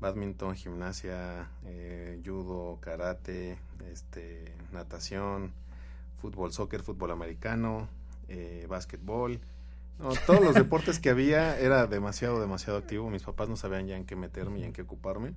badminton, 0.01 0.55
gimnasia, 0.55 1.51
eh, 1.64 2.22
judo, 2.24 2.78
karate, 2.80 3.59
este, 3.90 4.55
natación, 4.72 5.53
fútbol, 6.17 6.53
soccer, 6.53 6.83
fútbol 6.83 7.11
americano, 7.11 7.89
eh, 8.29 8.67
básquetbol. 8.69 9.41
No, 9.99 10.11
todos 10.27 10.43
los 10.43 10.55
deportes 10.55 10.99
que 10.99 11.11
había 11.11 11.59
era 11.59 11.87
demasiado, 11.87 12.41
demasiado 12.41 12.79
activo. 12.79 13.09
Mis 13.11 13.23
papás 13.23 13.49
no 13.49 13.57
sabían 13.57 13.87
ya 13.87 13.97
en 13.97 14.05
qué 14.05 14.17
meterme 14.17 14.61
y 14.61 14.64
en 14.64 14.73
qué 14.73 14.83
ocuparme. 14.83 15.35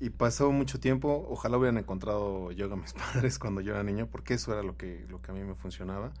Y 0.00 0.10
pasó 0.10 0.50
mucho 0.52 0.80
tiempo. 0.80 1.26
Ojalá 1.28 1.58
hubieran 1.58 1.78
encontrado 1.78 2.50
yoga 2.52 2.76
mis 2.76 2.92
padres 3.14 3.38
cuando 3.38 3.60
yo 3.60 3.72
era 3.72 3.82
niño, 3.82 4.08
porque 4.10 4.34
eso 4.34 4.52
era 4.52 4.62
lo 4.62 4.76
que, 4.76 5.04
lo 5.08 5.20
que 5.20 5.30
a 5.30 5.34
mí 5.34 5.42
me 5.42 5.54
funcionaba. 5.54 6.12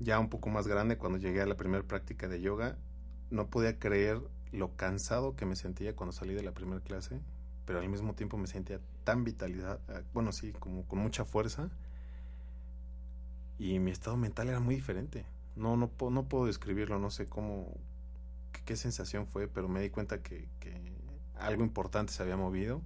Ya 0.00 0.18
un 0.18 0.28
poco 0.28 0.50
más 0.50 0.66
grande, 0.66 0.98
cuando 0.98 1.18
llegué 1.18 1.40
a 1.40 1.46
la 1.46 1.56
primera 1.56 1.84
práctica 1.84 2.28
de 2.28 2.40
yoga, 2.40 2.76
no 3.30 3.46
podía 3.46 3.78
creer 3.78 4.20
lo 4.50 4.76
cansado 4.76 5.34
que 5.36 5.46
me 5.46 5.56
sentía 5.56 5.96
cuando 5.96 6.12
salí 6.12 6.34
de 6.34 6.42
la 6.42 6.52
primera 6.52 6.82
clase 6.82 7.20
pero 7.72 7.80
al 7.80 7.88
mismo 7.88 8.14
tiempo 8.14 8.36
me 8.36 8.46
sentía 8.46 8.80
tan 9.02 9.24
vitalidad, 9.24 9.80
ah, 9.88 10.02
bueno, 10.12 10.30
sí, 10.32 10.52
como 10.52 10.86
con 10.86 10.98
mucha 10.98 11.24
fuerza. 11.24 11.70
Y 13.58 13.78
mi 13.78 13.90
estado 13.90 14.18
mental 14.18 14.50
era 14.50 14.60
muy 14.60 14.74
diferente. 14.74 15.24
No, 15.56 15.78
no, 15.78 15.90
no 16.10 16.28
puedo 16.28 16.44
describirlo, 16.44 16.98
no 16.98 17.08
sé 17.08 17.24
cómo, 17.24 17.72
qué, 18.66 18.76
sensación 18.76 19.26
fue, 19.26 19.48
pero 19.48 19.70
me 19.70 19.80
di 19.80 19.88
cuenta 19.88 20.22
que, 20.22 20.50
que, 20.60 20.92
algo 21.34 21.64
importante 21.64 22.12
se 22.12 22.22
había 22.22 22.36
movido. 22.36 22.82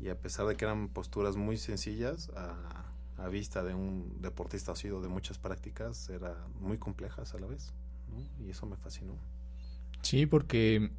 Y 0.00 0.08
a 0.08 0.18
pesar 0.18 0.46
de 0.46 0.56
que 0.56 0.64
eran 0.64 0.88
posturas 0.88 1.36
muy 1.36 1.56
sencillas, 1.56 2.28
a, 2.30 2.86
a 3.18 3.28
vista 3.28 3.62
de 3.62 3.74
un 3.74 4.20
deportista 4.20 4.74
sido 4.74 5.00
de 5.00 5.06
muchas 5.06 5.38
prácticas, 5.38 6.10
eran 6.10 6.34
muy 6.58 6.76
complejas 6.76 7.34
a 7.34 7.38
la 7.38 7.46
vez. 7.46 7.72
Y 8.40 8.50
eso 8.50 8.66
me 8.66 8.76
fascinó. 8.76 9.14
Sí, 10.02 10.26
porque 10.26 10.90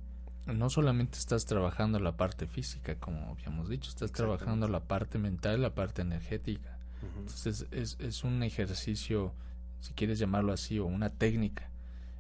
no 0.45 0.69
solamente 0.69 1.17
estás 1.17 1.45
trabajando 1.45 1.99
la 1.99 2.17
parte 2.17 2.47
física, 2.47 2.95
como 2.95 3.31
habíamos 3.31 3.69
dicho, 3.69 3.89
estás 3.89 4.11
trabajando 4.11 4.67
la 4.67 4.81
parte 4.81 5.17
mental, 5.17 5.61
la 5.61 5.75
parte 5.75 6.01
energética. 6.01 6.77
Entonces 7.17 7.67
es, 7.71 7.97
es 7.99 8.23
un 8.23 8.43
ejercicio, 8.43 9.33
si 9.79 9.93
quieres 9.93 10.19
llamarlo 10.19 10.53
así, 10.53 10.79
o 10.79 10.85
una 10.85 11.09
técnica 11.09 11.69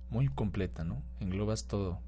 muy 0.09 0.27
completa, 0.27 0.83
¿no? 0.83 1.01
Englobas 1.19 1.65
todo. 1.65 1.99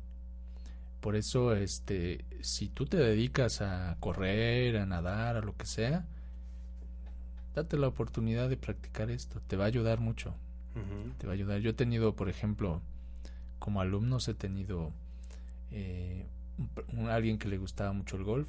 Por 1.00 1.16
eso, 1.16 1.54
este, 1.54 2.24
si 2.42 2.70
tú 2.70 2.86
te 2.86 2.98
dedicas 2.98 3.62
a 3.62 3.98
correr, 4.00 4.78
a 4.78 4.86
nadar, 4.86 5.36
a 5.36 5.42
lo 5.42 5.56
que 5.56 5.66
sea, 5.66 6.06
date 7.56 7.78
la 7.78 7.88
oportunidad 7.88 8.50
de 8.50 8.58
practicar 8.58 9.12
esto. 9.12 9.42
Te 9.48 9.56
va 9.56 9.66
a 9.66 9.68
ayudar 9.68 10.00
mucho. 10.00 10.34
Te 11.18 11.28
va 11.28 11.34
a 11.34 11.36
ayudar. 11.36 11.60
Yo 11.60 11.72
he 11.72 11.74
tenido, 11.74 12.16
por 12.16 12.30
ejemplo, 12.30 12.82
como 13.60 13.82
alumnos 13.82 14.28
he 14.28 14.34
tenido 14.34 14.92
eh, 15.74 16.28
alguien 17.10 17.38
que 17.38 17.48
le 17.48 17.58
gustaba 17.58 17.94
mucho 17.94 18.16
el 18.16 18.24
golf 18.24 18.48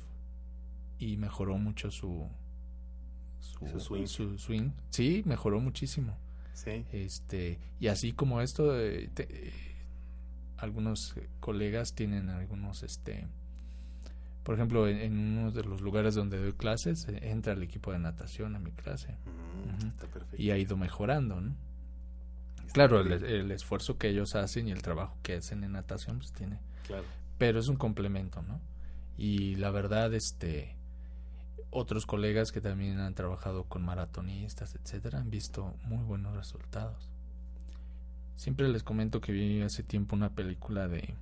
y 0.98 1.16
mejoró 1.16 1.58
mucho 1.58 1.90
su 1.90 2.28
su, 3.40 4.36
swing. 4.38 4.70
Sí, 4.90 5.22
mejoró 5.26 5.60
muchísimo. 5.60 6.16
Sí. 6.54 6.84
Este, 6.92 7.58
y 7.80 7.88
así 7.88 8.12
como 8.12 8.40
esto, 8.40 8.78
eh, 8.78 9.10
algunos 10.56 11.14
colegas 11.40 11.94
tienen 11.94 12.30
algunos, 12.30 12.82
este, 12.82 13.26
por 14.42 14.54
ejemplo, 14.54 14.88
en, 14.88 15.12
uno 15.12 15.50
de 15.50 15.64
los 15.64 15.80
lugares 15.80 16.14
donde 16.14 16.38
doy 16.38 16.52
clases, 16.52 17.08
eh, 17.08 17.18
entra 17.22 17.52
el 17.52 17.62
equipo 17.62 17.92
de 17.92 17.98
natación 17.98 18.54
a 18.56 18.58
mi 18.58 18.70
clase. 18.70 19.12
Mm, 19.12 20.40
y 20.40 20.50
ha 20.50 20.58
ido 20.58 20.76
mejorando, 20.76 21.40
¿no? 21.40 21.54
claro, 22.72 23.00
el, 23.00 23.12
el, 23.12 23.50
esfuerzo 23.52 23.98
que 23.98 24.08
ellos 24.08 24.34
hacen 24.34 24.66
y 24.66 24.72
el 24.72 24.82
trabajo 24.82 25.16
que 25.22 25.34
hacen 25.34 25.62
en 25.62 25.72
natación, 25.72 26.18
pues 26.18 26.32
tiene 26.32 26.58
pero 27.38 27.58
es 27.58 27.68
un 27.68 27.76
complemento, 27.76 28.42
¿no? 28.42 28.60
Y 29.16 29.54
la 29.56 29.70
verdad, 29.70 30.12
este, 30.14 30.76
otros 31.70 32.06
colegas 32.06 32.52
que 32.52 32.60
también 32.60 32.98
han 33.00 33.14
trabajado 33.14 33.64
con 33.64 33.84
maratonistas, 33.84 34.74
etcétera, 34.74 35.18
han 35.18 35.30
visto 35.30 35.74
muy 35.84 36.02
buenos 36.04 36.36
resultados. 36.36 37.10
Siempre 38.36 38.68
les 38.68 38.82
comento 38.82 39.20
que 39.20 39.32
vi 39.32 39.62
hace 39.62 39.82
tiempo 39.82 40.16
una 40.16 40.30
película 40.30 40.88
de, 40.88 41.14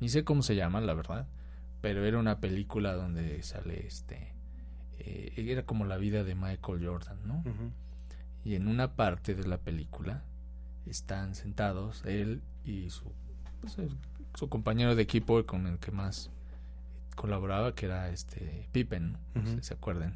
ni 0.00 0.08
sé 0.08 0.24
cómo 0.24 0.42
se 0.42 0.56
llama, 0.56 0.80
la 0.80 0.94
verdad, 0.94 1.28
pero 1.80 2.04
era 2.04 2.18
una 2.18 2.40
película 2.40 2.94
donde 2.94 3.42
sale 3.42 3.86
este, 3.86 4.34
eh, 4.98 5.32
era 5.36 5.64
como 5.64 5.84
la 5.84 5.96
vida 5.96 6.24
de 6.24 6.34
Michael 6.34 6.86
Jordan, 6.86 7.18
¿no? 7.26 7.42
Y 8.44 8.54
en 8.54 8.68
una 8.68 8.96
parte 8.96 9.34
de 9.34 9.46
la 9.46 9.58
película 9.58 10.24
están 10.86 11.34
sentados 11.34 12.04
él 12.04 12.42
y 12.64 12.90
su 12.90 13.12
pues, 13.60 13.76
su 14.34 14.48
compañero 14.48 14.94
de 14.94 15.02
equipo 15.02 15.44
con 15.44 15.66
el 15.66 15.78
que 15.78 15.90
más 15.90 16.30
colaboraba, 17.14 17.74
que 17.74 17.86
era 17.86 18.08
este 18.10 18.68
Pippen, 18.72 19.18
no 19.34 19.46
sé 19.46 19.56
si 19.56 19.62
se 19.62 19.74
acuerdan. 19.74 20.12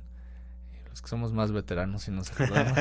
Eh, 0.72 0.84
los 0.88 1.03
que 1.03 1.09
somos 1.09 1.32
más 1.32 1.53
veteranos 1.53 2.09
y 2.09 2.11
nos 2.11 2.30
acordamos. 2.40 2.78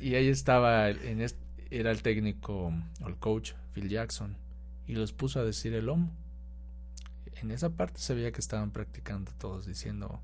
y 0.00 0.14
ahí 0.14 0.28
estaba, 0.28 0.90
en 0.90 1.26
era 1.70 1.90
el 1.90 2.02
técnico 2.02 2.72
o 3.00 3.08
el 3.08 3.16
coach 3.16 3.52
Phil 3.72 3.88
Jackson 3.88 4.36
y 4.86 4.92
los 4.94 5.12
puso 5.12 5.40
a 5.40 5.44
decir 5.44 5.72
el 5.74 5.88
OM. 5.88 6.10
En 7.36 7.50
esa 7.50 7.70
parte 7.70 7.98
se 7.98 8.14
veía 8.14 8.30
que 8.30 8.40
estaban 8.40 8.72
practicando 8.72 9.32
todos 9.38 9.66
diciendo 9.66 10.20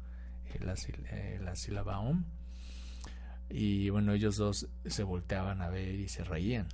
eh, 0.53 0.59
la, 0.63 0.75
eh, 1.11 1.41
la 1.43 1.57
sílaba 1.57 2.01
OM. 2.01 2.25
Y 3.49 3.89
bueno, 3.89 4.13
ellos 4.13 4.37
dos 4.37 4.69
se 4.85 5.03
volteaban 5.05 5.63
a 5.63 5.71
ver 5.71 5.95
y 5.95 6.09
se 6.09 6.23
reían 6.23 6.69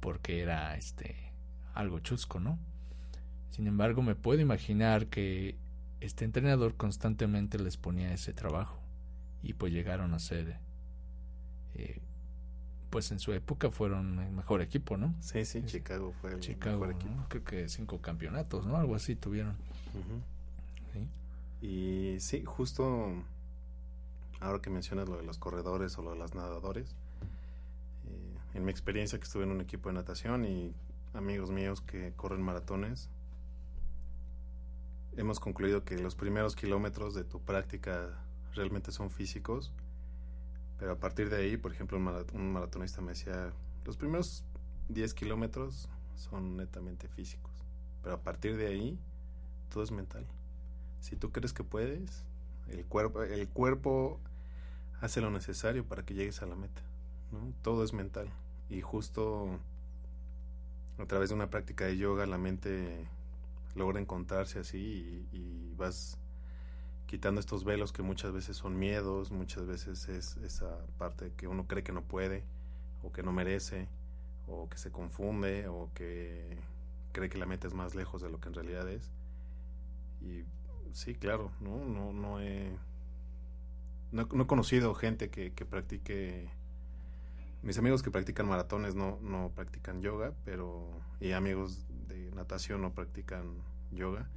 porque 0.00 0.40
era 0.40 0.76
este 0.76 1.32
algo 1.74 2.00
chusco, 2.00 2.40
¿no? 2.40 2.58
Sin 3.50 3.66
embargo, 3.66 4.02
me 4.02 4.14
puedo 4.14 4.40
imaginar 4.40 5.06
que 5.06 5.56
este 6.00 6.24
entrenador 6.24 6.74
constantemente 6.74 7.58
les 7.58 7.76
ponía 7.76 8.12
ese 8.12 8.32
trabajo 8.32 8.78
y 9.42 9.54
pues 9.54 9.72
llegaron 9.72 10.14
a 10.14 10.18
ser, 10.18 10.58
eh, 11.74 12.00
pues 12.90 13.12
en 13.12 13.18
su 13.18 13.32
época 13.32 13.70
fueron 13.70 14.18
el 14.18 14.32
mejor 14.32 14.62
equipo, 14.62 14.96
¿no? 14.96 15.14
Sí, 15.20 15.44
sí, 15.44 15.62
Chicago 15.64 16.12
fue 16.20 16.32
el 16.34 16.40
mejor 16.58 16.90
equipo. 16.90 17.24
Creo 17.28 17.44
que 17.44 17.68
cinco 17.68 18.00
campeonatos, 18.00 18.66
¿no? 18.66 18.76
Algo 18.76 18.94
así 18.94 19.16
tuvieron. 19.16 19.56
Y 21.62 22.16
sí, 22.20 22.44
justo 22.44 23.12
ahora 24.40 24.60
que 24.60 24.70
mencionas 24.70 25.08
lo 25.08 25.16
de 25.16 25.22
los 25.24 25.38
corredores 25.38 25.96
o 25.98 26.02
lo 26.02 26.10
de 26.10 26.18
los 26.18 26.34
nadadores, 26.34 26.94
en 28.56 28.64
mi 28.64 28.70
experiencia 28.70 29.18
que 29.18 29.24
estuve 29.24 29.44
en 29.44 29.50
un 29.50 29.60
equipo 29.60 29.90
de 29.90 29.96
natación 29.96 30.46
y 30.46 30.74
amigos 31.12 31.50
míos 31.50 31.82
que 31.82 32.14
corren 32.14 32.40
maratones, 32.40 33.10
hemos 35.14 35.40
concluido 35.40 35.84
que 35.84 35.98
los 35.98 36.14
primeros 36.14 36.56
kilómetros 36.56 37.14
de 37.14 37.24
tu 37.24 37.38
práctica 37.38 38.18
realmente 38.54 38.92
son 38.92 39.10
físicos, 39.10 39.74
pero 40.78 40.92
a 40.92 40.96
partir 40.98 41.28
de 41.28 41.36
ahí, 41.36 41.58
por 41.58 41.72
ejemplo, 41.72 41.98
un 41.98 42.52
maratonista 42.52 43.02
me 43.02 43.10
decía, 43.10 43.52
los 43.84 43.98
primeros 43.98 44.46
10 44.88 45.12
kilómetros 45.12 45.90
son 46.14 46.56
netamente 46.56 47.08
físicos, 47.08 47.52
pero 48.02 48.14
a 48.14 48.22
partir 48.22 48.56
de 48.56 48.68
ahí 48.68 48.98
todo 49.68 49.82
es 49.82 49.92
mental. 49.92 50.26
Si 51.00 51.14
tú 51.14 51.30
crees 51.30 51.52
que 51.52 51.62
puedes, 51.62 52.24
el 52.68 52.86
cuerpo, 52.86 53.22
el 53.22 53.48
cuerpo 53.48 54.18
hace 55.02 55.20
lo 55.20 55.30
necesario 55.30 55.86
para 55.86 56.04
que 56.04 56.14
llegues 56.14 56.40
a 56.40 56.46
la 56.46 56.56
meta. 56.56 56.80
¿no? 57.32 57.52
Todo 57.62 57.84
es 57.84 57.92
mental 57.92 58.32
y 58.68 58.80
justo 58.80 59.58
a 60.98 61.06
través 61.06 61.28
de 61.28 61.34
una 61.34 61.50
práctica 61.50 61.84
de 61.86 61.96
yoga 61.96 62.26
la 62.26 62.38
mente 62.38 63.08
logra 63.74 64.00
encontrarse 64.00 64.58
así 64.58 65.26
y, 65.32 65.72
vas 65.76 66.18
quitando 67.06 67.38
estos 67.38 67.64
velos 67.64 67.92
que 67.92 68.02
muchas 68.02 68.32
veces 68.32 68.56
son 68.56 68.78
miedos, 68.78 69.30
muchas 69.30 69.66
veces 69.66 70.08
es 70.08 70.38
esa 70.38 70.78
parte 70.96 71.32
que 71.36 71.46
uno 71.46 71.66
cree 71.66 71.84
que 71.84 71.92
no 71.92 72.02
puede 72.02 72.44
o 73.02 73.12
que 73.12 73.22
no 73.22 73.30
merece 73.30 73.86
o 74.48 74.68
que 74.70 74.78
se 74.78 74.90
confunde 74.90 75.68
o 75.68 75.90
que 75.94 76.58
cree 77.12 77.28
que 77.28 77.36
la 77.36 77.44
meta 77.44 77.68
es 77.68 77.74
más 77.74 77.94
lejos 77.94 78.22
de 78.22 78.30
lo 78.30 78.40
que 78.40 78.48
en 78.48 78.54
realidad 78.54 78.88
es. 78.88 79.12
Y 80.22 80.44
sí, 80.92 81.14
claro, 81.14 81.52
no 81.60 81.84
no 81.84 82.14
no 82.14 82.40
he 82.40 82.74
no, 84.12 84.22
he 84.22 84.46
conocido 84.46 84.94
gente 84.94 85.28
que, 85.28 85.52
que 85.52 85.66
practique 85.66 86.50
mis 87.66 87.76
amigos 87.78 88.02
que 88.02 88.12
practican 88.12 88.48
maratones 88.48 88.94
no, 88.94 89.18
no 89.22 89.50
practican 89.52 90.00
yoga, 90.00 90.32
pero 90.44 90.88
y 91.20 91.32
amigos 91.32 91.84
de 92.06 92.30
natación 92.30 92.80
no 92.80 92.92
practican 92.92 93.56
yoga, 93.90 94.28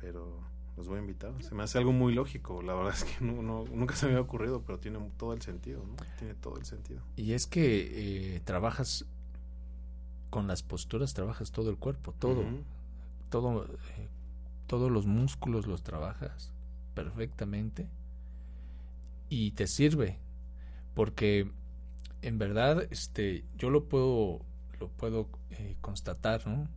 pero 0.00 0.40
los 0.78 0.88
voy 0.88 0.96
a 0.96 1.00
invitar. 1.00 1.34
Se 1.42 1.54
me 1.54 1.62
hace 1.62 1.76
algo 1.76 1.92
muy 1.92 2.14
lógico, 2.14 2.62
la 2.62 2.72
verdad 2.72 2.94
es 2.94 3.04
que 3.04 3.22
no, 3.22 3.64
nunca 3.66 3.94
se 3.96 4.06
me 4.06 4.12
había 4.12 4.22
ocurrido, 4.22 4.62
pero 4.62 4.78
tiene 4.78 4.98
todo 5.18 5.34
el 5.34 5.42
sentido, 5.42 5.84
¿no? 5.86 5.94
Tiene 6.18 6.34
todo 6.34 6.56
el 6.56 6.64
sentido. 6.64 7.02
Y 7.16 7.34
es 7.34 7.46
que 7.46 8.36
eh, 8.36 8.40
trabajas 8.40 9.04
con 10.30 10.46
las 10.46 10.62
posturas, 10.62 11.12
trabajas 11.12 11.52
todo 11.52 11.68
el 11.68 11.76
cuerpo, 11.76 12.14
todo, 12.18 12.44
todo, 13.28 13.64
eh, 13.64 14.08
todos 14.66 14.90
los 14.90 15.04
músculos 15.04 15.66
los 15.66 15.82
trabajas 15.82 16.50
perfectamente 16.94 17.90
y 19.28 19.50
te 19.50 19.66
sirve 19.66 20.18
porque 20.94 21.50
en 22.26 22.38
verdad 22.38 22.88
este 22.90 23.44
yo 23.56 23.70
lo 23.70 23.84
puedo 23.84 24.40
lo 24.80 24.88
puedo 24.88 25.28
eh, 25.50 25.76
constatar 25.80 26.44
¿no? 26.46 26.68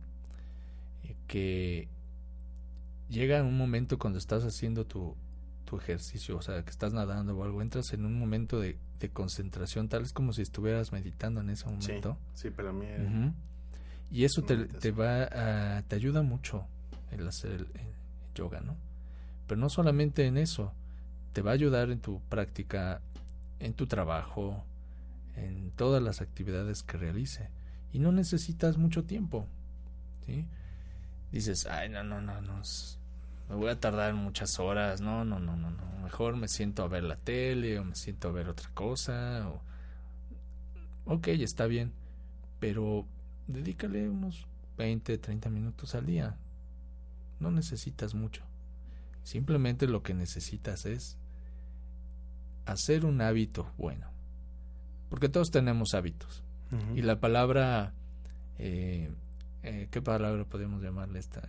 Eh, 1.02 1.16
que 1.26 1.88
llega 3.08 3.42
un 3.42 3.58
momento 3.58 3.98
cuando 3.98 4.20
estás 4.20 4.44
haciendo 4.44 4.86
tu, 4.86 5.16
tu 5.64 5.76
ejercicio 5.76 6.36
o 6.36 6.42
sea 6.42 6.62
que 6.62 6.70
estás 6.70 6.92
nadando 6.92 7.36
o 7.36 7.42
algo 7.42 7.62
entras 7.62 7.92
en 7.92 8.06
un 8.06 8.16
momento 8.16 8.60
de, 8.60 8.78
de 9.00 9.08
concentración 9.10 9.88
tal 9.88 10.02
es 10.02 10.12
como 10.12 10.32
si 10.32 10.42
estuvieras 10.42 10.92
meditando 10.92 11.40
en 11.40 11.50
ese 11.50 11.66
momento. 11.66 12.16
sí, 12.34 12.50
pero 12.54 12.70
a 12.70 12.72
mí 12.72 12.86
y 14.12 14.24
eso 14.24 14.42
te, 14.42 14.56
te, 14.66 14.92
va 14.92 15.24
a, 15.24 15.82
te 15.82 15.96
ayuda 15.96 16.22
mucho 16.22 16.64
el 17.10 17.26
hacer 17.26 17.66
el 17.74 17.94
yoga 18.36 18.60
no 18.60 18.76
pero 19.48 19.60
no 19.60 19.68
solamente 19.68 20.26
en 20.26 20.38
eso 20.38 20.72
te 21.32 21.42
va 21.42 21.50
a 21.50 21.54
ayudar 21.54 21.90
en 21.90 21.98
tu 21.98 22.20
práctica 22.28 23.00
en 23.58 23.74
tu 23.74 23.88
trabajo 23.88 24.64
en 25.46 25.70
todas 25.72 26.02
las 26.02 26.20
actividades 26.20 26.82
que 26.82 26.96
realice. 26.96 27.50
Y 27.92 27.98
no 27.98 28.12
necesitas 28.12 28.78
mucho 28.78 29.04
tiempo 29.04 29.46
¿sí? 30.26 30.46
dices 31.32 31.66
ay 31.66 31.88
no 31.88 32.04
no 32.04 32.20
no 32.20 32.40
no 32.40 32.62
me 33.48 33.56
voy 33.56 33.68
a 33.70 33.80
tardar 33.80 34.14
muchas 34.14 34.60
horas 34.60 35.00
no 35.00 35.24
no 35.24 35.40
no 35.40 35.56
no 35.56 35.70
no 35.70 36.02
mejor 36.04 36.36
me 36.36 36.46
siento 36.46 36.84
a 36.84 36.88
ver 36.88 37.02
la 37.02 37.16
tele 37.16 37.80
o 37.80 37.84
me 37.84 37.96
siento 37.96 38.28
a 38.28 38.32
ver 38.32 38.48
otra 38.48 38.70
cosa 38.74 39.48
o 39.48 39.60
ok 41.12 41.28
está 41.28 41.66
bien 41.66 41.92
pero 42.60 43.06
dedícale 43.48 44.08
unos 44.08 44.46
20 44.80 45.18
30 45.18 45.50
minutos 45.50 45.94
al 45.94 46.06
día. 46.06 46.36
No 47.38 47.50
necesitas 47.50 48.14
mucho. 48.14 48.42
Simplemente 49.24 49.86
lo 49.86 50.02
que 50.02 50.14
necesitas 50.14 50.86
es 50.86 51.18
hacer 52.64 53.04
un 53.04 53.20
hábito 53.20 53.70
bueno 53.76 54.06
porque 55.10 55.28
todos 55.28 55.50
tenemos 55.50 55.92
hábitos. 55.94 56.42
Y 56.94 57.02
la 57.02 57.18
palabra, 57.18 57.92
eh, 58.58 59.10
eh, 59.64 59.88
¿qué 59.90 60.00
palabra 60.00 60.44
podemos 60.44 60.82
llamarle 60.82 61.18
esta? 61.18 61.42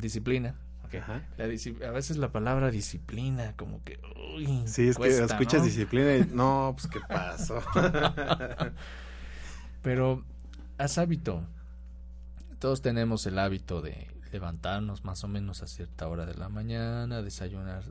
disciplina. 0.00 0.56
a 0.90 1.90
veces 1.92 2.16
la 2.16 2.32
palabra 2.32 2.72
disciplina, 2.72 3.54
como 3.56 3.82
que. 3.84 4.00
Uy, 4.34 4.64
sí, 4.66 4.88
es 4.88 4.98
que 4.98 5.06
escuchas 5.06 5.64
disciplina 5.64 6.16
y 6.16 6.24
no, 6.34 6.74
pues 6.76 6.88
qué 6.88 6.98
pasó. 7.08 7.62
Pero 9.82 10.24
haz 10.78 10.98
hábito. 10.98 11.44
Todos 12.58 12.82
tenemos 12.82 13.24
el 13.26 13.38
hábito 13.38 13.82
de 13.82 14.08
levantarnos 14.32 15.04
más 15.04 15.22
o 15.22 15.28
menos 15.28 15.62
a 15.62 15.68
cierta 15.68 16.08
hora 16.08 16.26
de 16.26 16.34
la 16.34 16.48
mañana, 16.48 17.22
desayunar 17.22 17.84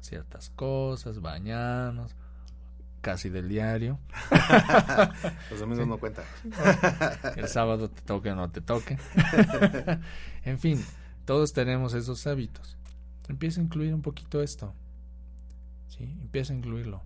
ciertas 0.00 0.50
cosas, 0.50 1.20
bañarnos, 1.20 2.14
casi 3.00 3.28
del 3.28 3.48
diario. 3.48 3.98
Los 5.50 5.60
domingos 5.60 5.86
no 5.86 5.98
cuenta. 5.98 6.24
El 7.36 7.48
sábado 7.48 7.90
te 7.90 8.02
toque 8.02 8.30
o 8.30 8.34
no 8.34 8.50
te 8.50 8.60
toque. 8.60 8.98
en 10.44 10.58
fin, 10.58 10.84
todos 11.24 11.52
tenemos 11.52 11.94
esos 11.94 12.26
hábitos. 12.26 12.76
Empieza 13.28 13.60
a 13.60 13.64
incluir 13.64 13.94
un 13.94 14.02
poquito 14.02 14.42
esto. 14.42 14.74
¿sí? 15.88 16.04
Empieza 16.22 16.52
a 16.52 16.56
incluirlo. 16.56 17.02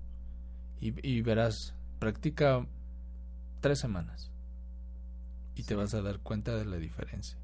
Y, 0.81 0.95
y 1.07 1.23
verás, 1.23 1.75
practica 1.99 2.67
tres 3.61 3.79
semanas. 3.79 4.31
Y 5.55 5.65
te 5.65 5.75
vas 5.75 5.95
a 5.95 6.03
dar 6.03 6.19
cuenta 6.21 6.57
de 6.57 6.65
la 6.65 6.77
diferencia. 6.77 7.39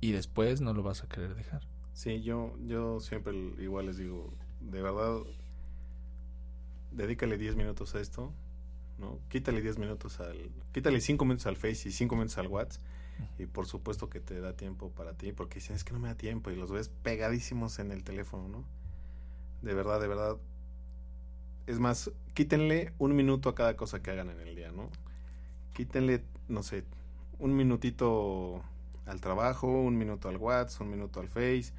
Y 0.00 0.12
después 0.12 0.60
no 0.60 0.72
lo 0.74 0.82
vas 0.82 1.02
a 1.02 1.08
querer 1.08 1.34
dejar. 1.34 1.62
Sí, 1.92 2.22
yo, 2.22 2.54
yo 2.66 3.00
siempre 3.00 3.34
igual 3.58 3.86
les 3.86 3.96
digo, 3.96 4.32
de 4.60 4.82
verdad, 4.82 5.22
dedícale 6.96 7.38
10 7.38 7.56
minutos 7.56 7.94
a 7.94 8.00
esto, 8.00 8.32
¿no? 8.98 9.20
Quítale 9.28 9.60
10 9.60 9.78
minutos 9.78 10.18
al... 10.20 10.50
Quítale 10.72 11.00
5 11.00 11.24
minutos 11.24 11.46
al 11.46 11.56
Face 11.56 11.88
y 11.88 11.92
5 11.92 12.16
minutos 12.16 12.38
al 12.38 12.48
WhatsApp. 12.48 12.82
Y 13.38 13.46
por 13.46 13.66
supuesto 13.66 14.10
que 14.10 14.20
te 14.20 14.40
da 14.40 14.54
tiempo 14.54 14.90
para 14.90 15.14
ti, 15.14 15.32
porque 15.32 15.56
dicen, 15.56 15.76
es 15.76 15.84
que 15.84 15.92
no 15.92 15.98
me 15.98 16.08
da 16.08 16.16
tiempo 16.16 16.50
y 16.50 16.56
los 16.56 16.70
ves 16.70 16.88
pegadísimos 16.88 17.78
en 17.78 17.92
el 17.92 18.04
teléfono, 18.04 18.48
¿no? 18.48 18.64
De 19.62 19.74
verdad, 19.74 20.00
de 20.00 20.08
verdad. 20.08 20.36
Es 21.66 21.78
más, 21.78 22.10
quítenle 22.34 22.92
un 22.98 23.16
minuto 23.16 23.48
a 23.48 23.54
cada 23.54 23.76
cosa 23.76 24.02
que 24.02 24.10
hagan 24.10 24.30
en 24.30 24.40
el 24.40 24.54
día, 24.54 24.70
¿no? 24.70 24.90
Quítenle, 25.72 26.24
no 26.48 26.62
sé, 26.62 26.84
un 27.38 27.56
minutito 27.56 28.62
al 29.06 29.20
trabajo, 29.20 29.66
un 29.66 29.96
minuto 29.96 30.28
al 30.28 30.36
WhatsApp, 30.36 30.82
un 30.82 30.90
minuto 30.90 31.20
al 31.20 31.28
Face, 31.28 31.72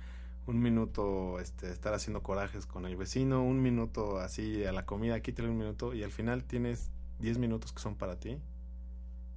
un 0.48 0.62
minuto 0.62 1.40
este, 1.42 1.70
estar 1.70 1.94
haciendo 1.94 2.24
corajes 2.24 2.66
con 2.66 2.86
el 2.86 2.96
vecino, 2.96 3.44
un 3.44 3.62
minuto 3.62 4.20
así 4.20 4.64
a 4.64 4.72
la 4.72 4.86
comida, 4.86 5.20
quítale 5.20 5.50
un 5.50 5.58
minuto 5.58 5.94
y 5.94 6.04
al 6.04 6.12
final 6.12 6.46
tienes 6.46 6.90
10 7.20 7.38
minutos 7.38 7.74
que 7.74 7.82
son 7.82 7.96
para 7.96 8.18
ti, 8.18 8.40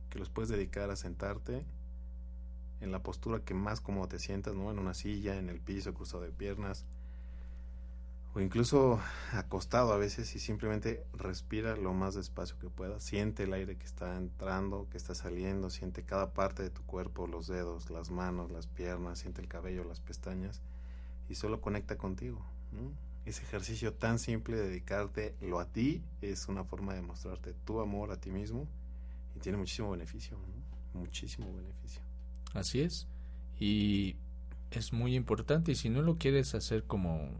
que 0.08 0.20
los 0.20 0.30
puedes 0.30 0.50
dedicar 0.50 0.88
a 0.88 0.96
sentarte 0.96 1.64
en 2.80 2.92
la 2.92 3.02
postura 3.02 3.40
que 3.40 3.54
más 3.54 3.80
cómodo 3.80 4.06
te 4.06 4.20
sientas, 4.20 4.54
¿no? 4.54 4.70
En 4.70 4.78
una 4.78 4.94
silla, 4.94 5.36
en 5.36 5.50
el 5.50 5.60
piso, 5.60 5.92
cruzado 5.92 6.22
de 6.22 6.30
piernas, 6.30 6.86
o 8.32 8.40
incluso 8.40 9.00
acostado 9.32 9.92
a 9.92 9.96
veces 9.96 10.36
y 10.36 10.38
simplemente 10.38 11.04
respira 11.12 11.76
lo 11.76 11.92
más 11.92 12.14
despacio 12.14 12.56
que 12.60 12.70
puedas, 12.70 13.02
siente 13.02 13.42
el 13.42 13.52
aire 13.52 13.76
que 13.76 13.84
está 13.84 14.16
entrando, 14.16 14.86
que 14.88 14.96
está 14.96 15.16
saliendo, 15.16 15.70
siente 15.70 16.04
cada 16.04 16.32
parte 16.32 16.62
de 16.62 16.70
tu 16.70 16.82
cuerpo, 16.82 17.26
los 17.26 17.48
dedos, 17.48 17.90
las 17.90 18.12
manos, 18.12 18.52
las 18.52 18.68
piernas, 18.68 19.18
siente 19.18 19.40
el 19.40 19.48
cabello, 19.48 19.82
las 19.82 19.98
pestañas 19.98 20.62
y 21.30 21.36
solo 21.36 21.60
conecta 21.60 21.96
contigo. 21.96 22.44
Ese 23.24 23.42
ejercicio 23.42 23.94
tan 23.94 24.18
simple 24.18 24.56
de 24.56 24.68
dedicarte 24.68 25.36
lo 25.40 25.60
a 25.60 25.66
ti 25.66 26.02
es 26.20 26.48
una 26.48 26.64
forma 26.64 26.94
de 26.94 27.02
mostrarte 27.02 27.54
tu 27.64 27.80
amor 27.80 28.10
a 28.10 28.16
ti 28.16 28.30
mismo 28.30 28.66
y 29.36 29.38
tiene 29.38 29.56
muchísimo 29.56 29.92
beneficio, 29.92 30.36
muchísimo 30.92 31.54
beneficio. 31.54 32.02
Así 32.52 32.80
es. 32.80 33.06
Y 33.60 34.16
es 34.72 34.92
muy 34.92 35.14
importante 35.14 35.70
y 35.72 35.76
si 35.76 35.88
no 35.88 36.02
lo 36.02 36.18
quieres 36.18 36.54
hacer 36.56 36.84
como 36.84 37.30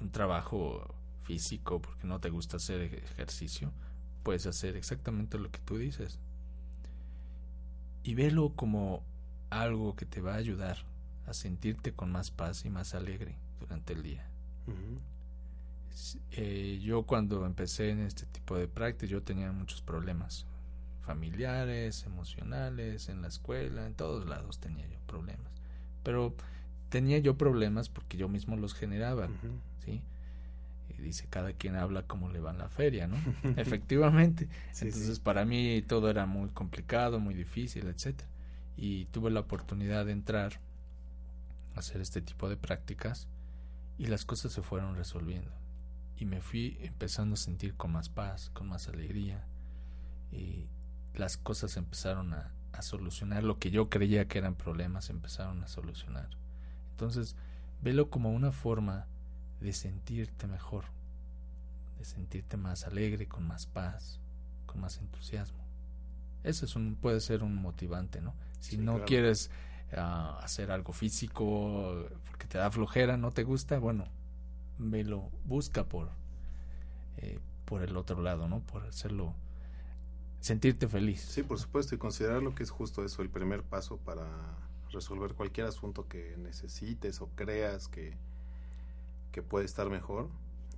un 0.00 0.10
trabajo 0.10 0.92
físico 1.22 1.80
porque 1.80 2.08
no 2.08 2.18
te 2.18 2.30
gusta 2.30 2.56
hacer 2.56 2.80
ejercicio, 2.80 3.72
puedes 4.24 4.46
hacer 4.46 4.74
exactamente 4.74 5.38
lo 5.38 5.52
que 5.52 5.60
tú 5.60 5.78
dices. 5.78 6.18
Y 8.02 8.14
velo 8.14 8.54
como 8.56 9.04
algo 9.50 9.94
que 9.94 10.04
te 10.04 10.20
va 10.20 10.34
a 10.34 10.38
ayudar 10.38 10.78
a 11.26 11.34
sentirte 11.34 11.92
con 11.92 12.10
más 12.12 12.30
paz 12.30 12.64
y 12.64 12.70
más 12.70 12.94
alegre 12.94 13.36
durante 13.60 13.92
el 13.92 14.02
día. 14.02 14.28
Eh, 16.32 16.80
yo 16.82 17.04
cuando 17.04 17.46
empecé 17.46 17.90
en 17.90 18.00
este 18.00 18.26
tipo 18.26 18.56
de 18.56 18.66
prácticas 18.66 19.10
yo 19.10 19.22
tenía 19.22 19.52
muchos 19.52 19.80
problemas 19.82 20.46
familiares, 21.00 22.04
emocionales, 22.04 23.08
en 23.08 23.22
la 23.22 23.28
escuela, 23.28 23.86
en 23.86 23.94
todos 23.94 24.26
lados 24.26 24.58
tenía 24.58 24.86
yo 24.86 24.98
problemas. 25.06 25.52
Pero 26.02 26.34
tenía 26.88 27.18
yo 27.18 27.36
problemas 27.36 27.88
porque 27.88 28.16
yo 28.16 28.28
mismo 28.28 28.56
los 28.56 28.74
generaba, 28.74 29.28
¿sí? 29.84 30.02
Y 30.88 31.02
dice, 31.02 31.26
cada 31.28 31.52
quien 31.52 31.76
habla 31.76 32.04
como 32.04 32.28
le 32.28 32.40
va 32.40 32.50
en 32.52 32.58
la 32.58 32.68
feria, 32.68 33.06
¿no? 33.06 33.16
Efectivamente. 33.56 34.48
Entonces, 34.80 35.20
para 35.20 35.44
mí 35.44 35.82
todo 35.82 36.10
era 36.10 36.26
muy 36.26 36.48
complicado, 36.50 37.20
muy 37.20 37.34
difícil, 37.34 37.86
etcétera. 37.86 38.28
Y 38.76 39.06
tuve 39.06 39.30
la 39.30 39.40
oportunidad 39.40 40.06
de 40.06 40.12
entrar 40.12 40.60
hacer 41.74 42.00
este 42.00 42.22
tipo 42.22 42.48
de 42.48 42.56
prácticas 42.56 43.28
y 43.98 44.06
las 44.06 44.24
cosas 44.24 44.52
se 44.52 44.62
fueron 44.62 44.96
resolviendo. 44.96 45.52
Y 46.16 46.26
me 46.26 46.40
fui 46.40 46.76
empezando 46.80 47.34
a 47.34 47.38
sentir 47.38 47.74
con 47.76 47.92
más 47.92 48.08
paz, 48.08 48.50
con 48.50 48.68
más 48.68 48.88
alegría 48.88 49.46
y 50.30 50.68
las 51.14 51.36
cosas 51.36 51.76
empezaron 51.76 52.34
a, 52.34 52.52
a 52.72 52.82
solucionar. 52.82 53.44
Lo 53.44 53.58
que 53.58 53.70
yo 53.70 53.88
creía 53.88 54.26
que 54.26 54.38
eran 54.38 54.54
problemas 54.54 55.10
empezaron 55.10 55.62
a 55.62 55.68
solucionar. 55.68 56.28
Entonces, 56.90 57.36
velo 57.82 58.10
como 58.10 58.30
una 58.30 58.52
forma 58.52 59.06
de 59.60 59.72
sentirte 59.72 60.46
mejor, 60.46 60.84
de 61.98 62.04
sentirte 62.04 62.56
más 62.56 62.84
alegre, 62.84 63.26
con 63.26 63.46
más 63.46 63.66
paz, 63.66 64.20
con 64.66 64.80
más 64.80 64.98
entusiasmo. 64.98 65.64
Eso 66.42 66.66
es 66.66 66.76
un, 66.76 66.96
puede 66.96 67.20
ser 67.20 67.42
un 67.42 67.54
motivante, 67.56 68.20
¿no? 68.20 68.34
Si 68.60 68.76
no 68.76 69.04
quieres 69.04 69.50
hacer 69.96 70.70
algo 70.70 70.92
físico 70.92 72.06
porque 72.26 72.46
te 72.46 72.58
da 72.58 72.70
flojera, 72.70 73.16
no 73.16 73.30
te 73.30 73.44
gusta, 73.44 73.78
bueno, 73.78 74.06
me 74.78 75.04
lo 75.04 75.30
busca 75.44 75.84
por 75.84 76.10
eh, 77.18 77.38
por 77.64 77.82
el 77.82 77.96
otro 77.96 78.22
lado, 78.22 78.48
¿no? 78.48 78.60
Por 78.60 78.84
hacerlo 78.84 79.34
sentirte 80.40 80.88
feliz. 80.88 81.20
Sí, 81.20 81.42
por 81.42 81.58
supuesto, 81.58 81.94
y 81.94 81.98
considerar 81.98 82.42
lo 82.42 82.54
que 82.54 82.62
es 82.62 82.70
justo 82.70 83.04
eso, 83.04 83.22
el 83.22 83.30
primer 83.30 83.62
paso 83.62 83.96
para 83.96 84.26
resolver 84.90 85.34
cualquier 85.34 85.66
asunto 85.66 86.06
que 86.08 86.36
necesites 86.36 87.20
o 87.20 87.28
creas 87.34 87.88
que, 87.88 88.14
que 89.32 89.42
puede 89.42 89.64
estar 89.64 89.88
mejor. 89.88 90.28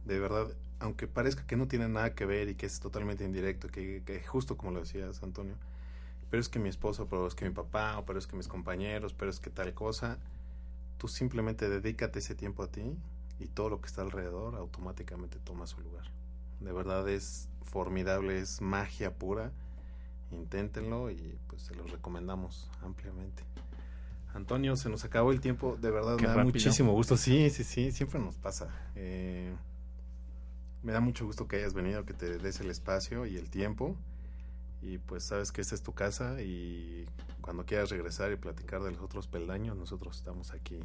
De 0.05 0.21
verdad, 0.21 0.47
aunque 0.79 1.09
parezca 1.09 1.47
que 1.47 1.57
no 1.57 1.67
tiene 1.67 1.89
nada 1.89 2.14
que 2.14 2.27
ver 2.27 2.49
y 2.49 2.55
que 2.55 2.67
es 2.67 2.79
totalmente 2.79 3.25
indirecto, 3.25 3.69
que, 3.69 4.03
que 4.07 4.23
justo 4.23 4.57
como 4.57 4.73
lo 4.73 4.81
decías, 4.81 5.23
Antonio, 5.23 5.57
pero 6.31 6.41
es 6.41 6.49
que 6.49 6.59
mi 6.59 6.68
esposo, 6.68 7.07
pero 7.09 7.27
es 7.27 7.35
que 7.35 7.45
mi 7.45 7.53
papá, 7.53 7.99
o 7.99 8.05
pero 8.05 8.18
es 8.18 8.27
que 8.27 8.37
mis 8.37 8.49
compañeros, 8.49 9.14
pero 9.14 9.31
es 9.31 9.41
que 9.41 9.51
tal 9.51 9.72
cosa, 9.74 10.18
tú 10.99 11.09
simplemente 11.09 11.68
dedícate 11.68 12.18
ese 12.18 12.35
tiempo 12.35 12.62
a 12.62 12.70
ti 12.70 12.97
y 13.39 13.47
todo 13.47 13.70
lo 13.70 13.81
que 13.81 13.87
está 13.87 14.03
alrededor 14.03 14.57
automáticamente 14.57 15.39
toma 15.39 15.66
su 15.66 15.81
lugar. 15.81 16.05
De 16.61 16.72
verdad 16.72 17.09
es 17.09 17.49
formidable, 17.64 18.39
es 18.39 18.61
magia 18.61 19.14
pura. 19.14 19.53
Inténtenlo 20.33 21.11
y 21.11 21.39
pues 21.47 21.62
se 21.62 21.74
los 21.74 21.91
recomendamos 21.91 22.68
ampliamente. 22.83 23.45
Antonio, 24.35 24.77
se 24.77 24.91
nos 24.91 25.05
acabó 25.05 25.33
el 25.33 25.41
tiempo, 25.41 25.79
de 25.81 25.91
verdad 25.91 26.18
me 26.18 26.27
da 26.27 26.45
muchísimo 26.45 26.93
gusto. 26.93 27.16
Sí, 27.16 27.49
sí, 27.51 27.64
sí, 27.64 27.93
siempre 27.93 28.18
nos 28.20 28.37
pasa. 28.37 28.68
Eh, 28.95 29.55
me 30.83 30.93
da 30.93 31.01
mucho 31.01 31.24
gusto 31.24 31.49
que 31.49 31.57
hayas 31.57 31.74
venido, 31.74 32.05
que 32.05 32.12
te 32.12 32.39
des 32.39 32.61
el 32.61 32.70
espacio 32.70 33.27
y 33.27 33.37
el 33.37 33.49
tiempo. 33.51 33.97
Y 34.83 34.99
pues 34.99 35.24
sabes 35.24 35.53
que 35.53 35.61
esta 35.61 35.74
es 35.74 35.83
tu 35.83 35.93
casa 35.93 36.41
y 36.43 37.07
cuando 37.41 37.64
quieras 37.64 37.91
regresar 37.91 38.33
y 38.33 38.37
platicar 38.37 38.83
de 38.83 38.93
los 38.93 39.01
otros 39.01 39.27
peldaños, 39.27 39.77
nosotros 39.77 40.16
estamos 40.16 40.53
aquí 40.53 40.79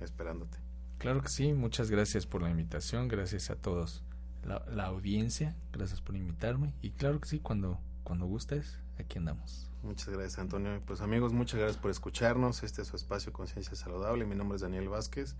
esperándote. 0.00 0.58
Claro 0.98 1.20
que 1.20 1.28
sí, 1.28 1.52
muchas 1.52 1.90
gracias 1.90 2.26
por 2.26 2.42
la 2.42 2.50
invitación, 2.50 3.08
gracias 3.08 3.50
a 3.50 3.56
todos 3.56 4.02
la, 4.46 4.84
audiencia, 4.84 5.54
gracias 5.72 6.00
por 6.00 6.16
invitarme 6.16 6.72
y 6.80 6.90
claro 6.90 7.20
que 7.20 7.28
sí, 7.28 7.40
cuando, 7.40 7.78
cuando 8.04 8.26
gustes, 8.26 8.78
aquí 8.98 9.18
andamos. 9.18 9.68
Muchas 9.82 10.08
gracias 10.08 10.38
Antonio. 10.38 10.80
Pues 10.86 11.00
amigos, 11.00 11.32
muchas 11.32 11.60
gracias 11.60 11.80
por 11.80 11.90
escucharnos. 11.90 12.62
Este 12.62 12.82
es 12.82 12.88
su 12.88 12.96
espacio 12.96 13.32
Conciencia 13.32 13.76
Saludable. 13.76 14.24
Mi 14.24 14.34
nombre 14.34 14.56
es 14.56 14.62
Daniel 14.62 14.88
Vázquez. 14.88 15.36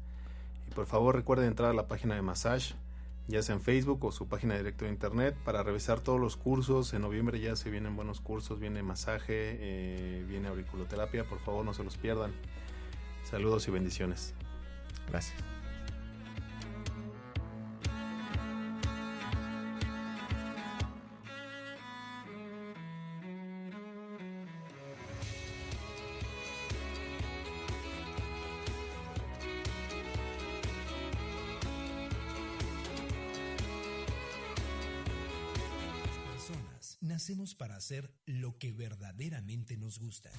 Y 0.68 0.70
por 0.70 0.86
favor 0.86 1.16
recuerden 1.16 1.49
entrar 1.49 1.70
a 1.70 1.74
la 1.74 1.88
página 1.88 2.14
de 2.14 2.22
Massage, 2.22 2.74
ya 3.29 3.43
sea 3.43 3.55
en 3.55 3.61
Facebook 3.61 4.05
o 4.05 4.12
su 4.12 4.29
página 4.29 4.57
directa 4.57 4.85
de 4.85 4.91
internet, 4.91 5.37
para 5.45 5.62
revisar 5.62 6.01
todos 6.01 6.20
los 6.20 6.37
cursos. 6.37 6.93
En 6.95 7.03
noviembre 7.03 7.41
ya 7.41 7.57
se 7.57 7.70
vienen 7.70 7.97
buenos 7.97 8.20
cursos, 8.20 8.61
viene 8.61 8.83
masaje, 8.83 9.57
eh, 9.59 10.24
viene 10.29 10.49
auriculoterapia. 10.49 11.24
Por 11.24 11.41
favor 11.41 11.64
no 11.64 11.74
se 11.74 11.85
los 11.85 11.97
pierdan. 11.97 12.33
Saludos 13.24 13.66
y 13.68 13.70
bendiciones. 13.72 14.35
Gracias. 15.09 15.55
Verdaderamente 38.73 39.77
nos 39.77 39.99
gusta. 39.99 40.31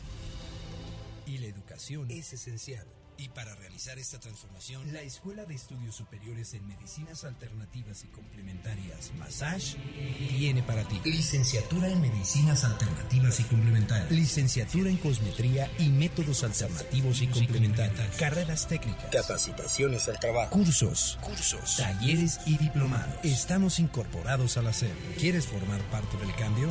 Y 1.26 1.38
la 1.40 1.48
educación 1.48 2.10
es 2.10 2.34
esencial. 2.34 2.88
Y 3.20 3.30
para 3.30 3.56
realizar 3.56 3.98
esta 3.98 4.20
transformación, 4.20 4.94
la 4.94 5.02
Escuela 5.02 5.44
de 5.46 5.56
Estudios 5.56 5.96
Superiores 5.96 6.54
en 6.54 6.68
Medicinas 6.68 7.24
Alternativas 7.24 8.04
y 8.04 8.08
Complementarias, 8.08 9.12
Massage, 9.18 9.76
viene 10.38 10.62
para 10.62 10.88
ti. 10.88 11.02
Licenciatura 11.04 11.90
en 11.90 12.00
Medicinas 12.00 12.64
Alternativas 12.64 13.40
y 13.40 13.44
Complementarias. 13.46 14.12
Licenciatura 14.12 14.92
en 14.92 14.98
Cosmetría 14.98 15.72
y 15.80 15.90
Métodos 15.90 16.44
Alternativos 16.44 17.22
y 17.24 17.28
Complementarios. 17.28 18.16
Carreras 18.18 18.68
técnicas. 18.68 19.10
Capacitaciones 19.12 20.08
al 20.08 20.20
trabajo. 20.20 20.52
Cursos. 20.52 21.18
Cursos. 21.24 21.78
Talleres 21.78 22.40
y 22.46 22.58
diplomados. 22.58 23.16
Estamos 23.24 23.80
incorporados 23.80 24.58
a 24.58 24.62
la 24.62 24.74
SED. 24.74 24.94
¿Quieres 25.18 25.48
formar 25.48 25.82
parte 25.90 26.18
del 26.18 26.36
cambio? 26.36 26.68